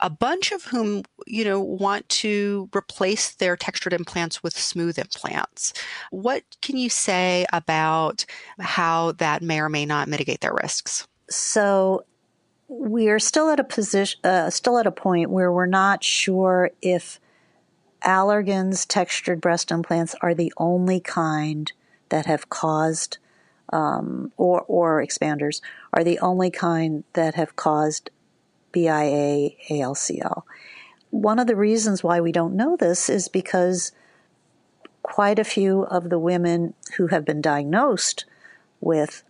a 0.00 0.10
bunch 0.10 0.52
of 0.52 0.64
whom, 0.64 1.02
you 1.26 1.44
know, 1.44 1.60
want 1.60 2.08
to 2.08 2.68
replace 2.74 3.32
their 3.32 3.56
textured 3.56 3.92
implants 3.92 4.42
with 4.42 4.56
smooth 4.56 4.98
implants. 4.98 5.72
What 6.10 6.44
can 6.62 6.76
you 6.76 6.88
say 6.88 7.46
about 7.52 8.24
how 8.60 9.12
that 9.12 9.42
may 9.42 9.60
or 9.60 9.68
may 9.68 9.86
not 9.86 10.08
mitigate 10.08 10.40
their 10.40 10.54
risks? 10.54 11.06
So 11.28 12.04
we 12.68 13.08
are 13.08 13.18
still 13.18 13.50
at 13.50 13.58
a 13.58 13.64
position, 13.64 14.20
uh, 14.24 14.50
still 14.50 14.78
at 14.78 14.86
a 14.86 14.92
point 14.92 15.30
where 15.30 15.50
we're 15.50 15.66
not 15.66 16.04
sure 16.04 16.70
if 16.80 17.18
Allergan's 18.02 18.86
textured 18.86 19.40
breast 19.40 19.70
implants 19.70 20.14
are 20.20 20.34
the 20.34 20.52
only 20.58 21.00
kind 21.00 21.72
that 22.10 22.26
have 22.26 22.48
caused, 22.48 23.18
um, 23.72 24.32
or 24.36 24.62
or 24.68 25.04
expanders 25.04 25.60
are 25.92 26.04
the 26.04 26.20
only 26.20 26.50
kind 26.50 27.02
that 27.14 27.34
have 27.34 27.56
caused 27.56 28.10
BIA 28.72 29.50
ALCL. 29.70 30.42
One 31.10 31.38
of 31.38 31.46
the 31.46 31.56
reasons 31.56 32.02
why 32.02 32.20
we 32.20 32.32
don't 32.32 32.54
know 32.54 32.76
this 32.76 33.08
is 33.08 33.28
because 33.28 33.92
quite 35.02 35.38
a 35.38 35.44
few 35.44 35.84
of 35.84 36.10
the 36.10 36.18
women 36.18 36.74
who 36.96 37.06
have 37.06 37.24
been 37.24 37.40
diagnosed 37.40 38.24
with 38.80 39.22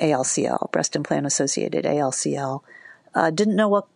ALCL, 0.00 0.70
breast 0.72 0.94
implant 0.94 1.26
associated 1.26 1.84
ALCL, 1.84 2.62
uh, 3.14 3.30
didn't 3.30 3.56
know 3.56 3.68
what 3.68 3.86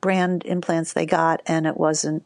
brand 0.00 0.44
implants 0.44 0.92
they 0.92 1.06
got, 1.06 1.42
and 1.46 1.66
it 1.66 1.76
wasn't 1.76 2.22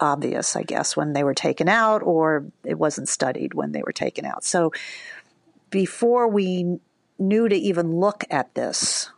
obvious, 0.00 0.56
I 0.56 0.62
guess, 0.62 0.96
when 0.96 1.12
they 1.12 1.22
were 1.22 1.34
taken 1.34 1.68
out, 1.68 2.02
or 2.02 2.44
it 2.64 2.78
wasn't 2.78 3.08
studied 3.08 3.54
when 3.54 3.72
they 3.72 3.82
were 3.82 3.92
taken 3.92 4.24
out. 4.24 4.44
So 4.44 4.72
before 5.70 6.28
we 6.28 6.78
knew 7.18 7.48
to 7.48 7.56
even 7.56 8.00
look 8.00 8.24
at 8.30 8.54
this, 8.54 9.10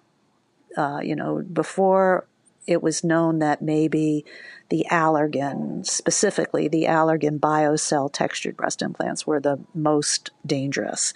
uh, 0.77 1.01
you 1.03 1.17
know, 1.17 1.41
before 1.41 2.27
it 2.67 2.83
was 2.83 3.05
known 3.05 3.41
that 3.41 3.63
maybe 3.63 4.25
the 4.69 4.87
Allergan, 4.91 5.87
specifically 5.87 6.69
the 6.69 6.85
Allergan 6.85 7.39
BioCell 7.39 8.11
textured 8.13 8.57
breast 8.57 8.83
implants, 8.83 9.27
were 9.27 9.41
the 9.41 9.59
most 9.75 10.31
dangerous. 10.47 11.13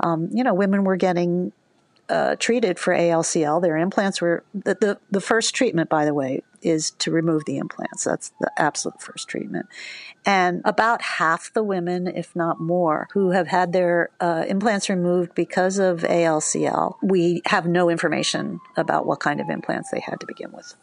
Um, 0.00 0.28
you 0.32 0.44
know, 0.44 0.54
women 0.54 0.84
were 0.84 0.96
getting 0.96 1.52
uh, 2.08 2.36
treated 2.36 2.78
for 2.78 2.94
ALCL. 2.94 3.62
Their 3.62 3.76
implants 3.76 4.20
were 4.20 4.44
the, 4.52 4.76
the, 4.80 4.98
the 5.10 5.20
first 5.20 5.54
treatment, 5.54 5.88
by 5.88 6.04
the 6.04 6.14
way, 6.14 6.42
is 6.62 6.90
to 6.92 7.10
remove 7.10 7.44
the 7.44 7.58
implants. 7.58 8.04
That's 8.04 8.32
the 8.40 8.50
absolute 8.56 9.00
first 9.00 9.28
treatment. 9.28 9.66
And 10.26 10.62
about 10.64 11.02
half 11.02 11.52
the 11.52 11.62
women, 11.62 12.06
if 12.06 12.34
not 12.34 12.60
more, 12.60 13.08
who 13.12 13.30
have 13.30 13.48
had 13.48 13.72
their 13.72 14.10
uh, 14.20 14.44
implants 14.48 14.88
removed 14.88 15.34
because 15.34 15.78
of 15.78 16.00
ALCL, 16.00 16.96
we 17.02 17.42
have 17.46 17.66
no 17.66 17.90
information 17.90 18.60
about 18.76 19.06
what 19.06 19.20
kind 19.20 19.40
of 19.40 19.50
implants 19.50 19.90
they 19.90 20.00
had 20.00 20.20
to 20.20 20.26
begin 20.26 20.52
with. 20.52 20.74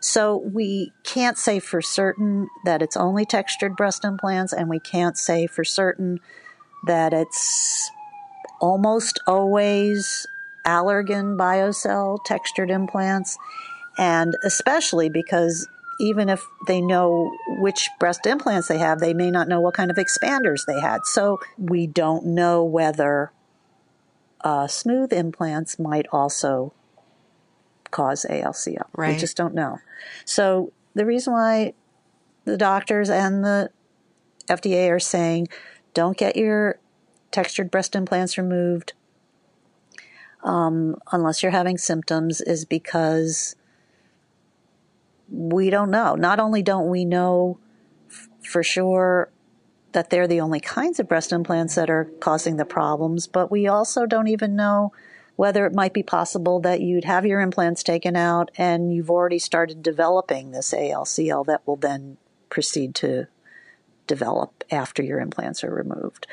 So 0.00 0.36
we 0.36 0.92
can't 1.02 1.38
say 1.38 1.60
for 1.60 1.80
certain 1.82 2.48
that 2.64 2.82
it's 2.82 2.96
only 2.96 3.24
textured 3.24 3.76
breast 3.76 4.04
implants, 4.04 4.52
and 4.52 4.68
we 4.68 4.78
can't 4.78 5.16
say 5.16 5.46
for 5.46 5.64
certain 5.64 6.20
that 6.86 7.12
it's 7.12 7.90
almost 8.60 9.20
always 9.26 10.26
Allergan 10.64 11.36
BioCell 11.36 12.18
textured 12.24 12.70
implants. 12.70 13.38
And 13.98 14.36
especially 14.42 15.08
because 15.08 15.68
even 16.00 16.28
if 16.28 16.44
they 16.66 16.80
know 16.80 17.32
which 17.58 17.88
breast 18.00 18.26
implants 18.26 18.68
they 18.68 18.78
have, 18.78 18.98
they 18.98 19.14
may 19.14 19.30
not 19.30 19.48
know 19.48 19.60
what 19.60 19.74
kind 19.74 19.90
of 19.90 19.96
expanders 19.96 20.66
they 20.66 20.80
had. 20.80 21.04
So 21.04 21.38
we 21.56 21.86
don't 21.86 22.26
know 22.26 22.64
whether 22.64 23.32
uh, 24.42 24.66
smooth 24.66 25.12
implants 25.12 25.78
might 25.78 26.06
also 26.12 26.72
cause 27.90 28.26
ALCL. 28.28 28.86
Right. 28.94 29.14
We 29.14 29.18
just 29.18 29.36
don't 29.36 29.54
know. 29.54 29.78
So 30.24 30.72
the 30.94 31.06
reason 31.06 31.32
why 31.32 31.74
the 32.44 32.56
doctors 32.56 33.08
and 33.08 33.44
the 33.44 33.70
FDA 34.48 34.90
are 34.90 35.00
saying 35.00 35.48
don't 35.94 36.16
get 36.16 36.36
your 36.36 36.78
textured 37.30 37.70
breast 37.70 37.94
implants 37.94 38.36
removed 38.36 38.92
um, 40.44 40.96
unless 41.10 41.42
you're 41.42 41.52
having 41.52 41.78
symptoms 41.78 42.40
is 42.40 42.64
because 42.64 43.56
we 45.30 45.70
don't 45.70 45.90
know. 45.90 46.14
Not 46.14 46.38
only 46.38 46.62
don't 46.62 46.90
we 46.90 47.04
know 47.04 47.58
f- 48.10 48.28
for 48.46 48.62
sure 48.62 49.30
that 49.92 50.10
they're 50.10 50.28
the 50.28 50.40
only 50.40 50.60
kinds 50.60 51.00
of 51.00 51.08
breast 51.08 51.32
implants 51.32 51.76
that 51.76 51.88
are 51.88 52.04
causing 52.20 52.56
the 52.56 52.64
problems, 52.64 53.26
but 53.26 53.50
we 53.50 53.66
also 53.66 54.06
don't 54.06 54.28
even 54.28 54.54
know 54.54 54.92
whether 55.36 55.66
it 55.66 55.74
might 55.74 55.92
be 55.94 56.02
possible 56.02 56.60
that 56.60 56.80
you'd 56.80 57.04
have 57.04 57.26
your 57.26 57.40
implants 57.40 57.82
taken 57.82 58.14
out 58.14 58.50
and 58.56 58.94
you've 58.94 59.10
already 59.10 59.38
started 59.38 59.82
developing 59.82 60.50
this 60.50 60.72
ALCL 60.72 61.46
that 61.46 61.66
will 61.66 61.76
then 61.76 62.16
proceed 62.50 62.94
to 62.94 63.26
develop 64.06 64.62
after 64.70 65.02
your 65.02 65.20
implants 65.20 65.64
are 65.64 65.74
removed. 65.74 66.26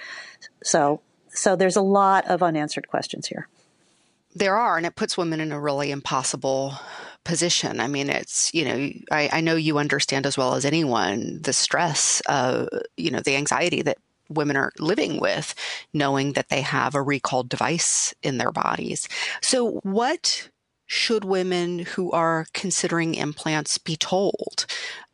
So, 0.63 1.01
so 1.29 1.55
there's 1.55 1.77
a 1.77 1.81
lot 1.81 2.27
of 2.27 2.43
unanswered 2.43 2.87
questions 2.87 3.27
here. 3.27 3.47
There 4.33 4.57
are, 4.57 4.77
and 4.77 4.85
it 4.85 4.95
puts 4.95 5.17
women 5.17 5.39
in 5.41 5.51
a 5.51 5.59
really 5.59 5.91
impossible 5.91 6.75
position. 7.23 7.79
I 7.79 7.87
mean, 7.87 8.09
it's, 8.09 8.53
you 8.53 8.65
know, 8.65 8.89
I, 9.11 9.29
I 9.33 9.41
know 9.41 9.55
you 9.55 9.77
understand 9.77 10.25
as 10.25 10.37
well 10.37 10.55
as 10.55 10.65
anyone 10.65 11.41
the 11.41 11.53
stress, 11.53 12.21
uh, 12.27 12.65
you 12.97 13.11
know, 13.11 13.19
the 13.19 13.35
anxiety 13.35 13.81
that 13.83 13.97
women 14.29 14.55
are 14.55 14.71
living 14.79 15.19
with, 15.19 15.53
knowing 15.93 16.33
that 16.33 16.49
they 16.49 16.61
have 16.61 16.95
a 16.95 17.01
recalled 17.01 17.49
device 17.49 18.13
in 18.23 18.37
their 18.37 18.51
bodies. 18.51 19.07
So, 19.41 19.79
what 19.83 20.49
should 20.87 21.23
women 21.23 21.79
who 21.79 22.11
are 22.11 22.47
considering 22.53 23.15
implants 23.15 23.77
be 23.77 23.95
told? 23.95 24.65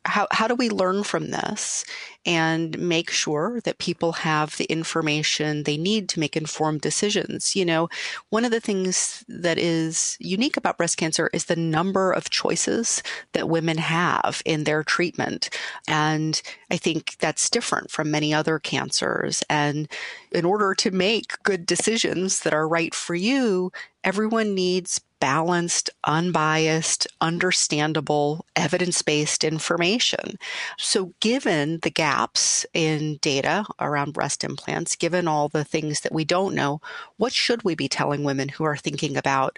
How, 0.08 0.28
how 0.32 0.48
do 0.48 0.56
we 0.56 0.70
learn 0.70 1.04
from 1.04 1.32
this 1.32 1.86
and 2.26 2.78
make 2.80 3.10
sure 3.10 3.62
that 3.62 3.78
people 3.78 4.14
have 4.14 4.56
the 4.58 4.66
information 4.66 5.64
they 5.64 5.78
need 5.78 6.10
to 6.10 6.20
make 6.20 6.36
informed 6.36 6.82
decisions? 6.82 7.56
You 7.56 7.66
know, 7.66 7.90
one 8.30 8.46
of 8.46 8.52
the 8.52 8.62
things 8.62 9.24
that 9.28 9.58
is 9.58 10.18
unique 10.20 10.58
about 10.58 10.78
breast 10.78 10.98
cancer 10.98 11.30
is 11.34 11.46
the 11.46 11.56
number 11.56 12.12
of 12.12 12.30
choices 12.30 13.04
that 13.34 13.50
women 13.50 13.78
have 13.78 14.42
in 14.46 14.64
their 14.64 14.84
treatment. 14.84 15.50
And 15.88 16.42
I 16.72 16.78
think 16.78 17.18
that's 17.20 17.50
different 17.50 17.92
from 17.92 18.10
many 18.10 18.34
other 18.34 18.60
cancers. 18.60 19.44
And 19.50 19.90
in 20.32 20.46
order 20.46 20.74
to 20.76 20.92
make 20.92 21.42
good 21.44 21.66
decisions 21.66 22.42
that 22.42 22.54
are 22.54 22.68
right 22.68 22.96
for 22.96 23.16
you, 23.16 23.72
everyone 24.04 24.56
needs 24.56 25.02
balanced, 25.20 25.90
unbiased, 26.04 27.08
understandable, 27.22 28.46
evidence 28.56 29.02
based 29.02 29.44
information. 29.44 30.38
So, 30.78 31.14
given 31.20 31.80
the 31.82 31.90
gaps 31.90 32.66
in 32.74 33.18
data 33.22 33.66
around 33.80 34.14
breast 34.14 34.44
implants, 34.44 34.96
given 34.96 35.28
all 35.28 35.50
the 35.50 35.64
things 35.64 36.02
that 36.02 36.14
we 36.14 36.26
don't 36.26 36.56
know, 36.56 36.82
what 37.18 37.34
should 37.34 37.64
we 37.64 37.76
be 37.76 37.88
telling 37.88 38.24
women 38.24 38.50
who 38.50 38.64
are 38.64 38.78
thinking 38.78 39.18
about 39.18 39.58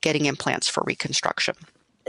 getting 0.00 0.26
implants 0.26 0.68
for 0.68 0.82
reconstruction? 0.86 1.54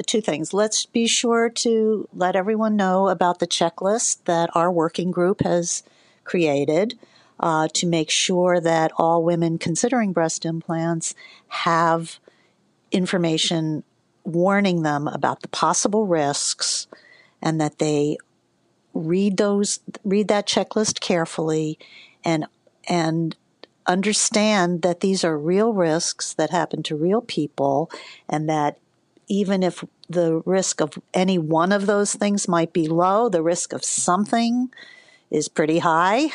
Two 0.05 0.21
things. 0.21 0.53
Let's 0.53 0.85
be 0.85 1.07
sure 1.07 1.49
to 1.49 2.07
let 2.13 2.35
everyone 2.35 2.75
know 2.75 3.09
about 3.09 3.39
the 3.39 3.47
checklist 3.47 4.25
that 4.25 4.49
our 4.53 4.71
working 4.71 5.11
group 5.11 5.41
has 5.41 5.83
created. 6.23 6.97
Uh, 7.39 7.67
to 7.71 7.85
make 7.85 8.09
sure 8.09 8.59
that 8.59 8.91
all 8.97 9.23
women 9.23 9.59
considering 9.59 10.11
breast 10.11 10.43
implants 10.43 11.13
have 11.49 12.19
information 12.91 13.83
warning 14.23 14.83
them 14.83 15.07
about 15.07 15.41
the 15.41 15.47
possible 15.47 16.05
risks 16.05 16.87
and 17.41 17.61
that 17.61 17.79
they 17.79 18.17
read 18.93 19.37
those 19.37 19.79
read 20.03 20.27
that 20.27 20.47
checklist 20.47 20.99
carefully 20.99 21.77
and 22.25 22.45
and 22.89 23.35
understand 23.85 24.81
that 24.81 24.99
these 24.99 25.23
are 25.23 25.37
real 25.37 25.71
risks 25.71 26.33
that 26.33 26.49
happen 26.49 26.83
to 26.83 26.95
real 26.95 27.21
people 27.21 27.89
and 28.27 28.49
that 28.49 28.77
even 29.27 29.63
if 29.63 29.83
the 30.09 30.41
risk 30.45 30.81
of 30.81 30.97
any 31.13 31.37
one 31.37 31.71
of 31.71 31.85
those 31.85 32.13
things 32.13 32.47
might 32.47 32.73
be 32.73 32.87
low, 32.87 33.29
the 33.29 33.41
risk 33.41 33.73
of 33.73 33.83
something 33.83 34.69
is 35.29 35.49
pretty 35.49 35.79
high. 35.79 36.29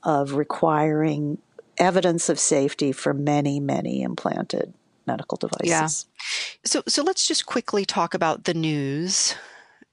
of 0.04 0.34
requiring 0.34 1.38
evidence 1.80 2.30
of 2.30 2.40
safety 2.40 2.92
for 2.92 3.14
many, 3.14 3.60
many 3.60 4.02
implanted 4.02 4.74
medical 5.08 5.38
devices. 5.38 5.68
Yeah. 5.70 5.88
So, 6.66 6.84
so 6.88 7.04
let's 7.04 7.28
just 7.28 7.46
quickly 7.46 7.86
talk 7.86 8.14
about 8.14 8.44
the 8.44 8.54
news 8.54 9.36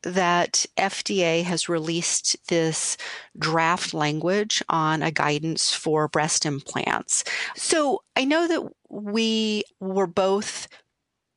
that 0.03 0.66
FDA 0.76 1.43
has 1.43 1.68
released 1.68 2.37
this 2.49 2.97
draft 3.39 3.95
language 3.95 4.62
on 4.68 5.03
a 5.03 5.11
guidance 5.11 5.74
for 5.74 6.07
breast 6.07 6.47
implants. 6.47 7.24
So 7.57 8.03
I 8.14 8.24
know 8.24 8.47
that 8.47 8.62
we 8.89 9.64
were 9.80 10.07
both 10.07 10.68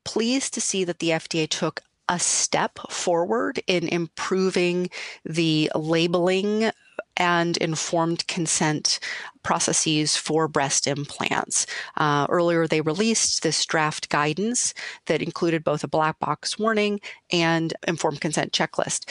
pleased 0.04 0.54
to 0.54 0.62
see 0.62 0.84
that 0.84 1.00
the 1.00 1.10
FDA 1.10 1.50
took 1.50 1.82
a 2.10 2.20
step 2.20 2.80
forward 2.90 3.62
in 3.68 3.88
improving 3.88 4.90
the 5.24 5.72
labeling 5.76 6.72
and 7.20 7.58
informed 7.58 8.26
consent 8.28 9.00
processes 9.44 10.16
for 10.16 10.48
breast 10.48 10.88
implants. 10.88 11.66
Uh, 11.98 12.26
earlier, 12.30 12.68
they 12.68 12.82
released 12.82 13.44
this 13.44 13.66
draft 13.66 14.10
guidance 14.10 14.74
that 15.06 15.22
included 15.22 15.64
both 15.64 15.84
a 15.84 15.88
black 15.88 16.18
box 16.20 16.58
warning 16.58 17.00
and 17.32 17.74
informed 17.88 18.22
consent 18.22 18.54
checklist. 18.54 19.08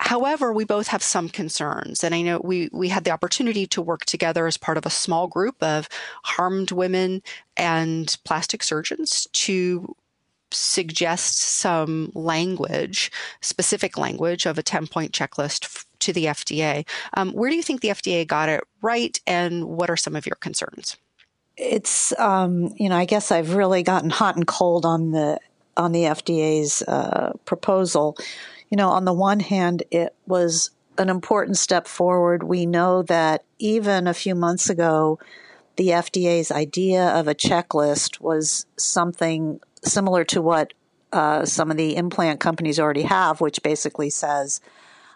However, 0.00 0.52
we 0.52 0.64
both 0.64 0.88
have 0.88 1.02
some 1.02 1.28
concerns, 1.28 2.02
and 2.02 2.14
I 2.14 2.22
know 2.22 2.40
we 2.42 2.70
we 2.72 2.88
had 2.88 3.04
the 3.04 3.10
opportunity 3.10 3.66
to 3.66 3.82
work 3.82 4.06
together 4.06 4.46
as 4.46 4.56
part 4.56 4.78
of 4.78 4.86
a 4.86 4.90
small 4.90 5.26
group 5.26 5.62
of 5.62 5.90
harmed 6.24 6.70
women 6.70 7.22
and 7.58 8.16
plastic 8.24 8.62
surgeons 8.62 9.28
to 9.32 9.94
suggest 10.52 11.36
some 11.36 12.10
language, 12.14 13.12
specific 13.42 13.98
language 13.98 14.46
of 14.46 14.58
a 14.58 14.62
10 14.62 14.86
point 14.86 15.12
checklist 15.12 15.84
to 16.00 16.12
the 16.12 16.26
FDA. 16.26 16.86
Um, 17.14 17.32
where 17.32 17.50
do 17.50 17.56
you 17.56 17.62
think 17.62 17.80
the 17.80 17.88
FDA 17.88 18.26
got 18.26 18.48
it 18.48 18.62
right, 18.82 19.18
and 19.26 19.64
what 19.64 19.90
are 19.90 19.96
some 19.96 20.16
of 20.16 20.26
your 20.26 20.36
concerns? 20.36 20.96
It's, 21.56 22.18
um, 22.18 22.74
you 22.76 22.88
know, 22.88 22.96
I 22.96 23.04
guess 23.04 23.30
I've 23.30 23.54
really 23.54 23.82
gotten 23.82 24.10
hot 24.10 24.36
and 24.36 24.46
cold 24.46 24.86
on 24.86 25.12
the 25.12 25.38
on 25.76 25.92
the 25.92 26.02
FDA's 26.02 26.82
uh, 26.82 27.32
proposal. 27.44 28.16
You 28.70 28.76
know, 28.76 28.90
on 28.90 29.04
the 29.04 29.12
one 29.12 29.40
hand, 29.40 29.82
it 29.90 30.14
was 30.26 30.70
an 30.98 31.08
important 31.08 31.56
step 31.56 31.86
forward. 31.86 32.42
We 32.42 32.66
know 32.66 33.02
that 33.04 33.44
even 33.58 34.06
a 34.06 34.14
few 34.14 34.34
months 34.34 34.68
ago, 34.68 35.18
the 35.76 35.88
FDA's 35.88 36.50
idea 36.50 37.08
of 37.08 37.26
a 37.26 37.34
checklist 37.34 38.20
was 38.20 38.66
something 38.76 39.60
similar 39.82 40.24
to 40.24 40.42
what 40.42 40.74
uh, 41.12 41.44
some 41.44 41.70
of 41.70 41.76
the 41.76 41.96
implant 41.96 42.40
companies 42.40 42.78
already 42.78 43.02
have, 43.02 43.40
which 43.40 43.62
basically 43.62 44.10
says, 44.10 44.60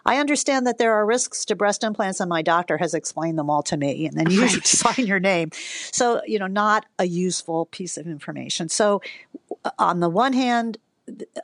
I 0.05 0.17
understand 0.17 0.67
that 0.67 0.77
there 0.77 0.93
are 0.93 1.05
risks 1.05 1.45
to 1.45 1.55
breast 1.55 1.83
implants, 1.83 2.19
and 2.19 2.29
my 2.29 2.41
doctor 2.41 2.77
has 2.77 2.93
explained 2.93 3.39
them 3.39 3.49
all 3.49 3.63
to 3.63 3.77
me. 3.77 4.05
And 4.05 4.17
then 4.17 4.29
you 4.29 4.41
right. 4.41 4.65
sign 4.67 5.07
your 5.07 5.19
name. 5.19 5.49
So, 5.91 6.21
you 6.25 6.37
know, 6.37 6.47
not 6.47 6.85
a 6.99 7.05
useful 7.05 7.65
piece 7.65 7.97
of 7.97 8.05
information. 8.05 8.69
So, 8.69 9.01
on 9.79 9.99
the 9.99 10.09
one 10.09 10.33
hand, 10.33 10.77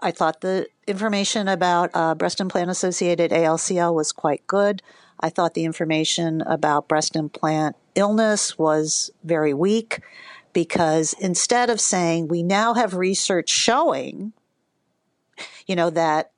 I 0.02 0.12
thought 0.12 0.42
the 0.42 0.68
information 0.88 1.48
about 1.48 1.92
uh, 1.94 2.16
breast 2.16 2.40
implant 2.40 2.70
associated 2.70 3.32
ALCL 3.32 3.94
was 3.94 4.12
quite 4.12 4.46
good. 4.48 4.82
I 5.20 5.30
thought 5.30 5.54
the 5.54 5.66
information 5.66 6.42
about 6.42 6.88
breast 6.88 7.16
implant 7.16 7.76
illness 7.96 8.58
was 8.58 9.12
very 9.24 9.54
weak 9.54 10.00
because 10.54 11.14
instead 11.14 11.70
of 11.70 11.80
saying 11.80 12.28
we 12.28 12.44
now 12.44 12.74
have 12.74 12.96
research 12.96 13.50
showing, 13.50 14.34
you 15.68 15.76
know, 15.76 15.90
that 15.92 16.32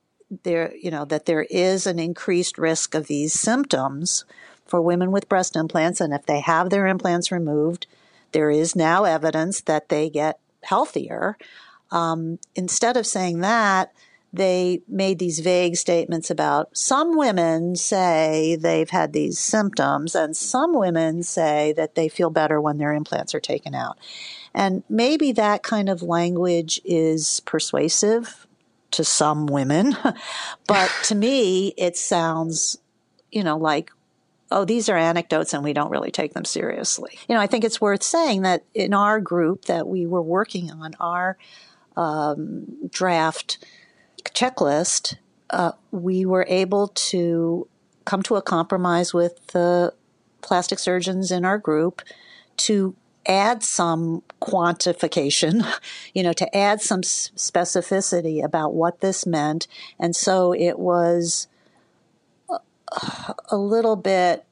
there, 0.44 0.74
you 0.76 0.92
know, 0.92 1.06
that 1.06 1.26
there 1.26 1.46
is 1.50 1.86
an 1.86 2.00
increased 2.00 2.58
risk 2.58 2.96
of 2.96 3.08
these 3.08 3.34
symptoms 3.34 4.26
for 4.66 4.82
women 4.82 5.12
with 5.12 5.30
breast 5.30 5.56
implants. 5.56 6.02
And 6.02 6.14
if 6.14 6.26
they 6.26 6.40
have 6.40 6.70
their 6.70 6.88
implants 6.88 7.32
removed, 7.32 7.86
there 8.32 8.50
is 8.50 8.76
now 8.76 9.04
evidence 9.04 9.62
that 9.62 9.90
they 9.90 10.10
get 10.10 10.40
healthier. 10.64 11.38
Um, 11.92 12.40
instead 12.56 12.98
of 12.98 13.06
saying 13.06 13.40
that, 13.40 13.94
they 14.34 14.82
made 14.88 15.20
these 15.20 15.42
vague 15.42 15.76
statements 15.76 16.32
about 16.32 16.76
some 16.76 17.16
women 17.16 17.76
say 17.76 18.58
they've 18.60 18.90
had 18.90 19.14
these 19.14 19.38
symptoms, 19.38 20.16
and 20.16 20.36
some 20.36 20.74
women 20.74 21.22
say 21.22 21.72
that 21.78 21.94
they 21.94 22.10
feel 22.10 22.32
better 22.32 22.60
when 22.60 22.80
their 22.80 22.94
implants 22.94 23.36
are 23.36 23.40
taken 23.40 23.76
out. 23.76 24.00
And 24.52 24.82
maybe 24.90 25.32
that 25.34 25.62
kind 25.62 25.88
of 25.88 26.02
language 26.02 26.82
is 26.84 27.42
persuasive 27.42 28.48
to 28.94 29.04
some 29.04 29.46
women, 29.46 29.96
but 30.68 30.91
to 31.04 31.16
me, 31.16 31.74
it 31.78 31.98
sounds, 31.98 32.78
you 33.32 33.44
know, 33.44 33.58
like, 33.58 33.91
oh, 34.52 34.66
these 34.66 34.88
are 34.88 34.98
anecdotes 34.98 35.54
and 35.54 35.64
we 35.64 35.74
don't 35.74 35.89
really 35.89 36.12
take 36.12 36.34
them 36.34 36.46
seriously. 36.46 37.18
You 37.28 37.36
know, 37.36 37.41
I 37.41 37.48
think 37.48 37.64
it's 37.64 37.82
worth 37.82 38.04
saying 38.04 38.44
that 38.44 38.64
in 38.74 38.94
our 38.94 39.20
group 39.20 39.66
that 39.66 39.88
we 39.88 40.06
were 40.06 40.22
working 40.22 40.72
on 40.72 40.94
our 41.00 41.38
um, 41.98 42.89
draft 42.89 43.58
checklist, 44.26 45.16
uh, 45.50 45.72
we 45.91 46.26
were 46.26 46.46
able 46.48 46.89
to 46.89 47.68
come 48.06 48.22
to 48.24 48.36
a 48.36 48.41
compromise 48.41 49.14
with 49.14 49.46
the 49.48 49.94
plastic 50.41 50.78
surgeons 50.78 51.32
in 51.32 51.46
our 51.46 51.58
group 51.58 52.02
to 52.58 52.96
add 53.26 53.64
some 53.64 54.22
quantification, 54.44 55.66
you 56.14 56.22
know, 56.24 56.34
to 56.34 56.56
add 56.56 56.82
some 56.82 57.02
specificity 57.02 58.44
about 58.44 58.74
what 58.74 59.00
this 59.00 59.26
meant. 59.26 59.68
And 60.00 60.16
so 60.16 60.54
it 60.54 60.78
was 60.78 61.48
a, 62.50 63.36
a 63.50 63.58
little 63.58 63.96
bit 63.96 64.46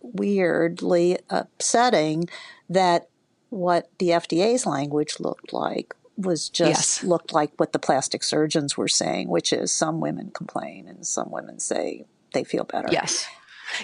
weirdly 0.00 1.18
upsetting 1.30 2.28
that 2.68 3.08
what 3.50 3.90
the 3.98 4.08
FDA's 4.08 4.66
language 4.66 5.16
looked 5.20 5.52
like 5.52 5.94
was 6.16 6.48
just 6.48 7.02
yes. 7.02 7.04
looked 7.04 7.32
like 7.32 7.52
what 7.56 7.72
the 7.72 7.78
plastic 7.78 8.22
surgeons 8.22 8.76
were 8.76 8.88
saying, 8.88 9.28
which 9.28 9.52
is 9.52 9.72
some 9.72 10.00
women 10.00 10.30
complain 10.32 10.86
and 10.88 11.06
some 11.06 11.30
women 11.30 11.58
say 11.58 12.04
they 12.32 12.44
feel 12.44 12.64
better. 12.64 12.88
Yes. 12.90 13.26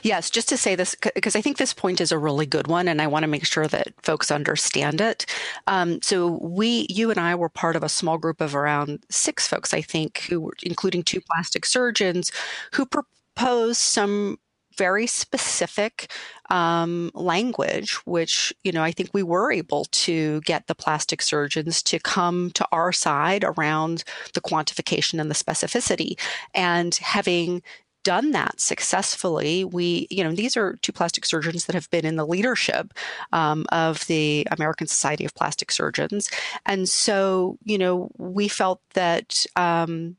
Yes, 0.02 0.30
just 0.30 0.48
to 0.50 0.56
say 0.56 0.74
this, 0.74 0.94
because 1.14 1.36
I 1.36 1.40
think 1.40 1.56
this 1.56 1.74
point 1.74 2.00
is 2.00 2.12
a 2.12 2.18
really 2.18 2.46
good 2.46 2.66
one, 2.66 2.88
and 2.88 3.00
I 3.00 3.06
want 3.06 3.22
to 3.24 3.28
make 3.28 3.44
sure 3.44 3.66
that 3.66 3.88
folks 4.02 4.30
understand 4.30 5.00
it. 5.00 5.26
Um, 5.66 6.00
so, 6.02 6.38
we, 6.42 6.86
you 6.88 7.10
and 7.10 7.20
I 7.20 7.34
were 7.34 7.48
part 7.48 7.76
of 7.76 7.82
a 7.82 7.88
small 7.88 8.18
group 8.18 8.40
of 8.40 8.54
around 8.54 9.04
six 9.10 9.46
folks, 9.46 9.74
I 9.74 9.82
think, 9.82 10.20
who 10.28 10.40
were, 10.40 10.54
including 10.62 11.02
two 11.02 11.20
plastic 11.20 11.64
surgeons, 11.64 12.32
who 12.72 12.86
proposed 12.86 13.78
some 13.78 14.38
very 14.76 15.06
specific 15.06 16.10
um, 16.48 17.10
language, 17.14 17.94
which, 18.06 18.52
you 18.64 18.72
know, 18.72 18.82
I 18.82 18.92
think 18.92 19.10
we 19.12 19.22
were 19.22 19.52
able 19.52 19.84
to 19.84 20.40
get 20.42 20.68
the 20.68 20.74
plastic 20.74 21.20
surgeons 21.20 21.82
to 21.82 21.98
come 21.98 22.50
to 22.52 22.66
our 22.72 22.92
side 22.92 23.44
around 23.44 24.04
the 24.32 24.40
quantification 24.40 25.20
and 25.20 25.30
the 25.30 25.34
specificity. 25.34 26.18
And 26.54 26.94
having 26.94 27.62
done 28.02 28.30
that 28.32 28.60
successfully. 28.60 29.64
We, 29.64 30.06
you 30.10 30.24
know, 30.24 30.32
these 30.32 30.56
are 30.56 30.76
two 30.82 30.92
plastic 30.92 31.24
surgeons 31.24 31.66
that 31.66 31.74
have 31.74 31.90
been 31.90 32.06
in 32.06 32.16
the 32.16 32.26
leadership 32.26 32.94
um, 33.32 33.66
of 33.70 34.06
the 34.06 34.46
American 34.50 34.86
Society 34.86 35.24
of 35.24 35.34
Plastic 35.34 35.70
Surgeons. 35.70 36.30
And 36.66 36.88
so, 36.88 37.58
you 37.64 37.78
know, 37.78 38.10
we 38.16 38.48
felt 38.48 38.80
that 38.94 39.44
um, 39.56 40.16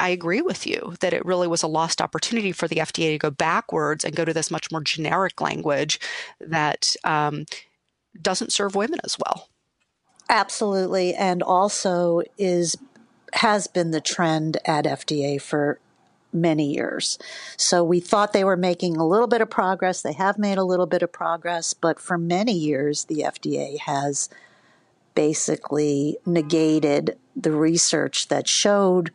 I 0.00 0.08
agree 0.10 0.42
with 0.42 0.66
you 0.66 0.94
that 1.00 1.12
it 1.12 1.24
really 1.24 1.48
was 1.48 1.62
a 1.62 1.68
lost 1.68 2.00
opportunity 2.00 2.52
for 2.52 2.66
the 2.66 2.76
FDA 2.76 3.12
to 3.12 3.18
go 3.18 3.30
backwards 3.30 4.04
and 4.04 4.16
go 4.16 4.24
to 4.24 4.32
this 4.32 4.50
much 4.50 4.70
more 4.70 4.80
generic 4.80 5.40
language 5.40 6.00
that 6.40 6.94
um, 7.04 7.44
doesn't 8.20 8.52
serve 8.52 8.74
women 8.74 9.00
as 9.04 9.16
well. 9.18 9.48
Absolutely, 10.28 11.14
and 11.14 11.42
also 11.42 12.22
is 12.38 12.76
has 13.34 13.66
been 13.66 13.90
the 13.90 14.00
trend 14.00 14.58
at 14.64 14.84
FDA 14.84 15.40
for 15.40 15.78
many 16.32 16.72
years. 16.72 17.18
So 17.56 17.84
we 17.84 18.00
thought 18.00 18.32
they 18.32 18.44
were 18.44 18.56
making 18.56 18.96
a 18.96 19.06
little 19.06 19.26
bit 19.26 19.40
of 19.40 19.50
progress. 19.50 20.02
They 20.02 20.14
have 20.14 20.38
made 20.38 20.58
a 20.58 20.64
little 20.64 20.86
bit 20.86 21.02
of 21.02 21.12
progress, 21.12 21.74
but 21.74 22.00
for 22.00 22.16
many 22.16 22.52
years 22.52 23.04
the 23.04 23.20
FDA 23.26 23.78
has 23.80 24.28
basically 25.14 26.16
negated 26.24 27.18
the 27.36 27.52
research 27.52 28.28
that 28.28 28.48
showed 28.48 29.10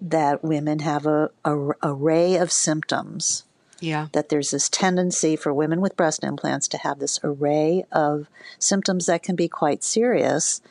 that 0.00 0.44
women 0.44 0.80
have 0.80 1.06
a, 1.06 1.30
a 1.44 1.56
array 1.82 2.36
of 2.36 2.52
symptoms. 2.52 3.44
Yeah. 3.80 4.08
That 4.12 4.28
there's 4.28 4.50
this 4.50 4.68
tendency 4.68 5.36
for 5.36 5.52
women 5.52 5.80
with 5.80 5.96
breast 5.96 6.24
implants 6.24 6.68
to 6.68 6.78
have 6.78 6.98
this 6.98 7.20
array 7.22 7.84
of 7.92 8.28
symptoms 8.58 9.06
that 9.06 9.22
can 9.22 9.36
be 9.36 9.48
quite 9.48 9.82
serious. 9.82 10.62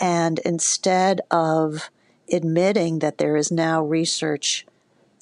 And 0.00 0.38
instead 0.40 1.20
of 1.30 1.90
admitting 2.32 3.00
that 3.00 3.18
there 3.18 3.36
is 3.36 3.50
now 3.50 3.82
research 3.82 4.66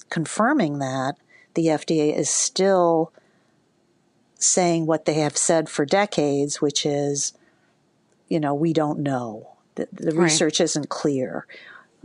confirming 0.09 0.79
that, 0.79 1.15
the 1.53 1.67
FDA 1.67 2.15
is 2.15 2.29
still 2.29 3.11
saying 4.37 4.85
what 4.85 5.05
they 5.05 5.15
have 5.15 5.37
said 5.37 5.69
for 5.69 5.85
decades, 5.85 6.61
which 6.61 6.85
is, 6.85 7.33
you 8.27 8.39
know, 8.39 8.53
we 8.53 8.73
don't 8.73 8.99
know. 8.99 9.49
The, 9.75 9.87
the 9.91 10.11
right. 10.11 10.23
research 10.23 10.59
isn't 10.59 10.89
clear 10.89 11.45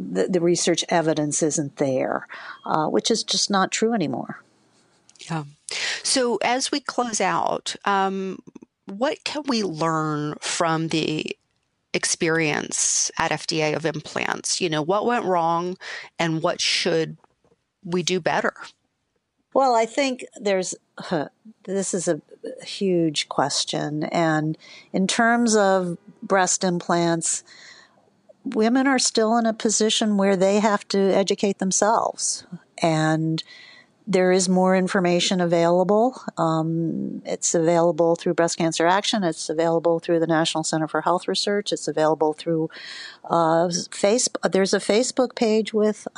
the, 0.00 0.28
the 0.28 0.40
research 0.40 0.84
evidence 0.88 1.42
isn't 1.42 1.76
there, 1.76 2.26
uh, 2.64 2.86
which 2.86 3.10
is 3.10 3.22
just 3.22 3.50
not 3.50 3.70
true 3.70 3.92
anymore. 3.92 4.42
Yeah. 5.30 5.44
So 6.02 6.38
as 6.42 6.72
we 6.72 6.80
close 6.80 7.20
out, 7.20 7.76
um, 7.84 8.38
what 8.86 9.22
can 9.24 9.42
we 9.46 9.62
learn 9.62 10.34
from 10.40 10.88
the 10.88 11.36
experience 11.92 13.10
at 13.18 13.30
FDA 13.30 13.76
of 13.76 13.84
implants? 13.84 14.60
You 14.60 14.70
know, 14.70 14.82
what 14.82 15.04
went 15.04 15.26
wrong 15.26 15.76
and 16.18 16.42
what 16.42 16.60
should 16.60 17.18
we 17.84 18.02
do 18.02 18.20
better? 18.20 18.54
Well, 19.52 19.74
I 19.74 19.86
think 19.86 20.24
there's 20.40 20.74
uh, 21.10 21.26
this 21.64 21.94
is 21.94 22.08
a 22.08 22.20
huge 22.64 23.28
question. 23.28 24.04
And 24.04 24.56
in 24.92 25.06
terms 25.06 25.56
of 25.56 25.98
breast 26.22 26.64
implants, 26.64 27.42
women 28.44 28.86
are 28.86 28.98
still 28.98 29.36
in 29.36 29.46
a 29.46 29.52
position 29.52 30.16
where 30.16 30.36
they 30.36 30.60
have 30.60 30.86
to 30.88 30.98
educate 30.98 31.58
themselves. 31.58 32.46
And 32.82 33.42
there 34.06 34.32
is 34.32 34.48
more 34.48 34.74
information 34.74 35.40
available. 35.40 36.20
Um, 36.36 37.22
it's 37.24 37.54
available 37.54 38.16
through 38.16 38.34
Breast 38.34 38.58
Cancer 38.58 38.86
Action. 38.86 39.22
It's 39.22 39.48
available 39.48 40.00
through 40.00 40.18
the 40.18 40.26
National 40.26 40.64
Center 40.64 40.88
for 40.88 41.02
Health 41.02 41.28
Research. 41.28 41.72
It's 41.72 41.86
available 41.86 42.32
through 42.32 42.70
uh, 43.24 43.68
Facebook. 43.68 44.50
There's 44.50 44.74
a 44.74 44.78
Facebook 44.78 45.36
page 45.36 45.72
with, 45.72 46.08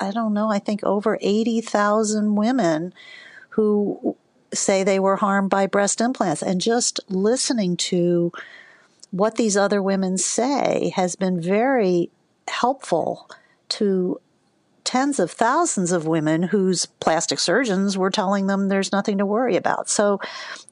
I 0.00 0.10
don't 0.10 0.34
know, 0.34 0.50
I 0.50 0.58
think 0.58 0.82
over 0.84 1.18
80,000 1.20 2.34
women 2.34 2.92
who 3.50 4.16
say 4.52 4.82
they 4.82 5.00
were 5.00 5.16
harmed 5.16 5.50
by 5.50 5.66
breast 5.66 6.00
implants. 6.00 6.42
And 6.42 6.60
just 6.60 7.00
listening 7.08 7.76
to 7.76 8.32
what 9.10 9.36
these 9.36 9.56
other 9.56 9.82
women 9.82 10.18
say 10.18 10.92
has 10.96 11.16
been 11.16 11.40
very 11.40 12.10
helpful 12.48 13.28
to 13.70 14.20
tens 14.84 15.18
of 15.18 15.30
thousands 15.30 15.92
of 15.92 16.06
women 16.06 16.44
whose 16.44 16.86
plastic 16.86 17.38
surgeons 17.38 17.98
were 17.98 18.10
telling 18.10 18.46
them 18.46 18.68
there's 18.68 18.90
nothing 18.90 19.18
to 19.18 19.26
worry 19.26 19.54
about. 19.54 19.90
So 19.90 20.18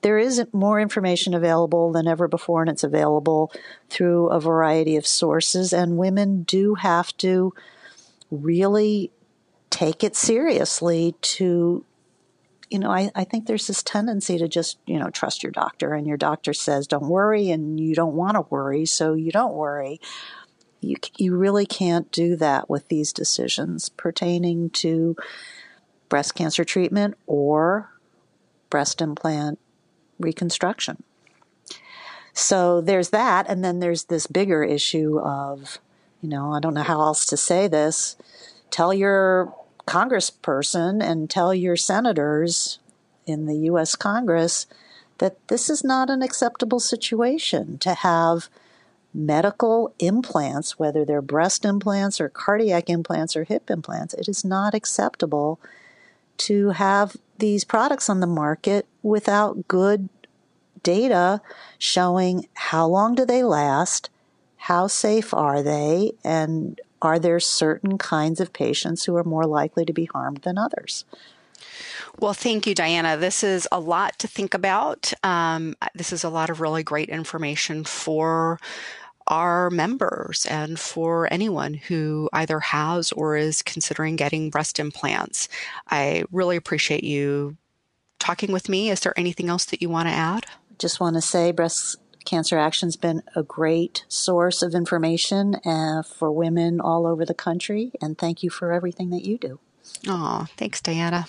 there 0.01 0.19
is 0.19 0.43
more 0.55 0.81
information 0.81 1.35
available 1.35 1.93
than 1.93 2.09
ever 2.09 2.27
before, 2.27 2.63
and 2.63 2.71
it's 2.71 2.85
available 2.85 3.53
through 3.91 4.29
a 4.29 4.41
variety 4.41 4.97
of 4.97 5.07
sources. 5.07 5.75
And 5.75 5.99
women 5.99 6.45
do 6.45 6.77
have 6.77 7.15
to 7.19 7.53
really 8.31 9.13
take 9.71 10.03
it 10.03 10.17
seriously 10.17 11.15
to 11.21 11.85
you 12.71 12.79
know, 12.79 12.91
I, 12.91 13.11
I 13.15 13.25
think 13.25 13.47
there's 13.47 13.67
this 13.67 13.83
tendency 13.83 14.39
to 14.39 14.49
just, 14.49 14.79
you 14.87 14.99
know, 14.99 15.09
trust 15.11 15.43
your 15.43 15.53
doctor 15.53 15.95
and 15.95 16.07
your 16.07 16.17
doctor 16.17 16.53
says 16.53 16.87
don't 16.87 17.09
worry 17.09 17.51
and 17.51 17.79
you 17.79 17.95
don't 17.95 18.15
want 18.15 18.35
to 18.35 18.41
worry, 18.51 18.87
so 18.87 19.15
you 19.15 19.31
don't 19.31 19.55
worry. 19.55 20.01
You, 20.81 20.97
you 21.17 21.37
really 21.37 21.67
can't 21.67 22.11
do 22.11 22.37
that 22.37 22.69
with 22.69 22.89
these 22.89 23.13
decisions 23.13 23.89
pertaining 23.89 24.71
to 24.71 25.17
breast 26.09 26.35
cancer 26.35 26.65
treatment 26.65 27.15
or 27.27 27.93
breast 28.69 29.01
implant 29.01 29.59
reconstruction. 30.19 31.03
So 32.33 32.81
there's 32.81 33.11
that. 33.11 33.49
And 33.49 33.65
then 33.65 33.79
there's 33.79 34.05
this 34.05 34.27
bigger 34.27 34.63
issue 34.63 35.19
of, 35.21 35.79
you 36.27 36.31
know, 36.31 36.53
I 36.53 36.59
don't 36.59 36.75
know 36.75 36.83
how 36.83 37.01
else 37.01 37.25
to 37.27 37.37
say 37.37 37.69
this. 37.69 38.17
Tell 38.73 38.93
your 38.93 39.55
congressperson 39.87 41.01
and 41.01 41.31
tell 41.31 41.55
your 41.55 41.77
senators 41.77 42.81
in 43.27 43.47
the 43.47 43.55
U.S. 43.71 43.95
Congress 43.95 44.67
that 45.19 45.37
this 45.47 45.71
is 45.71 45.85
not 45.85 46.11
an 46.11 46.23
acceptable 46.23 46.81
situation 46.81 47.79
to 47.79 47.95
have 47.95 48.49
medical 49.15 49.95
implants, 50.01 50.81
whether 50.81 51.05
they're 51.05 51.23
breast 51.23 51.65
implants 51.65 52.21
or 52.21 52.29
cardiac 52.29 52.91
implants 52.91 53.37
or 53.37 53.45
hip 53.45 53.71
implants. 53.71 54.13
It 54.13 54.27
is 54.27 54.45
not 54.45 54.75
acceptable 54.75 55.61
to 56.39 56.71
have 56.71 57.17
these 57.39 57.63
products 57.63 58.11
on 58.11 58.19
the 58.19 58.27
market 58.27 58.85
without 59.05 59.69
good 59.69 60.09
data 60.83 61.41
showing 61.79 62.49
how 62.55 62.89
long 62.89 63.15
do 63.15 63.25
they 63.25 63.45
last, 63.45 64.11
how 64.67 64.89
safe 64.89 65.33
are 65.33 65.63
they, 65.63 66.11
and 66.25 66.81
are 67.01 67.21
there 67.21 67.39
certain 67.39 67.99
kinds 67.99 68.41
of 68.41 68.53
patients 68.53 69.05
who 69.05 69.15
are 69.15 69.23
more 69.23 69.45
likely 69.45 69.85
to 69.85 69.93
be 69.93 70.07
harmed 70.07 70.39
than 70.39 70.59
others? 70.59 71.05
Well, 72.19 72.35
thank 72.35 72.67
you, 72.67 72.75
Diana. 72.75 73.17
This 73.17 73.45
is 73.45 73.69
a 73.71 73.79
lot 73.79 74.19
to 74.19 74.27
think 74.27 74.55
about. 74.55 75.13
Um, 75.23 75.77
this 75.95 76.13
is 76.13 76.25
a 76.25 76.29
lot 76.29 76.51
of 76.51 76.61
really 76.61 76.83
great 76.83 77.11
information 77.11 77.85
for 77.85 78.59
our 79.29 79.71
members 79.71 80.45
and 80.47 80.81
for 80.81 81.33
anyone 81.33 81.75
who 81.75 82.29
either 82.33 82.59
has 82.59 83.13
or 83.13 83.37
is 83.37 83.63
considering 83.63 84.17
getting 84.17 84.51
breast 84.51 84.81
implants. 84.81 85.49
I 85.93 86.25
really 86.33 86.57
appreciate 86.57 87.05
you 87.05 87.57
talking 88.19 88.51
with 88.51 88.69
me. 88.69 88.91
Is 88.91 88.99
there 88.99 89.17
anything 89.17 89.49
else 89.49 89.67
that 89.67 89.81
you 89.81 89.89
want 89.89 90.09
to 90.09 90.13
add? 90.15 90.45
Just 90.77 90.99
want 90.99 91.15
to 91.15 91.23
say 91.23 91.53
breast 91.53 91.99
Cancer 92.27 92.59
Action's 92.59 92.97
been 92.97 93.23
a 93.35 93.43
great 93.43 94.05
source 94.09 94.61
of 94.63 94.75
information 94.75 95.55
uh, 95.65 96.03
for 96.03 96.31
women 96.31 96.81
all 96.81 97.07
over 97.07 97.25
the 97.25 97.35
country, 97.35 97.93
and 98.03 98.19
thank 98.19 98.43
you 98.43 98.51
for 98.51 98.73
everything 98.73 99.11
that 99.11 99.25
you 99.25 99.39
do. 99.39 99.61
Oh, 100.07 100.47
thanks, 100.57 100.81
Diana. 100.81 101.27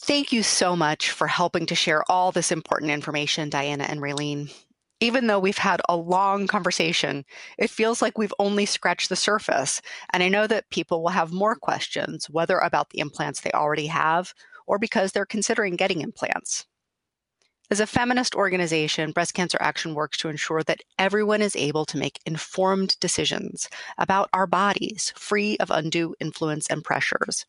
Thank 0.00 0.32
you 0.32 0.42
so 0.42 0.74
much 0.74 1.10
for 1.10 1.26
helping 1.28 1.66
to 1.66 1.74
share 1.74 2.02
all 2.10 2.32
this 2.32 2.50
important 2.50 2.90
information, 2.90 3.48
Diana 3.48 3.84
and 3.84 4.00
Raylene. 4.00 4.52
Even 5.00 5.26
though 5.26 5.38
we've 5.38 5.58
had 5.58 5.80
a 5.88 5.96
long 5.96 6.46
conversation, 6.46 7.24
it 7.58 7.70
feels 7.70 8.00
like 8.00 8.16
we've 8.16 8.34
only 8.38 8.66
scratched 8.66 9.08
the 9.08 9.16
surface. 9.16 9.80
And 10.12 10.22
I 10.22 10.28
know 10.28 10.46
that 10.46 10.70
people 10.70 11.02
will 11.02 11.10
have 11.10 11.32
more 11.32 11.56
questions, 11.56 12.28
whether 12.30 12.58
about 12.58 12.90
the 12.90 13.00
implants 13.00 13.40
they 13.40 13.50
already 13.52 13.86
have 13.86 14.34
or 14.66 14.78
because 14.78 15.12
they're 15.12 15.26
considering 15.26 15.76
getting 15.76 16.00
implants. 16.00 16.66
As 17.70 17.80
a 17.80 17.86
feminist 17.86 18.34
organization, 18.34 19.12
Breast 19.12 19.32
Cancer 19.32 19.56
Action 19.58 19.94
works 19.94 20.18
to 20.18 20.28
ensure 20.28 20.62
that 20.64 20.82
everyone 20.98 21.40
is 21.40 21.56
able 21.56 21.86
to 21.86 21.96
make 21.96 22.20
informed 22.26 23.00
decisions 23.00 23.68
about 23.96 24.28
our 24.34 24.46
bodies, 24.46 25.14
free 25.16 25.56
of 25.56 25.70
undue 25.70 26.14
influence 26.20 26.66
and 26.68 26.84
pressures. 26.84 27.46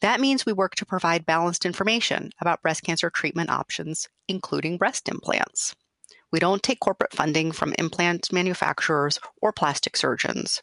That 0.00 0.18
means 0.18 0.46
we 0.46 0.54
work 0.54 0.74
to 0.76 0.86
provide 0.86 1.26
balanced 1.26 1.66
information 1.66 2.30
about 2.40 2.62
breast 2.62 2.82
cancer 2.82 3.10
treatment 3.10 3.50
options, 3.50 4.08
including 4.28 4.78
breast 4.78 5.08
implants. 5.08 5.76
We 6.32 6.40
don't 6.40 6.62
take 6.62 6.80
corporate 6.80 7.12
funding 7.12 7.52
from 7.52 7.74
implant 7.78 8.32
manufacturers 8.32 9.20
or 9.42 9.52
plastic 9.52 9.96
surgeons. 9.96 10.62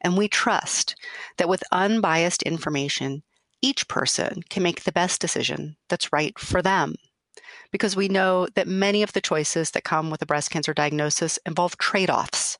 And 0.00 0.16
we 0.16 0.28
trust 0.28 0.96
that 1.36 1.48
with 1.48 1.62
unbiased 1.70 2.42
information, 2.42 3.22
each 3.60 3.86
person 3.86 4.42
can 4.48 4.62
make 4.62 4.84
the 4.84 4.92
best 4.92 5.20
decision 5.20 5.76
that's 5.88 6.12
right 6.12 6.36
for 6.38 6.62
them. 6.62 6.96
Because 7.76 7.94
we 7.94 8.08
know 8.08 8.46
that 8.54 8.66
many 8.66 9.02
of 9.02 9.12
the 9.12 9.20
choices 9.20 9.72
that 9.72 9.84
come 9.84 10.08
with 10.08 10.22
a 10.22 10.26
breast 10.26 10.50
cancer 10.50 10.72
diagnosis 10.72 11.38
involve 11.44 11.76
trade 11.76 12.08
offs. 12.08 12.56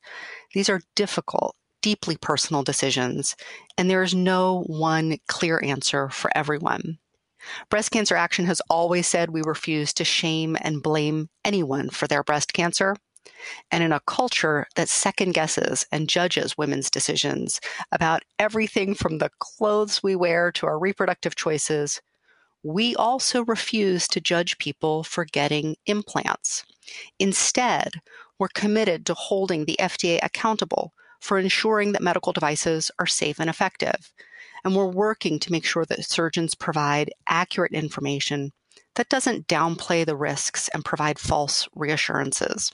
These 0.53 0.69
are 0.69 0.81
difficult, 0.95 1.55
deeply 1.81 2.17
personal 2.17 2.61
decisions, 2.61 3.35
and 3.79 3.89
there 3.89 4.03
is 4.03 4.13
no 4.13 4.61
one 4.67 5.17
clear 5.27 5.59
answer 5.63 6.09
for 6.09 6.29
everyone. 6.35 6.99
Breast 7.71 7.89
Cancer 7.89 8.15
Action 8.15 8.45
has 8.45 8.61
always 8.69 9.07
said 9.07 9.31
we 9.31 9.41
refuse 9.41 9.91
to 9.93 10.05
shame 10.05 10.55
and 10.61 10.83
blame 10.83 11.29
anyone 11.43 11.89
for 11.89 12.05
their 12.05 12.21
breast 12.21 12.53
cancer. 12.53 12.95
And 13.71 13.83
in 13.83 13.91
a 13.91 14.01
culture 14.01 14.67
that 14.75 14.87
second 14.87 15.33
guesses 15.33 15.83
and 15.91 16.07
judges 16.07 16.59
women's 16.59 16.91
decisions 16.91 17.59
about 17.91 18.21
everything 18.37 18.93
from 18.93 19.17
the 19.17 19.31
clothes 19.39 20.03
we 20.03 20.15
wear 20.15 20.51
to 20.51 20.67
our 20.67 20.77
reproductive 20.77 21.35
choices, 21.35 22.01
we 22.63 22.95
also 22.95 23.45
refuse 23.45 24.07
to 24.09 24.21
judge 24.21 24.57
people 24.57 25.03
for 25.03 25.25
getting 25.25 25.75
implants. 25.85 26.65
Instead, 27.19 27.93
we're 28.39 28.47
committed 28.49 29.05
to 29.05 29.13
holding 29.13 29.65
the 29.65 29.77
FDA 29.79 30.19
accountable 30.21 30.93
for 31.19 31.37
ensuring 31.37 31.91
that 31.91 32.03
medical 32.03 32.33
devices 32.33 32.91
are 32.99 33.07
safe 33.07 33.39
and 33.39 33.49
effective. 33.49 34.13
And 34.63 34.75
we're 34.75 34.87
working 34.87 35.39
to 35.39 35.51
make 35.51 35.65
sure 35.65 35.85
that 35.85 36.05
surgeons 36.05 36.55
provide 36.55 37.11
accurate 37.27 37.73
information 37.73 38.51
that 38.95 39.09
doesn't 39.09 39.47
downplay 39.47 40.05
the 40.05 40.15
risks 40.15 40.69
and 40.73 40.83
provide 40.83 41.19
false 41.19 41.67
reassurances. 41.75 42.71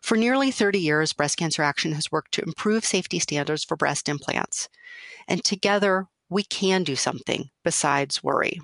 For 0.00 0.16
nearly 0.16 0.50
30 0.50 0.78
years, 0.78 1.12
Breast 1.12 1.36
Cancer 1.36 1.62
Action 1.62 1.92
has 1.92 2.10
worked 2.10 2.32
to 2.34 2.42
improve 2.42 2.84
safety 2.84 3.18
standards 3.18 3.64
for 3.64 3.76
breast 3.76 4.08
implants. 4.08 4.68
And 5.28 5.44
together, 5.44 6.06
we 6.28 6.42
can 6.42 6.84
do 6.84 6.96
something 6.96 7.50
besides 7.64 8.22
worry. 8.22 8.60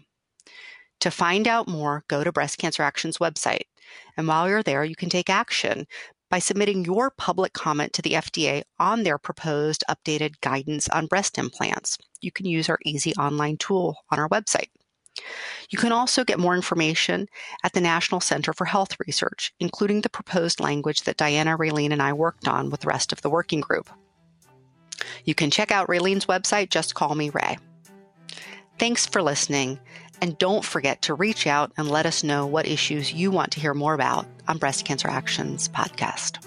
To 1.00 1.10
find 1.10 1.48
out 1.48 1.68
more, 1.68 2.04
go 2.08 2.22
to 2.22 2.32
Breast 2.32 2.58
Cancer 2.58 2.82
Action's 2.82 3.18
website. 3.18 3.64
And 4.16 4.28
while 4.28 4.48
you're 4.48 4.62
there, 4.62 4.84
you 4.84 4.94
can 4.94 5.10
take 5.10 5.28
action 5.28 5.86
by 6.30 6.38
submitting 6.38 6.84
your 6.84 7.10
public 7.10 7.52
comment 7.52 7.92
to 7.92 8.02
the 8.02 8.12
FDA 8.12 8.62
on 8.78 9.02
their 9.02 9.18
proposed 9.18 9.84
updated 9.90 10.40
guidance 10.40 10.88
on 10.88 11.06
breast 11.06 11.36
implants. 11.36 11.98
You 12.20 12.32
can 12.32 12.46
use 12.46 12.68
our 12.68 12.78
easy 12.84 13.14
online 13.16 13.58
tool 13.58 13.98
on 14.10 14.18
our 14.18 14.28
website. 14.28 14.68
You 15.68 15.78
can 15.78 15.92
also 15.92 16.24
get 16.24 16.38
more 16.38 16.54
information 16.54 17.26
at 17.64 17.74
the 17.74 17.80
National 17.80 18.20
Center 18.20 18.52
for 18.54 18.64
Health 18.64 18.96
Research, 19.06 19.52
including 19.60 20.00
the 20.00 20.08
proposed 20.08 20.58
language 20.58 21.02
that 21.02 21.18
Diana 21.18 21.58
Raylene 21.58 21.92
and 21.92 22.00
I 22.00 22.14
worked 22.14 22.48
on 22.48 22.70
with 22.70 22.80
the 22.80 22.88
rest 22.88 23.12
of 23.12 23.20
the 23.20 23.30
working 23.30 23.60
group. 23.60 23.90
You 25.24 25.34
can 25.34 25.50
check 25.50 25.70
out 25.70 25.88
Raylene's 25.88 26.26
website, 26.26 26.70
Just 26.70 26.94
Call 26.94 27.14
Me 27.14 27.30
Ray. 27.30 27.58
Thanks 28.78 29.06
for 29.06 29.22
listening, 29.22 29.78
and 30.20 30.38
don't 30.38 30.64
forget 30.64 31.02
to 31.02 31.14
reach 31.14 31.46
out 31.46 31.72
and 31.76 31.90
let 31.90 32.06
us 32.06 32.24
know 32.24 32.46
what 32.46 32.66
issues 32.66 33.12
you 33.12 33.30
want 33.30 33.52
to 33.52 33.60
hear 33.60 33.74
more 33.74 33.94
about 33.94 34.26
on 34.48 34.58
Breast 34.58 34.84
Cancer 34.84 35.08
Actions 35.08 35.68
podcast. 35.68 36.44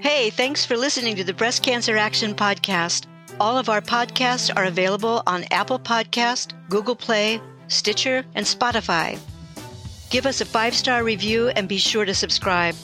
Hey, 0.00 0.30
thanks 0.30 0.64
for 0.64 0.76
listening 0.76 1.14
to 1.16 1.24
the 1.24 1.32
Breast 1.32 1.62
Cancer 1.62 1.96
Action 1.96 2.34
podcast. 2.34 3.06
All 3.38 3.56
of 3.56 3.68
our 3.68 3.80
podcasts 3.80 4.50
are 4.56 4.64
available 4.64 5.22
on 5.26 5.44
Apple 5.52 5.78
Podcast, 5.78 6.52
Google 6.68 6.96
Play, 6.96 7.40
Stitcher, 7.68 8.24
and 8.34 8.44
Spotify. 8.44 9.18
Give 10.10 10.26
us 10.26 10.40
a 10.40 10.44
five-star 10.44 11.04
review 11.04 11.48
and 11.48 11.68
be 11.68 11.78
sure 11.78 12.04
to 12.04 12.14
subscribe. 12.14 12.74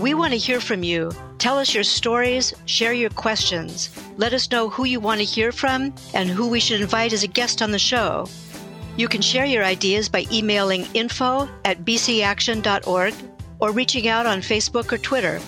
We 0.00 0.14
want 0.14 0.32
to 0.32 0.38
hear 0.38 0.60
from 0.60 0.82
you. 0.82 1.12
Tell 1.38 1.58
us 1.58 1.74
your 1.74 1.84
stories, 1.84 2.54
share 2.64 2.92
your 2.92 3.10
questions. 3.10 3.90
Let 4.16 4.32
us 4.32 4.50
know 4.50 4.68
who 4.68 4.84
you 4.84 5.00
want 5.00 5.18
to 5.18 5.24
hear 5.24 5.52
from 5.52 5.94
and 6.14 6.30
who 6.30 6.48
we 6.48 6.60
should 6.60 6.80
invite 6.80 7.12
as 7.12 7.22
a 7.22 7.28
guest 7.28 7.60
on 7.60 7.72
the 7.72 7.78
show. 7.78 8.26
You 8.96 9.08
can 9.08 9.20
share 9.20 9.44
your 9.44 9.64
ideas 9.64 10.08
by 10.08 10.26
emailing 10.32 10.86
info 10.94 11.48
at 11.64 11.84
bcaction.org 11.84 13.14
or 13.60 13.70
reaching 13.70 14.08
out 14.08 14.26
on 14.26 14.40
Facebook 14.40 14.92
or 14.92 14.98
Twitter. 14.98 15.38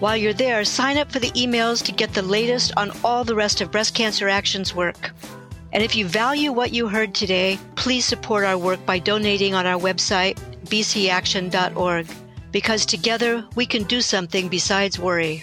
While 0.00 0.16
you're 0.16 0.32
there, 0.32 0.64
sign 0.64 0.98
up 0.98 1.10
for 1.10 1.18
the 1.18 1.30
emails 1.30 1.82
to 1.84 1.92
get 1.92 2.12
the 2.14 2.22
latest 2.22 2.72
on 2.76 2.92
all 3.02 3.24
the 3.24 3.34
rest 3.34 3.60
of 3.60 3.70
Breast 3.70 3.94
Cancer 3.94 4.28
Action's 4.28 4.74
work. 4.74 5.12
And 5.72 5.82
if 5.82 5.96
you 5.96 6.06
value 6.06 6.52
what 6.52 6.72
you 6.72 6.88
heard 6.88 7.14
today, 7.14 7.58
please 7.74 8.04
support 8.04 8.44
our 8.44 8.58
work 8.58 8.84
by 8.84 8.98
donating 8.98 9.54
on 9.54 9.66
our 9.66 9.80
website, 9.80 10.38
bcaction.org, 10.66 12.06
because 12.54 12.86
together 12.86 13.44
we 13.56 13.66
can 13.66 13.82
do 13.82 14.00
something 14.00 14.46
besides 14.46 14.96
worry. 14.96 15.42